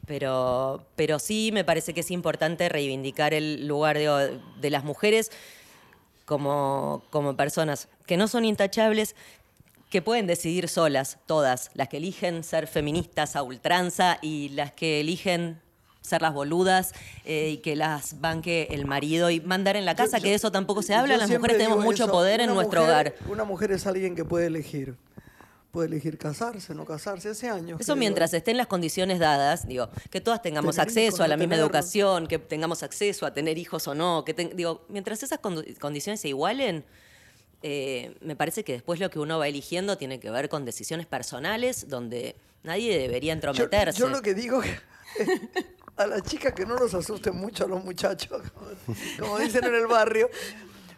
Pero, 0.07 0.85
pero 0.95 1.19
sí 1.19 1.49
me 1.51 1.65
parece 1.65 1.93
que 1.93 1.99
es 1.99 2.09
importante 2.09 2.69
reivindicar 2.69 3.33
el 3.33 3.67
lugar 3.67 3.97
de, 3.97 4.69
las 4.69 4.85
mujeres 4.85 5.33
como, 6.23 7.03
como 7.09 7.35
personas 7.35 7.89
que 8.05 8.15
no 8.15 8.29
son 8.29 8.45
intachables, 8.45 9.17
que 9.95 10.01
pueden 10.01 10.27
decidir 10.27 10.67
solas, 10.67 11.19
todas, 11.25 11.71
las 11.73 11.87
que 11.87 11.95
eligen 11.95 12.43
ser 12.43 12.67
feministas 12.67 13.37
a 13.37 13.43
ultranza 13.43 14.17
y 14.21 14.49
las 14.49 14.73
que 14.73 14.99
eligen 14.99 15.61
ser 16.01 16.21
las 16.21 16.33
boludas 16.33 16.91
eh, 17.23 17.51
y 17.51 17.57
que 17.59 17.77
las 17.77 18.19
banque 18.19 18.67
el 18.71 18.85
marido 18.87 19.29
y 19.29 19.39
mandar 19.39 19.77
en 19.77 19.85
la 19.85 19.95
casa, 19.95 20.19
que 20.19 20.27
de 20.27 20.35
eso 20.35 20.51
tampoco 20.51 20.81
se 20.81 20.93
habla. 20.93 21.15
Las 21.15 21.29
mujeres 21.29 21.59
tenemos 21.59 21.81
mucho 21.81 22.11
poder 22.11 22.41
en 22.41 22.53
nuestro 22.53 22.83
hogar. 22.83 23.15
Una 23.29 23.45
mujer 23.45 23.71
es 23.71 23.87
alguien 23.87 24.15
que 24.15 24.25
puede 24.25 24.47
elegir 24.47 24.97
puede 25.71 25.87
elegir 25.87 26.17
casarse, 26.17 26.73
no 26.73 26.83
casarse, 26.83 27.29
hace 27.29 27.49
años. 27.49 27.79
Eso 27.79 27.95
mientras 27.95 28.33
estén 28.33 28.57
las 28.57 28.67
condiciones 28.67 29.19
dadas, 29.19 29.65
digo, 29.65 29.89
que 30.09 30.19
todas 30.19 30.41
tengamos 30.41 30.77
acceso 30.77 31.23
a 31.23 31.27
la 31.29 31.37
misma 31.37 31.55
educación, 31.55 32.27
que 32.27 32.37
tengamos 32.37 32.83
acceso 32.83 33.25
a 33.25 33.33
tener 33.33 33.57
hijos 33.57 33.87
o 33.87 33.95
no, 33.95 34.25
que 34.25 34.33
digo, 34.33 34.85
mientras 34.89 35.23
esas 35.23 35.39
condiciones 35.39 36.19
se 36.19 36.29
igualen, 36.29 36.83
eh, 37.61 38.15
me 38.21 38.35
parece 38.35 38.63
que 38.63 38.73
después 38.73 38.99
lo 38.99 39.09
que 39.09 39.19
uno 39.19 39.39
va 39.39 39.47
eligiendo 39.47 39.97
tiene 39.97 40.19
que 40.19 40.29
ver 40.29 40.49
con 40.49 40.65
decisiones 40.65 41.05
personales 41.05 41.87
donde 41.89 42.35
nadie 42.63 42.97
debería 42.97 43.33
entrometerse. 43.33 43.99
Yo, 43.99 44.09
lo 44.09 44.21
que 44.21 44.33
digo 44.33 44.61
a 45.97 46.07
las 46.07 46.23
chicas 46.23 46.53
que 46.53 46.65
no 46.65 46.75
los 46.75 46.93
asusten 46.93 47.35
mucho 47.35 47.65
a 47.65 47.67
los 47.67 47.83
muchachos, 47.83 48.41
como, 49.19 49.39
dicen 49.39 49.63
en 49.63 49.75
el 49.75 49.87
barrio. 49.87 50.29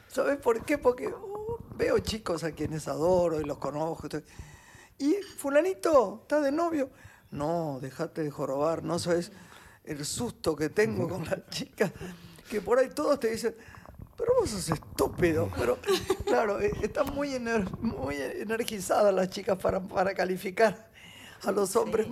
¿Sabes 0.07 0.37
por 0.37 0.65
qué? 0.65 0.77
Porque 0.77 1.07
uh, 1.07 1.57
veo 1.75 1.99
chicos 1.99 2.43
a 2.43 2.51
quienes 2.51 2.87
adoro 2.87 3.39
y 3.39 3.43
los 3.43 3.57
conozco. 3.57 4.07
¿Y 4.97 5.13
fulanito 5.37 6.19
está 6.23 6.41
de 6.41 6.51
novio? 6.51 6.89
No, 7.29 7.79
déjate 7.81 8.23
de 8.23 8.31
jorobar, 8.31 8.83
no 8.83 8.97
sabes 8.99 9.31
el 9.83 10.05
susto 10.05 10.55
que 10.55 10.69
tengo 10.69 11.07
con 11.07 11.25
la 11.25 11.45
chica, 11.49 11.91
que 12.49 12.61
por 12.61 12.79
ahí 12.79 12.89
todos 12.89 13.19
te 13.19 13.31
dicen, 13.31 13.55
pero 14.17 14.33
vos 14.39 14.49
sos 14.49 14.69
estúpido. 14.69 15.49
Pero 15.57 15.77
claro, 16.25 16.59
eh, 16.59 16.71
están 16.81 17.13
muy, 17.13 17.39
muy 17.81 18.15
energizadas 18.15 19.13
las 19.13 19.29
chicas 19.29 19.57
para, 19.57 19.79
para 19.79 20.13
calificar 20.13 20.89
a 21.43 21.51
los 21.51 21.75
hombres. 21.75 22.07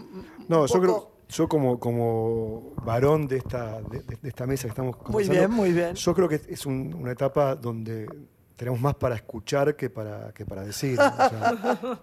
No, 0.47 0.67
yo 0.67 0.81
creo, 0.81 1.11
yo 1.29 1.47
como, 1.47 1.79
como 1.79 2.73
varón 2.83 3.27
de 3.27 3.37
esta, 3.37 3.81
de, 3.81 4.03
esta 4.23 4.45
mesa 4.45 4.63
que 4.63 4.69
estamos 4.69 4.95
Muy 5.07 5.27
bien, 5.27 5.51
muy 5.51 5.71
bien. 5.71 5.95
Yo 5.95 6.13
creo 6.13 6.29
que 6.29 6.39
es 6.47 6.65
una 6.65 7.11
etapa 7.11 7.55
donde 7.55 8.07
tenemos 8.55 8.79
más 8.79 8.95
para 8.95 9.15
escuchar 9.15 9.75
que 9.75 9.89
para, 9.89 10.31
que 10.33 10.45
para 10.45 10.63
decir. 10.63 10.97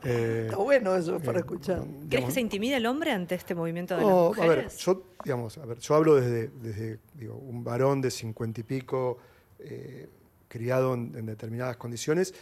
Eh, 0.04 0.46
Está 0.46 0.56
bueno 0.56 0.94
eso, 0.96 1.18
para 1.20 1.38
eh, 1.38 1.40
escuchar. 1.40 1.82
¿Crees 2.08 2.26
que 2.26 2.30
se 2.32 2.40
intimida 2.40 2.76
el 2.76 2.86
hombre 2.86 3.12
ante 3.12 3.34
este 3.34 3.54
movimiento 3.54 3.96
de 3.96 4.02
las 4.02 4.10
mujeres? 4.10 4.50
A 4.50 4.54
ver, 4.56 4.68
yo, 4.68 5.02
digamos, 5.24 5.58
a 5.58 5.64
ver, 5.64 5.78
yo 5.78 5.94
hablo 5.94 6.16
desde, 6.16 6.48
desde 6.48 6.98
digo, 7.14 7.36
un 7.36 7.62
varón 7.62 8.00
de 8.00 8.10
cincuenta 8.10 8.60
y 8.60 8.64
pico, 8.64 9.18
eh, 9.64 10.08
criado 10.48 10.94
en, 10.94 11.26
determinadas 11.26 11.76
condiciones. 11.76 12.34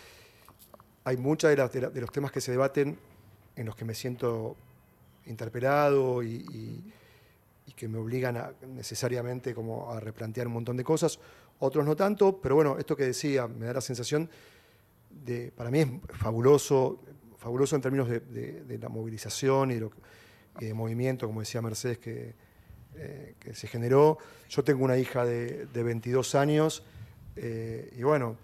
Hay 1.04 1.16
muchos 1.16 1.54
de, 1.54 1.80
de, 1.80 2.00
los 2.00 2.12
temas 2.12 2.30
que 2.30 2.40
se 2.40 2.50
debaten 2.52 2.98
en 3.56 3.66
los 3.66 3.74
que 3.74 3.84
me 3.84 3.94
siento 3.94 4.56
interpelado 5.26 6.22
y, 6.22 6.92
que 7.76 7.88
me 7.88 7.96
obligan 7.96 8.36
a, 8.36 8.52
necesariamente 8.74 9.54
como 9.54 9.90
a 9.90 10.00
replantear 10.00 10.46
un 10.48 10.52
montón 10.52 10.76
de 10.76 10.84
cosas 10.84 11.18
otros 11.60 11.84
no 11.86 11.94
tanto, 11.94 12.40
pero 12.40 12.54
bueno, 12.54 12.76
esto 12.78 12.96
que 12.96 13.04
decía, 13.04 13.46
me 13.46 13.66
da 13.66 13.74
la 13.74 13.80
sensación 13.80 14.28
de, 15.10 15.52
para 15.54 15.70
mí 15.70 15.80
es 15.80 15.88
fabuloso, 16.14 17.00
fabuloso 17.38 17.76
en 17.76 17.82
términos 17.82 18.08
de, 18.08 18.78
la 18.80 18.88
movilización 18.88 19.70
y 19.70 19.80
de, 20.58 20.74
movimiento, 20.74 21.26
como 21.26 21.40
decía 21.40 21.60
Mercedes, 21.60 21.98
que, 21.98 22.34
eh, 22.96 23.34
que, 23.38 23.54
se 23.54 23.68
generó. 23.68 24.18
Yo 24.48 24.64
tengo 24.64 24.84
una 24.84 24.96
hija 24.96 25.24
de, 25.24 25.66
22 25.72 26.34
años 26.34 26.82
eh, 27.36 27.92
y 27.96 28.02
bueno, 28.02 28.36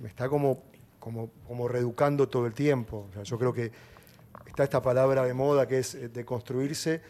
me 0.00 0.08
está 0.08 0.28
como, 0.28 0.62
como, 0.98 1.30
como 1.46 1.68
reeducando 1.68 2.28
todo 2.28 2.46
el 2.46 2.54
tiempo. 2.54 3.08
yo 3.24 3.38
creo 3.38 3.52
que 3.52 3.70
está 4.46 4.64
esta 4.64 4.82
palabra 4.82 5.24
de 5.24 5.34
moda 5.34 5.66
que 5.66 5.78
es 5.78 5.94
eh, 5.94 6.08
de 6.08 6.24
construirse. 6.24 7.00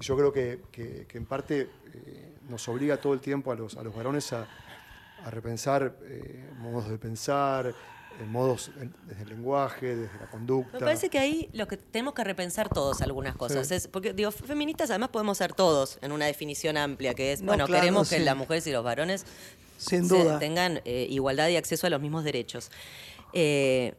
Yo 0.00 0.16
creo 0.16 0.32
que, 0.32 1.06
en 1.12 1.24
parte 1.24 1.70
nos 2.48 2.68
obliga 2.68 2.98
todo 2.98 3.14
el 3.14 3.20
tiempo 3.20 3.50
a 3.50 3.56
los, 3.56 3.76
a 3.76 3.82
los 3.82 3.94
varones 3.96 4.32
a, 4.32 4.46
a 5.26 5.30
repensar 5.30 5.96
eh, 6.04 6.50
modos 6.58 6.88
de 6.88 6.98
pensar, 6.98 7.66
eh, 7.66 8.24
modos 8.24 8.70
desde 9.06 9.22
el 9.22 9.28
lenguaje, 9.30 9.96
desde 9.96 10.18
la 10.20 10.30
conducta. 10.30 10.78
Me 10.78 10.84
parece 10.84 11.08
que 11.08 11.18
ahí 11.18 11.48
lo 11.52 11.66
que 11.66 11.76
tenemos 11.76 12.14
que 12.14 12.22
repensar 12.22 12.68
todos 12.68 13.00
algunas 13.02 13.34
cosas. 13.34 13.70
Es, 13.72 13.88
porque, 13.88 14.12
digo, 14.12 14.30
feministas 14.30 14.90
además 14.90 15.08
podemos 15.08 15.38
ser 15.38 15.52
todos 15.52 15.98
en 16.00 16.12
una 16.12 16.26
definición 16.26 16.76
amplia, 16.76 17.14
que 17.14 17.32
es, 17.32 17.42
bueno, 17.42 17.66
queremos 17.66 18.08
que 18.08 18.20
las 18.20 18.36
mujeres 18.36 18.66
y 18.68 18.72
los 18.72 18.84
varones 18.84 19.26
Sin 19.76 20.08
duda. 20.08 20.38
tengan 20.38 20.80
eh, 20.84 21.06
igualdad 21.10 21.48
y 21.48 21.56
acceso 21.56 21.86
a 21.86 21.90
los 21.90 22.00
mismos 22.00 22.24
derechos. 22.24 22.70
Eh, 23.32 23.94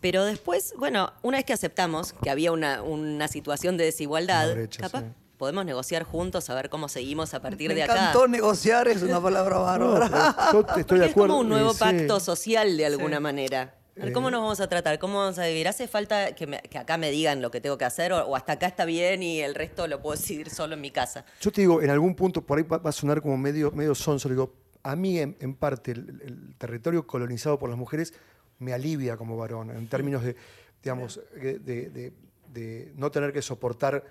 pero 0.00 0.24
después, 0.24 0.74
bueno, 0.78 1.12
una 1.22 1.38
vez 1.38 1.44
que 1.44 1.52
aceptamos 1.52 2.12
que 2.12 2.30
había 2.30 2.52
una, 2.52 2.82
una 2.82 3.28
situación 3.28 3.76
de 3.76 3.84
desigualdad, 3.84 4.54
capaz 4.78 5.04
podemos 5.36 5.64
negociar 5.64 6.02
juntos 6.04 6.48
a 6.50 6.54
ver 6.54 6.70
cómo 6.70 6.88
seguimos 6.88 7.34
a 7.34 7.40
partir 7.40 7.74
de 7.74 7.82
acá. 7.82 7.94
Me 7.94 8.00
encantó 8.00 8.28
negociar, 8.28 8.88
es 8.88 9.02
una 9.02 9.20
palabra 9.20 9.58
bárbara. 9.58 10.36
yo 10.52 10.66
estoy 10.76 10.98
de 10.98 11.06
acuerdo. 11.06 11.06
Es 11.06 11.14
como 11.14 11.38
un 11.38 11.48
nuevo 11.48 11.74
pacto 11.74 12.20
social 12.20 12.76
de 12.76 12.86
alguna 12.86 13.20
manera. 13.20 13.74
¿Cómo 14.12 14.30
nos 14.30 14.42
vamos 14.42 14.60
a 14.60 14.68
tratar? 14.68 14.98
¿Cómo 14.98 15.18
vamos 15.18 15.38
a 15.38 15.46
vivir? 15.46 15.68
¿Hace 15.68 15.88
falta 15.88 16.34
que, 16.34 16.60
acá 16.78 16.98
me 16.98 17.10
digan 17.10 17.40
lo 17.40 17.50
que 17.50 17.62
tengo 17.62 17.78
que 17.78 17.86
hacer 17.86 18.12
o, 18.12 18.36
hasta 18.36 18.52
acá 18.52 18.66
está 18.66 18.84
bien 18.84 19.22
y 19.22 19.40
el 19.40 19.54
resto 19.54 19.86
lo 19.86 20.02
puedo 20.02 20.16
decidir 20.16 20.50
solo 20.50 20.74
en 20.74 20.82
mi 20.82 20.90
casa? 20.90 21.24
Yo 21.40 21.50
te 21.50 21.62
digo, 21.62 21.80
en 21.80 21.88
algún 21.88 22.14
punto, 22.14 22.42
por 22.42 22.58
ahí 22.58 22.64
va, 22.64 22.80
a 22.84 22.92
sonar 22.92 23.22
como 23.22 23.38
medio, 23.38 23.70
medio 23.72 23.94
sonso, 23.94 24.28
digo, 24.28 24.52
a 24.86 24.94
mí 24.94 25.18
en, 25.18 25.54
parte 25.54 25.90
el, 25.90 26.54
territorio 26.58 27.06
colonizado 27.06 27.58
por 27.58 27.68
las 27.68 27.78
mujeres 27.78 28.14
me 28.60 28.72
alivia 28.72 29.16
como 29.16 29.36
varón, 29.36 29.70
en 29.70 29.88
términos 29.88 30.22
de, 30.22 30.36
digamos, 30.80 31.20
de, 31.34 32.92
no 32.94 33.10
tener 33.10 33.32
que 33.32 33.42
soportar 33.42 34.04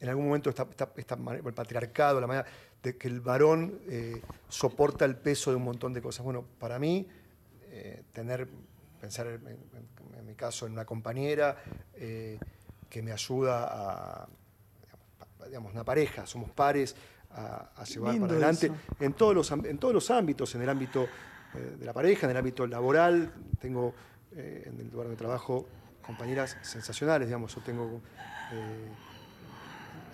en 0.00 0.08
algún 0.08 0.24
momento 0.24 0.50
el 0.50 1.54
patriarcado, 1.54 2.20
la 2.20 2.26
manera 2.26 2.46
de 2.82 2.96
que 2.96 3.08
el 3.08 3.20
varón 3.20 3.78
eh, 3.88 4.22
soporta 4.48 5.04
el 5.04 5.16
peso 5.16 5.50
de 5.50 5.56
un 5.56 5.64
montón 5.64 5.92
de 5.92 6.00
cosas. 6.00 6.24
Bueno, 6.24 6.44
para 6.58 6.78
mí, 6.78 7.06
eh, 7.70 8.02
tener 8.12 8.48
pensar 9.00 9.26
en, 9.26 10.26
mi 10.26 10.34
caso 10.34 10.66
en 10.66 10.72
una 10.72 10.84
compañera 10.84 11.56
eh, 11.94 12.38
que 12.88 13.02
me 13.02 13.12
ayuda 13.12 13.68
a, 13.70 14.28
digamos, 15.46 15.72
una 15.72 15.84
pareja, 15.84 16.24
somos 16.26 16.50
pares, 16.50 16.96
a, 17.34 17.84
llevar 17.84 18.18
para 18.18 18.32
adelante 18.32 18.70
en 19.00 19.12
todos, 19.14 19.34
los, 19.34 19.50
en 19.50 19.78
todos 19.78 19.94
los 19.94 20.10
ámbitos, 20.10 20.54
en 20.54 20.62
el 20.62 20.68
ámbito 20.68 21.04
eh, 21.54 21.76
de 21.78 21.86
la 21.86 21.92
pareja, 21.92 22.26
en 22.26 22.32
el 22.32 22.36
ámbito 22.36 22.66
laboral, 22.66 23.32
tengo 23.58 23.94
eh, 24.32 24.64
en 24.66 24.80
el 24.80 24.90
lugar 24.90 25.08
de 25.08 25.16
trabajo 25.16 25.66
compañeras 26.04 26.56
sensacionales, 26.62 27.28
digamos, 27.28 27.54
yo 27.54 27.60
tengo 27.62 28.00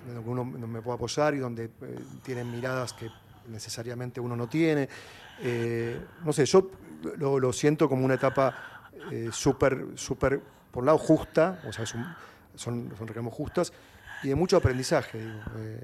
donde 0.06 0.30
uno 0.30 0.44
me 0.44 0.80
puede 0.80 0.94
apoyar 0.94 1.34
y 1.34 1.38
donde 1.38 1.70
tienen 2.22 2.50
miradas 2.50 2.92
que 2.92 3.10
necesariamente 3.48 4.20
uno 4.20 4.36
no 4.36 4.48
tiene. 4.48 4.88
no 6.24 6.32
sé, 6.32 6.46
yo 6.46 6.70
lo, 7.16 7.40
lo, 7.40 7.52
siento 7.52 7.88
como 7.88 8.04
una 8.04 8.14
etapa 8.14 8.78
eh, 9.10 9.30
súper, 9.32 9.86
súper, 9.94 10.40
por 10.70 10.82
un 10.82 10.86
lado, 10.86 10.98
justa, 10.98 11.60
o 11.66 11.72
sea, 11.72 11.86
son, 11.86 12.04
son, 12.54 12.90
reclamos 13.06 13.32
justas, 13.32 13.72
y 14.22 14.28
de 14.28 14.34
mucho 14.34 14.56
aprendizaje. 14.56 15.18
Eh. 15.18 15.80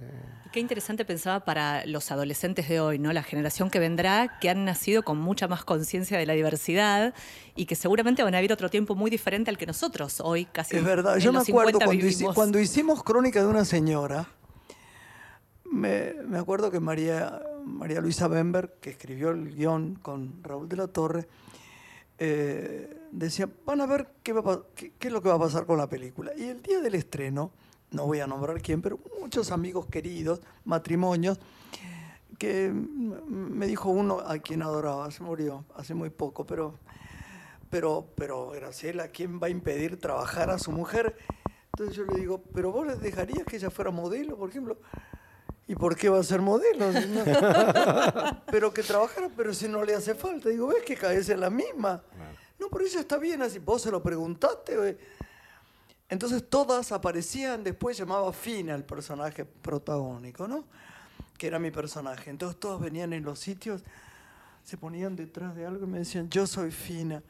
Qué 0.53 0.61
interesante 0.61 1.05
pensaba 1.05 1.41
para 1.45 1.85
los 1.87 2.13
adolescentes 2.13 2.69
de 2.69 2.81
hoy, 2.81 2.99
¿no? 2.99 3.13
La 3.13 3.23
generación 3.23 3.71
que 3.71 3.81
vendrá, 3.81 4.39
que 4.39 4.51
han 4.51 4.65
nacido 4.65 5.03
con 5.03 5.19
mucha 5.19 5.49
más 5.49 5.65
conciencia 5.65 6.17
de 6.17 6.27
la 6.27 6.35
diversidad 6.35 7.13
y 7.57 7.67
que 7.67 7.75
seguramente 7.75 8.23
van 8.23 8.35
a 8.35 8.39
vivir 8.39 8.53
otro 8.53 8.71
tiempo 8.71 8.95
muy 8.95 9.11
diferente 9.11 9.51
al 9.51 9.59
que 9.59 9.67
nosotros 9.67 10.21
hoy 10.21 10.45
casi. 10.45 10.77
Es 10.77 10.85
verdad, 10.85 11.17
yo 11.19 11.33
me 11.33 11.41
acuerdo 11.41 11.81
cuando, 11.81 12.35
cuando, 12.35 12.61
hicimos 12.61 13.03
Crónica 13.03 13.41
de 13.41 13.49
una 13.49 13.65
señora, 13.65 14.29
me, 15.65 16.15
me, 16.25 16.39
acuerdo 16.39 16.71
que 16.71 16.79
María, 16.79 17.43
María 17.65 18.01
Luisa 18.01 18.29
Bember, 18.29 18.77
que 18.81 18.91
escribió 18.91 19.31
el 19.31 19.57
guion 19.57 19.97
con 19.97 20.43
Raúl 20.45 20.69
de 20.69 20.77
la 20.77 20.87
Torre, 20.87 21.27
eh, 22.19 22.97
decía, 23.11 23.49
van 23.67 23.81
a 23.81 23.87
ver 23.87 24.07
qué, 24.23 24.35
qué, 24.99 25.09
es 25.09 25.13
lo 25.13 25.21
que 25.21 25.29
va 25.29 25.35
a 25.35 25.39
pasar 25.39 25.67
con 25.67 25.79
la 25.79 25.89
película. 25.89 26.33
Y 26.37 26.45
el 26.45 26.63
día 26.63 26.81
del 26.81 26.95
estreno, 26.95 27.51
no 27.95 28.07
voy 28.07 28.21
a 28.21 28.27
nombrar 28.27 28.61
quién, 28.61 28.83
pero 28.83 28.99
muchos 29.21 29.51
amigos 29.51 29.87
queridos, 29.87 30.41
matrimonios, 30.65 31.39
que 32.39 32.71
me 32.71 33.67
dijo 33.67 33.89
uno 33.91 34.21
a 34.21 34.39
quien 34.39 34.63
adoraba, 34.63 35.11
se 35.11 35.23
murió 35.23 35.65
hace 35.77 35.95
muy 35.95 36.11
poco, 36.11 36.45
pero, 36.45 36.75
pero, 37.71 38.07
pero 38.17 38.51
Graciela, 38.51 39.09
¿quién 39.09 39.41
va 39.41 39.47
a 39.47 39.51
impedir 39.51 39.99
trabajar 39.99 40.51
a 40.51 40.59
su 40.59 40.73
mujer? 40.73 41.17
Entonces 41.73 41.97
yo 41.97 42.05
le 42.05 42.19
digo, 42.19 42.43
pero 42.53 42.73
vos 42.73 42.87
le 42.87 42.97
dejarías 42.97 43.45
que 43.47 43.57
ella 43.57 43.71
fuera 43.71 43.91
modelo, 43.91 44.37
por 44.37 44.51
ejemplo. 44.51 44.77
¿Y 45.67 45.75
por 45.77 45.97
qué 45.97 46.09
va 46.09 46.19
a 46.19 46.23
ser 46.23 46.43
modelo? 46.43 46.87
pero 48.51 48.75
que 48.75 48.83
trabajara, 48.83 49.31
pero 49.35 49.55
si 49.55 49.67
no 49.67 49.83
le 49.83 49.95
hace 49.95 50.15
falta. 50.15 50.51
Digo, 50.51 50.67
ves 50.67 50.83
que 50.85 50.95
caes 50.95 51.29
en 51.31 51.41
la 51.41 51.49
misma. 51.49 52.03
No, 52.59 52.69
pero 52.69 52.85
ella 52.85 53.01
está 53.01 53.17
bien 53.17 53.41
así. 53.41 53.61
Vos 53.61 53.83
se 53.83 53.91
lo 53.91 54.03
preguntaste. 54.03 54.99
Entonces 56.09 56.49
todas 56.49 56.93
aparecían, 56.93 57.65
después 57.65 57.97
llamaba 57.97 58.33
Fina 58.33 58.75
el 58.75 58.85
personaje 58.85 59.45
protagónico, 59.45 60.47
¿no? 60.47 60.65
Que 61.39 61.47
era 61.47 61.59
mi 61.59 61.71
personaje. 61.71 62.31
Entonces 62.31 62.61
todos 62.61 62.81
venían 62.81 63.13
en 63.13 63.25
los 63.25 63.39
sitios, 63.39 63.83
se 64.63 64.77
ponían 64.77 65.17
detrás 65.17 65.55
de 65.55 65.67
algo 65.67 65.87
y 65.87 65.89
me 65.89 65.99
decían, 65.99 66.29
yo 66.31 66.47
soy 66.47 66.71
Fina, 66.71 67.23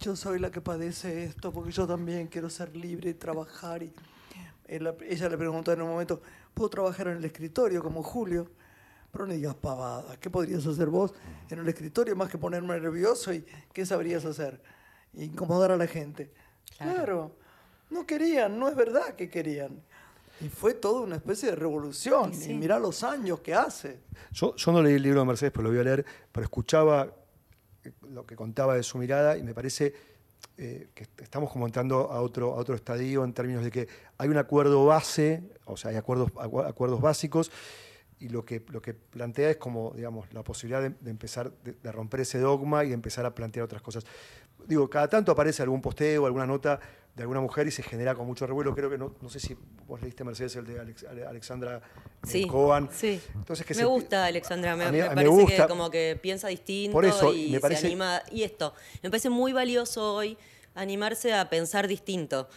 yo 0.00 0.14
soy 0.14 0.38
la 0.38 0.50
que 0.50 0.60
padece 0.60 1.24
esto, 1.24 1.52
porque 1.52 1.72
yo 1.72 1.86
también 1.86 2.28
quiero 2.28 2.50
ser 2.50 2.76
libre 2.76 3.10
y 3.10 3.14
trabajar. 3.14 3.82
Y 3.82 3.92
ella 4.68 5.28
le 5.28 5.38
preguntó 5.38 5.72
en 5.72 5.82
un 5.82 5.88
momento, 5.88 6.22
puedo 6.54 6.68
trabajar 6.68 7.08
en 7.08 7.16
el 7.16 7.24
escritorio 7.24 7.82
como 7.82 8.02
Julio, 8.02 8.50
pero 9.10 9.26
no 9.26 9.32
digas 9.32 9.54
pavada. 9.54 10.16
¿Qué 10.18 10.28
podrías 10.28 10.66
hacer 10.66 10.88
vos 10.88 11.14
en 11.48 11.60
el 11.60 11.68
escritorio 11.68 12.14
más 12.14 12.30
que 12.30 12.36
ponerme 12.36 12.78
nervioso 12.78 13.32
y 13.32 13.44
qué 13.72 13.86
sabrías 13.86 14.24
hacer? 14.26 14.62
Incomodar 15.14 15.72
a 15.72 15.76
la 15.76 15.86
gente. 15.86 16.30
Claro. 16.76 17.34
No 17.90 18.06
querían, 18.06 18.58
no 18.58 18.68
es 18.68 18.76
verdad 18.76 19.14
que 19.14 19.28
querían. 19.28 19.82
Y 20.40 20.48
fue 20.48 20.74
toda 20.74 21.00
una 21.00 21.16
especie 21.16 21.50
de 21.50 21.56
revolución. 21.56 22.32
Y 22.48 22.54
mirá 22.54 22.78
los 22.78 23.02
años 23.02 23.40
que 23.40 23.54
hace. 23.54 23.98
Yo, 24.30 24.54
yo 24.54 24.72
no 24.72 24.82
leí 24.82 24.94
el 24.94 25.02
libro 25.02 25.20
de 25.20 25.26
Mercedes, 25.26 25.52
pero 25.52 25.64
lo 25.64 25.70
voy 25.70 25.80
a 25.80 25.84
leer, 25.84 26.06
pero 26.30 26.44
escuchaba 26.44 27.12
lo 28.08 28.26
que 28.26 28.36
contaba 28.36 28.76
de 28.76 28.82
su 28.82 28.98
mirada 28.98 29.36
y 29.36 29.42
me 29.42 29.54
parece 29.54 29.94
eh, 30.56 30.88
que 30.94 31.06
estamos 31.18 31.52
como 31.52 31.66
entrando 31.66 32.10
a 32.10 32.20
otro, 32.20 32.54
a 32.54 32.56
otro 32.56 32.74
estadio 32.74 33.24
en 33.24 33.32
términos 33.32 33.64
de 33.64 33.70
que 33.70 33.88
hay 34.16 34.28
un 34.28 34.36
acuerdo 34.36 34.84
base, 34.86 35.42
o 35.64 35.76
sea, 35.76 35.90
hay 35.90 35.96
acuerdos, 35.96 36.30
acuerdos 36.36 37.00
básicos, 37.00 37.50
y 38.18 38.28
lo 38.28 38.44
que, 38.44 38.64
lo 38.68 38.82
que 38.82 38.94
plantea 38.94 39.50
es 39.50 39.56
como, 39.58 39.92
digamos, 39.94 40.32
la 40.32 40.42
posibilidad 40.42 40.82
de, 40.82 41.10
empezar, 41.10 41.52
de, 41.62 41.92
romper 41.92 42.20
ese 42.20 42.40
dogma 42.40 42.84
y 42.84 42.88
de 42.88 42.94
empezar 42.94 43.24
a 43.24 43.34
plantear 43.34 43.64
otras 43.64 43.82
cosas. 43.82 44.04
Digo, 44.66 44.90
cada 44.90 45.08
tanto 45.08 45.30
aparece 45.30 45.62
algún 45.62 45.80
posteo, 45.80 46.26
alguna 46.26 46.46
nota 46.46 46.80
de 47.18 47.22
alguna 47.22 47.40
mujer 47.40 47.66
y 47.66 47.72
se 47.72 47.82
genera 47.82 48.14
con 48.14 48.26
mucho 48.26 48.46
revuelo. 48.46 48.74
Creo 48.76 48.88
que 48.88 48.96
no, 48.96 49.12
no 49.20 49.28
sé 49.28 49.40
si 49.40 49.56
vos 49.88 50.00
leíste 50.00 50.22
Mercedes 50.22 50.54
el 50.54 50.64
de 50.64 51.26
Alexandra 51.26 51.78
eh, 51.78 51.80
sí, 52.22 52.46
Cohen. 52.46 52.88
Sí. 52.92 53.20
Entonces, 53.34 53.66
que 53.66 53.74
me 53.74 53.84
gusta 53.84 54.26
Alexandra, 54.26 54.76
me, 54.76 54.84
parece 54.84 55.46
que 55.56 55.66
como 55.66 55.90
que 55.90 56.16
piensa 56.22 56.46
distinto 56.46 57.34
y 57.34 57.50
me 57.50 57.58
parece, 57.58 57.80
se 57.80 57.86
anima. 57.88 58.22
Y 58.30 58.44
esto, 58.44 58.72
me 59.02 59.10
parece 59.10 59.30
muy 59.30 59.52
valioso 59.52 60.14
hoy 60.14 60.38
animarse 60.76 61.34
a 61.34 61.50
pensar 61.50 61.88
distinto. 61.88 62.48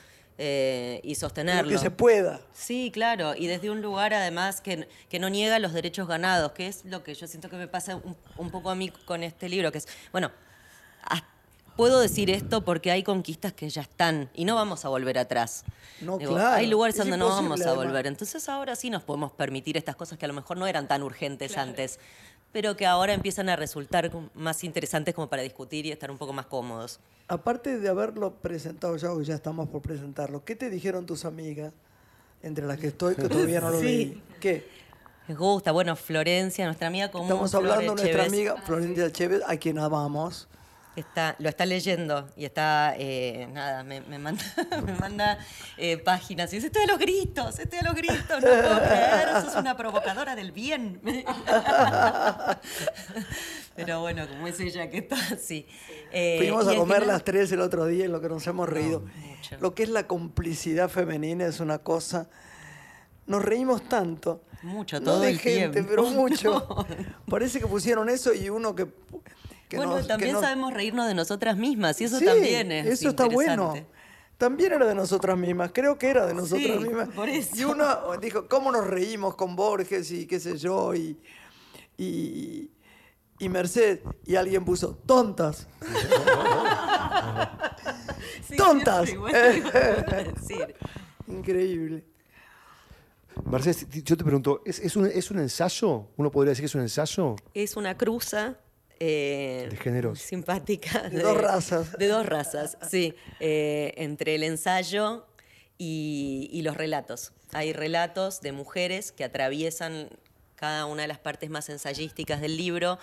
Eh, 0.44 1.02
y 1.04 1.16
sostenerlo. 1.16 1.72
que 1.72 1.78
se 1.78 1.92
pueda. 1.92 2.42
Sí, 2.52 2.90
claro, 2.92 3.36
y 3.36 3.46
desde 3.46 3.70
un 3.70 3.82
lugar 3.82 4.14
además 4.14 4.62
que, 4.62 4.88
que, 5.08 5.20
no 5.20 5.30
niega 5.30 5.60
los 5.60 5.72
derechos 5.72 6.08
ganados, 6.08 6.54
que 6.54 6.68
es 6.68 6.84
lo 6.86 7.04
que 7.04 7.14
yo 7.14 7.28
siento 7.28 7.48
que 7.48 7.58
me 7.58 7.68
pasa 7.68 7.98
un, 7.98 8.18
un 8.38 8.50
poco 8.50 8.72
a 8.72 8.76
mí 8.76 8.90
con 8.90 9.22
este 9.22 9.50
libro, 9.50 9.72
que 9.72 9.80
es, 9.80 9.88
bueno, 10.12 10.32
hasta 11.04 11.31
puedo 11.82 12.00
decir 12.00 12.30
esto 12.30 12.64
porque 12.64 12.92
hay 12.92 13.02
conquistas 13.02 13.54
que 13.54 13.68
ya 13.68 13.82
están 13.82 14.30
y 14.36 14.46
no 14.46 14.54
vamos 14.54 14.86
a 14.86 14.90
volver 14.90 15.18
atrás. 15.18 15.64
No, 16.00 16.20
claro. 16.20 16.50
Hay 16.58 16.68
lugares 16.68 16.96
donde 16.96 17.18
no 17.18 17.28
vamos 17.28 17.60
a 17.62 17.74
volver. 17.74 18.06
Entonces 18.06 18.48
ahora 18.50 18.76
sí 18.76 18.92
nos 18.92 19.02
podemos 19.02 19.32
permitir 19.32 19.78
estas 19.78 19.96
cosas 19.96 20.20
que 20.20 20.26
a 20.26 20.28
lo 20.28 20.36
mejor 20.36 20.58
no 20.58 20.68
eran 20.68 20.88
tan 20.88 21.02
urgentes 21.02 21.58
antes, 21.58 21.98
pero 22.52 22.78
que 22.78 22.86
ahora 22.86 23.14
empiezan 23.14 23.50
a 23.50 23.56
resultar 23.56 24.12
más 24.36 24.64
interesantes 24.64 25.16
como 25.16 25.28
para 25.28 25.42
discutir 25.42 25.88
y 25.88 25.92
estar 25.92 26.12
un 26.12 26.20
poco 26.20 26.34
más 26.34 26.46
cómodos. 26.46 27.00
Aparte 27.28 27.80
de 27.80 27.90
haberlo 27.90 28.36
presentado 28.36 28.96
ya, 28.98 29.12
o 29.12 29.20
ya 29.24 29.34
estamos 29.34 29.68
por 29.68 29.82
presentarlo, 29.82 30.46
¿qué 30.46 30.56
te 30.56 30.70
dijeron 30.70 31.08
tus 31.08 31.26
amigas, 31.26 31.74
entre 32.44 32.68
las 32.68 32.78
que 32.78 32.90
estoy, 32.90 33.16
que 33.16 33.28
todavía 33.28 33.60
no 33.60 33.72
lo 33.72 33.80
vi? 33.80 34.22
¿Qué? 34.40 34.68
Me 35.28 35.34
gusta, 35.34 35.72
bueno, 35.72 35.96
Florencia, 35.96 36.64
nuestra 36.66 36.90
amiga 36.90 37.10
común. 37.10 37.30
Estamos 37.30 37.56
hablando 37.56 37.96
de 37.96 38.04
nuestra 38.04 38.26
amiga 38.26 38.58
Florencia 38.58 39.12
Chévez, 39.12 39.42
a 39.48 39.58
quien 39.58 39.80
amamos. 39.80 40.48
Está, 40.96 41.38
lo 41.40 41.48
está 41.48 41.66
leyendo 41.66 42.28
y 42.36 42.44
está, 42.44 42.96
eh, 42.98 43.48
nada, 43.54 43.82
me, 43.84 44.02
manda, 44.02 44.44
me 44.86 44.94
manda 44.94 45.40
eh, 45.78 45.98
páginas 45.98 46.52
y 46.52 46.58
dice, 46.58 46.68
estoy 46.68 46.84
a 46.84 46.88
los 46.88 47.00
gritos, 47.00 47.60
estoy 47.60 47.80
a 47.80 47.84
los 47.84 47.96
gritos, 47.96 48.30
no 48.30 48.40
puedo 48.42 48.78
creer, 48.80 49.30
sos 49.42 49.56
una 49.56 49.78
provocadora 49.78 50.36
del 50.36 50.52
bien. 50.52 51.00
Pero 53.76 54.02
bueno, 54.02 54.28
como 54.28 54.48
es 54.48 54.60
ella 54.60 54.90
que 54.90 54.98
está 54.98 55.16
así. 55.32 55.66
Eh, 56.12 56.36
Fuimos 56.40 56.68
a 56.68 56.76
comer 56.76 57.06
las 57.08 57.24
tres 57.24 57.50
el 57.54 57.62
otro 57.62 57.86
día 57.86 58.04
en 58.04 58.12
lo 58.12 58.20
que 58.20 58.28
nos 58.28 58.46
hemos 58.48 58.68
reído. 58.68 59.06
lo 59.62 59.74
que 59.74 59.84
es 59.84 59.90
la 59.90 60.08
complicidad 60.08 60.90
femenina 60.90 61.46
es 61.46 61.62
una 61.62 61.78
cosa... 61.80 62.30
Nos 63.28 63.44
reímos 63.46 63.88
tanto. 63.88 64.42
Mucho, 64.64 65.02
todo 65.02 65.18
no 65.18 65.22
de 65.22 65.36
gente, 65.38 65.84
pero 65.84 66.04
mucho. 66.04 66.68
Parece 67.30 67.60
que 67.60 67.68
pusieron 67.68 68.10
eso 68.10 68.34
y 68.34 68.50
uno 68.50 68.76
que 68.76 68.88
bueno, 69.78 70.06
también 70.06 70.40
sabemos 70.40 70.74
reírnos 70.74 71.08
de 71.08 71.14
nosotras 71.14 71.58
mismas 71.58 72.00
y 72.02 72.06
eso 72.06 72.20
también 72.20 72.72
es 72.72 72.88
Eso 72.88 73.10
está 73.10 73.28
bueno. 73.28 73.74
También 74.38 74.74
era 74.74 74.88
de 74.88 74.96
nosotras 74.96 75.38
mismas, 75.38 75.72
creo 75.72 76.00
que 76.00 76.10
era 76.10 76.26
de 76.26 76.34
nosotras 76.34 76.80
mismas. 76.80 77.10
Y 77.54 77.64
uno 77.64 78.18
dijo, 78.20 78.48
¿cómo 78.48 78.72
nos 78.72 78.88
reímos 78.88 79.36
con 79.36 79.56
Borges 79.56 80.10
y 80.12 80.26
qué 80.26 80.40
sé 80.40 80.58
yo? 80.58 80.96
Y, 80.96 81.20
y, 81.96 82.72
y 83.38 83.50
Mercedes, 83.50 84.00
y 84.26 84.36
alguien 84.36 84.66
puso 84.66 84.96
tontas. 84.96 85.68
tontas. 88.58 89.10
Increíble. 91.28 92.04
Mercedes, 93.46 93.88
yo 94.04 94.18
te 94.18 94.24
pregunto, 94.24 94.62
¿es, 94.66 94.96
un, 94.96 95.06
¿es 95.06 95.32
un 95.32 95.40
ensayo? 95.40 96.08
¿Uno 96.18 96.32
podría 96.32 96.50
decir 96.50 96.64
que 96.64 96.68
es 96.68 96.76
un 96.76 96.82
ensayo? 96.82 97.36
Es 97.54 97.76
una 97.76 97.98
cruza 97.98 98.58
eh, 99.04 99.68
de 99.68 99.78
géneros. 99.78 100.20
Simpática. 100.20 101.10
De, 101.10 101.24
dos 101.24 101.36
razas. 101.36 101.98
De 101.98 102.08
dos 102.08 102.24
razas, 102.24 102.78
sí. 102.88 103.16
Eh, 103.40 103.94
entre 103.98 104.36
el 104.36 104.44
ensayo 104.44 105.26
y, 105.80 106.62
los 106.64 106.78
relatos. 106.78 107.34
Hay 107.52 107.74
relatos 107.74 108.42
de 108.42 108.52
mujeres 108.52 109.12
que 109.12 109.24
atraviesan 109.24 110.10
cada 110.56 110.86
una 110.86 111.02
de 111.02 111.08
las 111.08 111.18
partes 111.18 111.50
más 111.50 111.68
ensayísticas 111.70 112.42
del 112.42 112.56
libro 112.56 113.00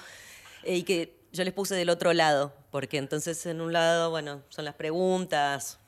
eh, 0.63 0.77
y 0.77 0.83
que 0.85 1.19
yo 1.33 1.43
les 1.43 1.53
puse 1.53 1.75
del 1.75 1.91
otro 1.91 2.13
lado, 2.13 2.55
porque 2.71 2.99
entonces 2.99 3.45
en 3.47 3.61
un 3.61 3.73
lado, 3.73 4.11
bueno, 4.11 4.43
son 4.51 4.65
las 4.65 4.75
preguntas, 4.75 5.81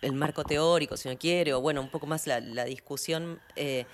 el 0.00 0.14
marco 0.14 0.42
teórico, 0.42 0.96
si 0.96 1.08
uno 1.08 1.16
quiere, 1.16 1.54
o 1.54 1.60
bueno, 1.60 1.80
un 1.80 1.88
poco 1.88 2.08
más 2.08 2.26
la, 2.26 2.40
discusión 2.64 3.40
eh, 3.54 3.86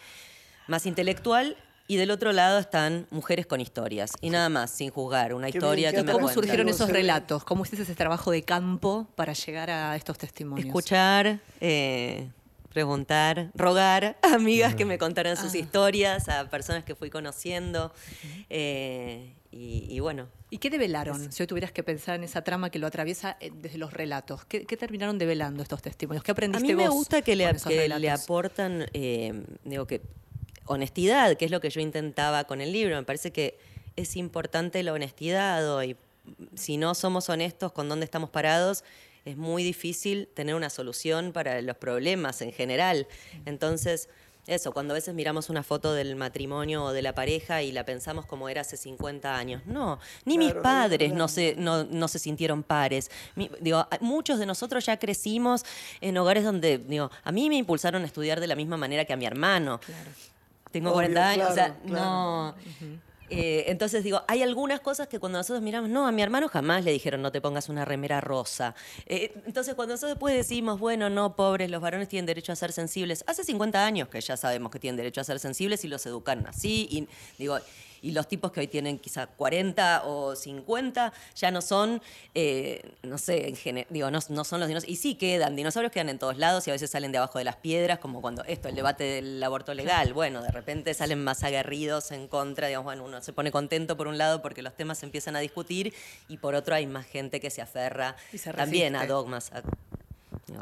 más 0.67 0.87
intelectual, 0.87 1.59
y 1.89 1.97
del 1.97 2.11
otro 2.11 2.33
lado 2.33 2.59
están 2.59 3.07
mujeres 3.11 3.47
con 3.47 3.63
historias. 3.63 4.13
Y 4.21 4.29
nada 4.29 4.51
más, 4.51 4.71
sin 4.71 4.91
juzgar. 4.91 5.33
Una 5.33 5.49
historia 5.49 5.91
que 5.91 6.05
¿Cómo 6.05 6.29
surgieron 6.29 6.69
esos 6.69 6.91
relatos? 6.91 7.45
¿Cómo 7.45 7.65
hiciste 7.65 7.83
ese 7.83 7.95
trabajo 7.95 8.31
de 8.31 8.43
campo 8.43 9.09
para 9.17 9.33
llegar 9.33 9.71
a 9.71 9.97
estos 9.97 10.19
testimonios? 10.19 10.67
Escuchar, 10.67 11.41
eh, 11.63 12.29
preguntar, 12.69 13.51
rogar 13.55 14.19
a 14.23 14.35
amigas 14.35 14.75
que 14.75 14.85
me 14.85 14.99
contaran 14.99 15.39
sus 15.39 15.55
ah. 15.55 15.59
historias, 15.59 16.29
a 16.29 16.51
personas 16.51 16.85
que 16.85 16.95
fui 16.95 17.09
conociendo. 17.09 17.91
Eh, 18.51 19.33
y, 19.51 19.99
bueno. 20.01 20.29
¿Y 20.51 20.59
qué 20.59 20.69
develaron? 20.69 21.33
Si 21.33 21.43
hoy 21.43 21.47
tuvieras 21.47 21.73
que 21.73 21.83
pensar 21.83 22.17
en 22.17 22.25
esa 22.25 22.43
trama 22.43 22.69
que 22.69 22.79
lo 22.79 22.87
atraviesa 22.87 23.39
eh, 23.41 23.51
desde 23.55 23.79
los 23.79 23.95
relatos, 23.95 24.45
¿qué, 24.45 24.61
terminaron 24.65 25.17
develando 25.17 25.63
estos 25.63 25.81
testimonios? 25.81 26.23
¿Qué 26.23 26.33
aprendiste 26.33 26.71
A 26.71 26.77
mí 26.77 26.83
me 26.83 26.89
gusta 26.89 27.23
que, 27.23 27.35
le, 27.35 27.51
le, 27.99 28.11
aportan, 28.11 28.87
eh, 28.93 29.43
digo 29.65 29.87
que 29.87 30.03
honestidad, 30.69 31.37
que 31.37 31.45
es 31.45 31.51
lo 31.51 31.61
que 31.61 31.71
yo 31.71 31.81
intentaba 31.81 32.45
con 32.45 32.61
el 32.61 32.73
libro. 32.73 32.97
Me 32.97 33.03
parece 33.03 33.33
que 33.33 33.59
es 33.97 34.17
importante 34.17 34.83
la 34.83 34.93
honestidad 34.93 35.75
hoy. 35.75 35.97
Si 36.55 36.77
no 36.77 36.95
somos 36.95 37.29
honestos 37.29 37.73
con 37.73 37.89
dónde 37.89 38.05
estamos 38.05 38.31
parados, 38.31 38.85
es 39.25 39.37
muy 39.37 39.63
difícil 39.63 40.29
tener 40.35 40.55
una 40.55 40.71
solución 40.71 41.33
para 41.33 41.61
los 41.63 41.77
problemas 41.77 42.41
en 42.43 42.53
general. 42.53 43.07
Entonces, 43.45 44.09
eso, 44.49 44.73
cuando 44.73 44.95
a 44.95 44.97
veces 44.97 45.15
miramos 45.15 45.51
una 45.51 45.63
foto 45.63 45.93
del 45.93 46.17
matrimonio 46.17 46.85
o 46.85 46.93
de 46.93 47.03
la 47.03 47.15
pareja 47.15 47.63
y 47.63 47.71
la 47.71 47.85
pensamos 47.85 48.25
como 48.25 48.49
era 48.49 48.63
hace 48.63 48.79
50 48.79 49.37
años. 49.37 49.63
No, 49.67 50.01
ni 50.25 50.39
mis 50.39 50.55
padres 50.55 51.13
no 51.13 51.29
se, 51.29 51.55
no, 51.57 52.09
se 52.09 52.19
sintieron 52.19 52.63
pares. 52.63 53.11
digo, 53.61 53.87
muchos 54.01 54.39
de 54.39 54.47
nosotros 54.47 54.87
ya 54.87 54.99
crecimos 54.99 55.65
en 56.01 56.17
hogares 56.17 56.45
donde, 56.45 56.79
digo, 56.79 57.11
a 57.25 57.31
mí 57.31 57.51
me 57.51 57.57
impulsaron 57.57 58.03
a 58.03 58.07
estudiar 58.07 58.41
de 58.41 58.47
la 58.47 58.55
misma 58.55 58.79
manera 58.79 59.05
que 59.05 59.13
a 59.13 59.17
mi 59.17 59.27
hermano. 59.27 59.81
Tengo 60.71 60.93
40 60.93 61.29
años, 61.29 61.51
o 61.51 61.55
sea, 61.55 61.77
no. 61.85 62.55
Eh, 63.31 63.65
entonces 63.67 64.03
digo, 64.03 64.23
hay 64.27 64.43
algunas 64.43 64.81
cosas 64.81 65.07
que 65.07 65.19
cuando 65.19 65.39
nosotros 65.39 65.63
miramos, 65.63 65.91
no, 65.91 66.07
a 66.07 66.13
mi 66.13 66.23
hermano 66.23 66.49
jamás 66.49 66.85
le 66.85 66.93
dijeron 66.93 67.21
no 67.21 67.31
te 67.31 67.41
pongas 67.41 67.69
una 67.69 67.85
remera 67.85 68.21
rosa. 68.21 68.75
Eh, 69.07 69.35
entonces 69.47 69.75
cuando 69.75 69.95
nosotros 69.95 70.13
después 70.13 70.35
decimos, 70.35 70.81
bueno, 70.81 71.11
no, 71.11 71.37
pobres, 71.37 71.71
los 71.71 71.83
varones 71.83 72.09
tienen 72.09 72.27
derecho 72.27 72.53
a 72.53 72.57
ser 72.57 72.73
sensibles, 72.73 73.25
hace 73.27 73.45
50 73.45 73.85
años 73.85 74.09
que 74.09 74.21
ya 74.21 74.37
sabemos 74.37 74.73
que 74.73 74.79
tienen 74.79 74.97
derecho 74.97 75.21
a 75.21 75.25
ser 75.25 75.39
sensibles 75.41 75.85
y 75.85 75.89
los 75.89 76.05
educan 76.07 76.47
así, 76.47 76.89
y 76.91 77.09
digo, 77.39 77.59
y 78.03 78.13
los 78.13 78.29
tipos 78.29 78.53
que 78.53 78.61
hoy 78.61 78.69
tienen 78.69 78.99
quizá 78.99 79.27
40 79.27 80.03
o 80.05 80.37
50 80.37 81.13
ya 81.35 81.51
no 81.51 81.63
son, 81.63 82.01
eh, 82.35 82.83
no 83.03 83.19
sé, 83.19 83.55
digo, 83.91 84.11
no, 84.11 84.19
no, 84.29 84.45
son 84.45 84.61
los 84.61 84.69
dinosaurios. 84.69 84.85
Y 84.89 84.97
sí 84.97 85.15
quedan, 85.15 85.57
dinosaurios 85.57 85.93
quedan 85.93 86.09
en 86.09 86.19
todos 86.19 86.37
lados 86.39 86.67
y 86.67 86.71
a 86.71 86.75
veces 86.75 86.91
salen 86.91 87.13
de 87.13 87.19
abajo 87.19 87.39
de 87.39 87.45
las 87.45 87.57
piedras, 87.57 87.99
como 87.99 88.21
cuando 88.21 88.45
esto, 88.45 88.69
el 88.69 88.75
debate 88.75 89.05
del 89.05 89.43
aborto 89.43 89.75
legal. 89.75 90.13
Bueno, 90.13 90.43
de 90.43 90.51
repente 90.51 90.95
salen 90.95 91.23
más 91.23 91.43
aguerridos 91.45 92.11
en 92.13 92.29
contra, 92.29 92.69
digamos, 92.69 92.85
bueno, 92.85 93.05
uno 93.05 93.21
se 93.21 93.33
pone 93.33 93.51
contento 93.51 93.97
por 93.97 94.09
un 94.09 94.19
lado 94.19 94.43
porque 94.43 94.63
los 94.63 94.75
temas 94.75 94.99
se 94.99 95.07
empiezan 95.07 95.37
a 95.37 95.41
discutir 95.41 95.95
y 96.29 96.39
por 96.39 96.55
otro 96.55 96.75
hay 96.75 96.87
más 96.87 97.07
gente 97.07 97.41
que 97.41 97.51
se 97.51 97.63
aferra 97.63 98.17
también 98.55 98.97
a 98.97 99.07
dogmas, 99.07 99.53
a, 99.53 99.63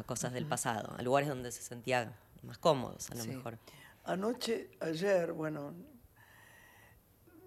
cosas 0.04 0.32
del 0.32 0.46
pasado, 0.46 0.94
a 0.98 1.02
lugares 1.02 1.28
donde 1.28 1.52
se 1.52 1.62
sentían 1.62 2.14
más 2.42 2.58
cómodos 2.58 3.10
a 3.10 3.14
lo 3.14 3.24
mejor. 3.24 3.58
Anoche, 4.04 4.70
ayer, 4.80 5.32
bueno, 5.32 5.74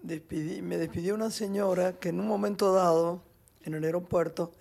me 0.02 0.78
despidió 0.78 1.14
una 1.14 1.30
señora 1.30 1.98
que 1.98 2.10
en 2.10 2.20
un 2.20 2.26
momento 2.26 2.72
dado, 2.72 3.22
en 3.62 3.74
el 3.74 3.84
aeropuerto, 3.84 4.52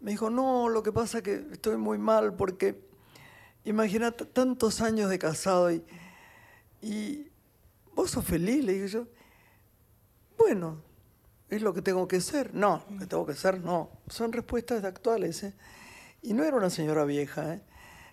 me 0.00 0.12
dijo, 0.12 0.30
no, 0.30 0.68
lo 0.68 0.82
que 0.82 0.92
pasa 0.92 1.18
es 1.18 1.24
que 1.24 1.44
estoy 1.52 1.76
muy 1.76 1.98
mal 1.98 2.34
porque, 2.34 2.80
imagínate, 3.64 4.24
tantos 4.24 4.80
años 4.80 5.10
de 5.10 5.18
casado 5.18 5.70
y, 5.70 5.84
y 6.80 7.28
vos 7.94 8.10
sos 8.10 8.24
feliz, 8.24 8.64
le 8.64 8.72
dije 8.72 8.88
yo. 8.88 9.06
Bueno, 10.38 10.82
es 11.50 11.60
lo 11.60 11.74
que 11.74 11.82
tengo 11.82 12.08
que 12.08 12.20
ser. 12.20 12.54
No, 12.54 12.84
lo 12.88 12.98
que 12.98 13.06
tengo 13.06 13.26
que 13.26 13.34
ser, 13.34 13.60
no. 13.60 13.90
Son 14.08 14.32
respuestas 14.32 14.84
actuales. 14.84 15.42
¿eh? 15.42 15.54
Y 16.22 16.32
no 16.32 16.44
era 16.44 16.56
una 16.56 16.70
señora 16.70 17.04
vieja. 17.04 17.54
¿eh? 17.54 17.62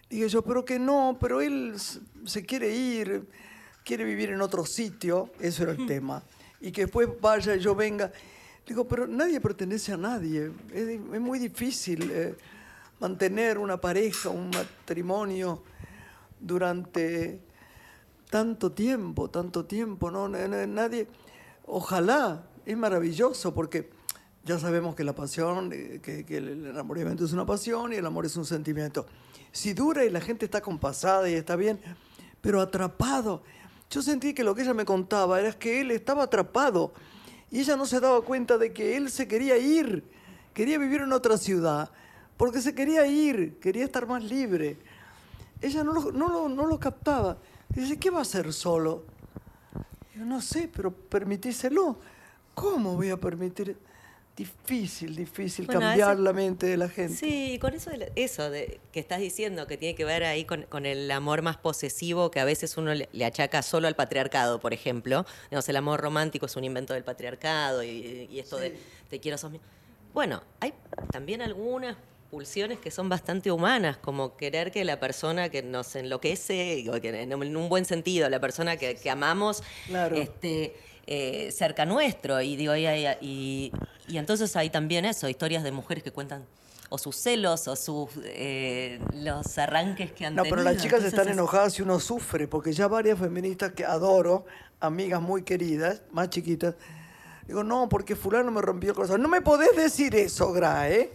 Dije 0.09 0.27
yo, 0.27 0.41
pero 0.43 0.65
que 0.65 0.79
no, 0.79 1.17
pero 1.21 1.39
él 1.39 1.75
se 2.25 2.45
quiere 2.45 2.75
ir 2.75 3.29
quiere 3.87 4.03
vivir 4.03 4.31
en 4.31 4.41
otro 4.41 4.65
sitio, 4.65 5.29
eso 5.39 5.63
era 5.63 5.71
el 5.71 5.87
tema, 5.87 6.21
y 6.59 6.73
que 6.73 6.81
después 6.81 7.07
vaya 7.21 7.55
y 7.55 7.61
yo 7.61 7.73
venga. 7.73 8.11
Digo, 8.67 8.85
pero 8.85 9.07
nadie 9.07 9.39
pertenece 9.39 9.93
a 9.93 9.97
nadie, 9.97 10.51
es, 10.73 10.99
muy 11.21 11.39
difícil 11.39 12.11
eh, 12.11 12.35
mantener 12.99 13.57
una 13.57 13.79
pareja, 13.79 14.27
un 14.27 14.49
matrimonio 14.49 15.63
durante 16.37 17.39
tanto 18.29 18.73
tiempo, 18.73 19.29
tanto 19.29 19.63
tiempo, 19.63 20.11
¿no? 20.11 20.27
Nadie, 20.27 21.07
ojalá, 21.65 22.43
es 22.65 22.75
maravilloso 22.75 23.53
porque 23.53 23.89
ya 24.43 24.59
sabemos 24.59 24.95
que 24.95 25.05
la 25.05 25.15
pasión, 25.15 25.71
eh, 25.71 26.01
que, 26.03 26.25
que, 26.25 26.37
el 26.37 26.65
enamoramiento 26.67 27.23
es 27.23 27.31
una 27.31 27.45
pasión 27.45 27.93
y 27.93 27.95
el 27.95 28.05
amor 28.05 28.25
es 28.25 28.35
un 28.35 28.45
sentimiento. 28.45 29.05
Si 29.53 29.71
dura 29.71 30.03
y 30.03 30.09
la 30.09 30.19
gente 30.19 30.43
está 30.43 30.59
compasada 30.59 31.29
y 31.29 31.35
está 31.35 31.55
bien, 31.55 31.79
pero 32.41 32.59
atrapado 32.59 33.43
yo 33.89 34.01
sentí 34.01 34.33
que 34.33 34.43
lo 34.43 34.53
que 34.53 34.63
ella 34.63 34.73
me 34.73 34.85
contaba 34.85 35.39
era 35.39 35.53
que 35.53 35.81
él 35.81 35.91
estaba 35.91 36.23
atrapado 36.23 36.93
y 37.49 37.61
ella 37.61 37.77
no 37.77 37.85
se 37.85 37.99
daba 37.99 38.21
cuenta 38.21 38.57
de 38.57 38.73
que 38.73 38.97
él 38.97 39.09
se 39.09 39.27
quería 39.27 39.57
ir, 39.57 40.03
quería 40.53 40.77
vivir 40.77 41.01
en 41.01 41.13
otra 41.13 41.37
ciudad, 41.37 41.89
porque 42.35 42.61
se 42.61 42.75
quería 42.75 43.07
ir, 43.07 43.57
quería 43.59 43.85
estar 43.85 44.05
más 44.05 44.23
libre. 44.23 44.77
Ella 45.61 45.83
no 45.83 45.93
lo, 45.93 46.11
no 46.11 46.49
no 46.49 46.65
lo 46.65 46.79
captaba. 46.79 47.37
Dice, 47.69 47.97
¿qué 47.97 48.09
va 48.09 48.19
a 48.19 48.21
hacer 48.23 48.53
solo? 48.53 49.05
Yo 50.15 50.25
no 50.25 50.41
sé, 50.41 50.69
pero 50.73 50.91
permitíselo. 50.91 51.97
¿Cómo 52.53 52.95
voy 52.95 53.09
a 53.09 53.17
permitir? 53.17 53.77
Difícil, 54.37 55.15
difícil 55.15 55.65
cambiar 55.65 56.19
la 56.19 56.31
mente 56.31 56.67
de 56.67 56.77
la 56.77 56.87
gente. 56.87 57.15
Sí, 57.15 57.57
con 57.59 57.73
eso, 57.73 57.89
de, 57.89 58.11
eso 58.15 58.49
de, 58.51 58.79
que 58.91 58.99
estás 58.99 59.19
diciendo, 59.19 59.65
que 59.65 59.77
tiene 59.77 59.95
que 59.95 60.05
ver 60.05 60.23
ahí 60.23 60.45
con, 60.45 60.85
el 60.85 61.09
amor 61.09 61.41
más 61.41 61.57
posesivo 61.57 62.29
que 62.29 62.39
a 62.39 62.45
veces 62.45 62.77
uno 62.77 62.93
le, 62.93 63.25
achaca 63.25 63.63
solo 63.63 63.87
al 63.87 63.95
patriarcado, 63.95 64.59
por 64.59 64.73
ejemplo. 64.73 65.25
Digamos, 65.49 65.67
el 65.67 65.75
amor 65.75 65.99
romántico 65.99 66.45
es 66.45 66.55
un 66.55 66.63
invento 66.63 66.93
del 66.93 67.03
patriarcado 67.03 67.83
y, 67.83 68.39
esto 68.39 68.57
de 68.57 68.77
te 69.09 69.19
quiero 69.19 69.39
sos 69.39 69.51
Bueno, 70.13 70.43
hay 70.59 70.73
también 71.11 71.41
algunas 71.41 71.97
pulsiones 72.29 72.77
que 72.77 72.91
son 72.91 73.09
bastante 73.09 73.51
humanas, 73.51 73.97
como 73.97 74.37
querer 74.37 74.71
que 74.71 74.85
la 74.85 74.99
persona 74.99 75.49
que 75.49 75.63
nos 75.63 75.95
enloquece, 75.95 76.81
en 76.81 77.57
un 77.57 77.69
buen 77.69 77.85
sentido, 77.85 78.29
la 78.29 78.39
persona 78.39 78.77
que, 78.77 79.09
amamos, 79.09 79.63
este, 80.13 80.75
eh, 81.07 81.51
cerca 81.51 81.85
nuestro. 81.85 82.41
Y, 82.41 82.55
digo, 82.55 82.75
y, 82.75 82.85
y, 82.85 83.71
y, 84.07 84.17
entonces 84.17 84.55
hay 84.55 84.69
también 84.69 85.05
eso, 85.05 85.27
historias 85.27 85.63
de 85.63 85.71
mujeres 85.71 86.03
que 86.03 86.11
cuentan 86.11 86.45
o 86.89 86.97
sus 86.97 87.15
celos 87.15 87.67
o 87.67 87.75
sus 87.75 88.09
eh, 88.23 88.99
los 89.13 89.57
arranques 89.57 90.11
que 90.11 90.25
han 90.25 90.35
no, 90.35 90.43
tenido. 90.43 90.57
No, 90.57 90.63
pero 90.63 90.73
las 90.73 90.81
chicas 90.81 91.03
están 91.03 91.27
enojadas 91.27 91.77
y 91.79 91.81
uno 91.81 91.99
sufre, 91.99 92.47
porque 92.47 92.73
ya 92.73 92.87
varias 92.87 93.19
feministas 93.19 93.71
que 93.73 93.85
adoro, 93.85 94.45
amigas 94.79 95.21
muy 95.21 95.43
queridas, 95.43 96.01
más 96.11 96.29
chiquitas, 96.29 96.75
digo, 97.47 97.63
no, 97.63 97.89
porque 97.89 98.15
fulano 98.15 98.51
me 98.51 98.61
rompió 98.61 98.91
el 98.91 98.95
corazón. 98.95 99.21
No 99.21 99.27
me 99.27 99.41
podés 99.41 99.75
decir 99.75 100.15
eso, 100.15 100.51
Gra, 100.53 100.89
¿eh? 100.89 101.11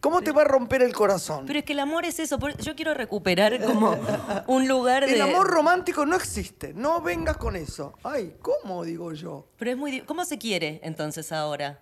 ¿Cómo 0.00 0.22
te 0.22 0.30
va 0.30 0.42
a 0.42 0.44
romper 0.44 0.82
el 0.82 0.92
corazón? 0.92 1.44
Pero 1.46 1.58
es 1.58 1.64
que 1.64 1.72
el 1.72 1.80
amor 1.80 2.04
es 2.04 2.20
eso. 2.20 2.38
Yo 2.58 2.76
quiero 2.76 2.94
recuperar 2.94 3.60
como 3.64 3.96
un 4.46 4.68
lugar 4.68 5.04
de. 5.04 5.14
El 5.14 5.22
amor 5.22 5.48
romántico 5.48 6.06
no 6.06 6.16
existe. 6.16 6.72
No 6.72 7.00
vengas 7.00 7.36
con 7.36 7.56
eso. 7.56 7.94
Ay, 8.04 8.36
¿cómo 8.40 8.84
digo 8.84 9.12
yo? 9.12 9.48
Pero 9.58 9.72
es 9.72 9.76
muy. 9.76 10.00
¿Cómo 10.02 10.24
se 10.24 10.38
quiere 10.38 10.80
entonces 10.84 11.32
ahora? 11.32 11.80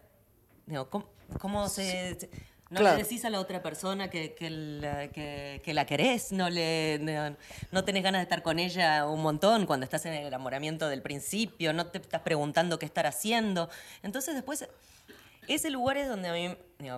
¿Cómo, 1.39 1.69
se.? 1.69 2.31
No 2.71 2.83
le 2.83 2.97
decís 2.97 3.25
a 3.25 3.31
la 3.31 3.39
otra 3.39 3.63
persona 3.63 4.11
que, 4.11 4.35
que, 4.35 4.51
la, 4.51 5.09
que, 5.09 5.73
la 5.73 5.87
querés, 5.87 6.33
no, 6.33 6.51
le, 6.51 6.99
no, 7.71 7.85
tenés 7.85 8.03
ganas 8.03 8.19
de 8.19 8.23
estar 8.25 8.43
con 8.43 8.59
ella 8.59 9.07
un 9.07 9.23
montón 9.23 9.67
cuando 9.67 9.85
estás 9.85 10.05
en 10.07 10.15
el 10.15 10.27
enamoramiento 10.27 10.89
del 10.89 11.01
principio, 11.01 11.73
no 11.73 11.87
te 11.87 11.99
estás 11.99 12.23
preguntando 12.23 12.81
qué 12.81 12.87
estar 12.87 13.07
haciendo. 13.07 13.71
Entonces 14.03 14.35
después 14.35 14.67
ese 15.55 15.71
lugar 15.71 15.97
es 15.97 16.09
donde 16.09 16.29
a 16.29 16.33
mí, 16.33 16.57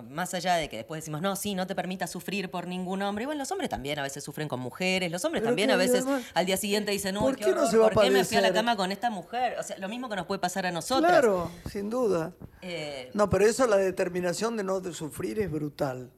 más 0.09 0.33
allá 0.33 0.55
de 0.55 0.69
que 0.69 0.77
después 0.77 1.01
decimos, 1.01 1.21
no, 1.21 1.35
sí, 1.35 1.55
no 1.55 1.67
te 1.67 1.75
permita 1.75 2.07
sufrir 2.07 2.49
por 2.49 2.67
ningún 2.67 3.01
hombre, 3.01 3.25
bueno, 3.25 3.39
los 3.39 3.51
hombres 3.51 3.69
también 3.69 3.99
a 3.99 4.03
veces 4.03 4.23
sufren 4.23 4.47
con 4.47 4.59
mujeres, 4.59 5.11
los 5.11 5.23
hombres 5.25 5.43
también 5.43 5.71
a 5.71 5.75
veces 5.75 6.05
al 6.33 6.45
día 6.45 6.57
siguiente 6.57 6.91
dicen, 6.91 7.15
no, 7.15 7.21
¿por 7.21 7.35
qué, 7.35 7.51
no 7.51 7.65
se 7.67 7.77
va 7.77 7.89
¿por 7.89 8.03
qué 8.03 8.09
me 8.09 8.23
fui 8.25 8.37
a 8.37 8.41
la 8.41 8.53
cama 8.53 8.75
con 8.75 8.91
esta 8.91 9.09
mujer? 9.09 9.57
O 9.59 9.63
sea, 9.63 9.77
lo 9.77 9.89
mismo 9.89 10.09
que 10.09 10.15
nos 10.15 10.25
puede 10.25 10.39
pasar 10.39 10.65
a 10.65 10.71
nosotros. 10.71 11.09
Claro, 11.09 11.51
sin 11.71 11.89
duda. 11.89 12.33
Eh, 12.61 13.09
no, 13.13 13.29
pero 13.29 13.45
eso, 13.45 13.67
la 13.67 13.77
determinación 13.77 14.57
de 14.57 14.63
no 14.63 14.81
sufrir 14.93 15.39
es 15.39 15.49
brutal. 15.49 16.11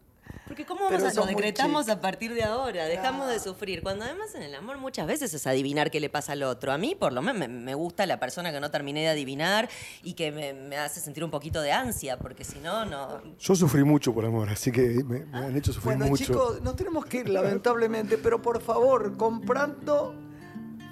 Porque 0.51 0.65
¿cómo 0.65 0.83
vamos 0.83 1.01
a 1.01 1.13
lo 1.13 1.25
decretamos 1.27 1.87
a 1.87 2.01
partir 2.01 2.33
de 2.33 2.43
ahora? 2.43 2.83
Dejamos 2.83 3.29
de 3.29 3.39
sufrir. 3.39 3.81
Cuando 3.81 4.03
además 4.03 4.35
en 4.35 4.43
el 4.43 4.53
amor 4.53 4.79
muchas 4.79 5.07
veces 5.07 5.33
es 5.33 5.47
adivinar 5.47 5.89
qué 5.89 6.01
le 6.01 6.09
pasa 6.09 6.33
al 6.33 6.43
otro. 6.43 6.73
A 6.73 6.77
mí 6.77 6.93
por 6.93 7.13
lo 7.13 7.21
menos 7.21 7.47
me, 7.47 7.73
gusta 7.73 8.05
la 8.05 8.19
persona 8.19 8.51
que 8.51 8.59
no 8.59 8.69
terminé 8.69 8.99
de 8.99 9.07
adivinar 9.07 9.69
y 10.03 10.11
que 10.11 10.29
me, 10.33 10.75
hace 10.75 10.99
sentir 10.99 11.23
un 11.23 11.31
poquito 11.31 11.61
de 11.61 11.71
ansia, 11.71 12.17
porque 12.17 12.43
si 12.43 12.59
no, 12.59 12.83
no... 12.83 13.21
Yo 13.39 13.55
sufrí 13.55 13.85
mucho 13.85 14.13
por 14.13 14.25
amor, 14.25 14.49
así 14.49 14.73
que 14.73 15.01
me, 15.05 15.25
han 15.31 15.55
hecho 15.55 15.71
sufrir 15.71 15.95
bueno, 15.95 16.11
mucho. 16.11 16.25
chicos, 16.25 16.61
nos 16.61 16.75
tenemos 16.75 17.05
que 17.05 17.19
ir 17.19 17.29
lamentablemente, 17.29 18.17
pero 18.17 18.41
por 18.41 18.61
favor, 18.61 19.15
comprando 19.15 20.13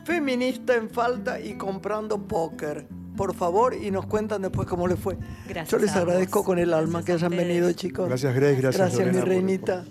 feminista 0.05 0.73
en 0.73 0.89
falta 0.89 1.37
y 1.37 1.57
comprando 1.57 2.17
póker 2.17 2.87
por 3.19 3.35
favor, 3.35 3.73
y 3.75 3.91
nos 3.91 4.05
cuentan 4.05 4.41
después 4.41 4.65
cómo 4.65 4.87
les 4.87 4.97
fue. 4.97 5.17
Gracias. 5.45 5.71
Yo 5.71 5.77
les 5.77 5.93
agradezco 5.93 6.41
con 6.41 6.57
el 6.57 6.73
alma 6.73 7.03
que 7.03 7.11
hayan 7.11 7.31
venido, 7.31 7.69
chicos. 7.73 8.07
Gracias, 8.07 8.33
Grace. 8.33 8.55
Gracias, 8.55 8.95
gracias 8.95 9.13
mi 9.13 9.19
reinita. 9.19 9.83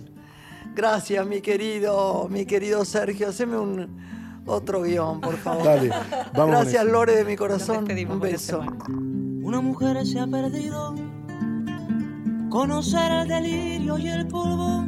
Gracias, 0.74 1.26
mi 1.26 1.42
querido, 1.42 2.26
mi 2.30 2.46
querido 2.46 2.86
Sergio. 2.86 3.28
Haceme 3.28 3.58
un 3.58 4.42
otro 4.46 4.80
guion, 4.80 5.20
por 5.20 5.36
favor. 5.36 5.62
Dale, 5.62 5.90
vamos. 6.32 6.56
Gracias, 6.56 6.86
Lore, 6.86 7.16
de 7.16 7.24
mi 7.26 7.36
corazón. 7.36 7.86
Un 8.10 8.18
beso. 8.18 8.64
Una 9.42 9.60
mujer 9.60 10.06
se 10.06 10.20
ha 10.20 10.26
perdido. 10.26 10.94
Conocer 12.48 13.12
el 13.12 13.28
delirio 13.28 13.98
y 13.98 14.08
el 14.08 14.26
polvo. 14.26 14.86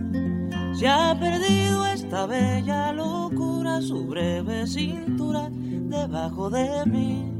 Se 0.72 0.88
ha 0.88 1.14
perdido 1.20 1.86
esta 1.88 2.24
bella 2.24 2.90
locura, 2.94 3.82
su 3.82 4.06
breve 4.06 4.66
cintura 4.66 5.50
debajo 5.50 6.48
de 6.48 6.86
mí 6.86 7.39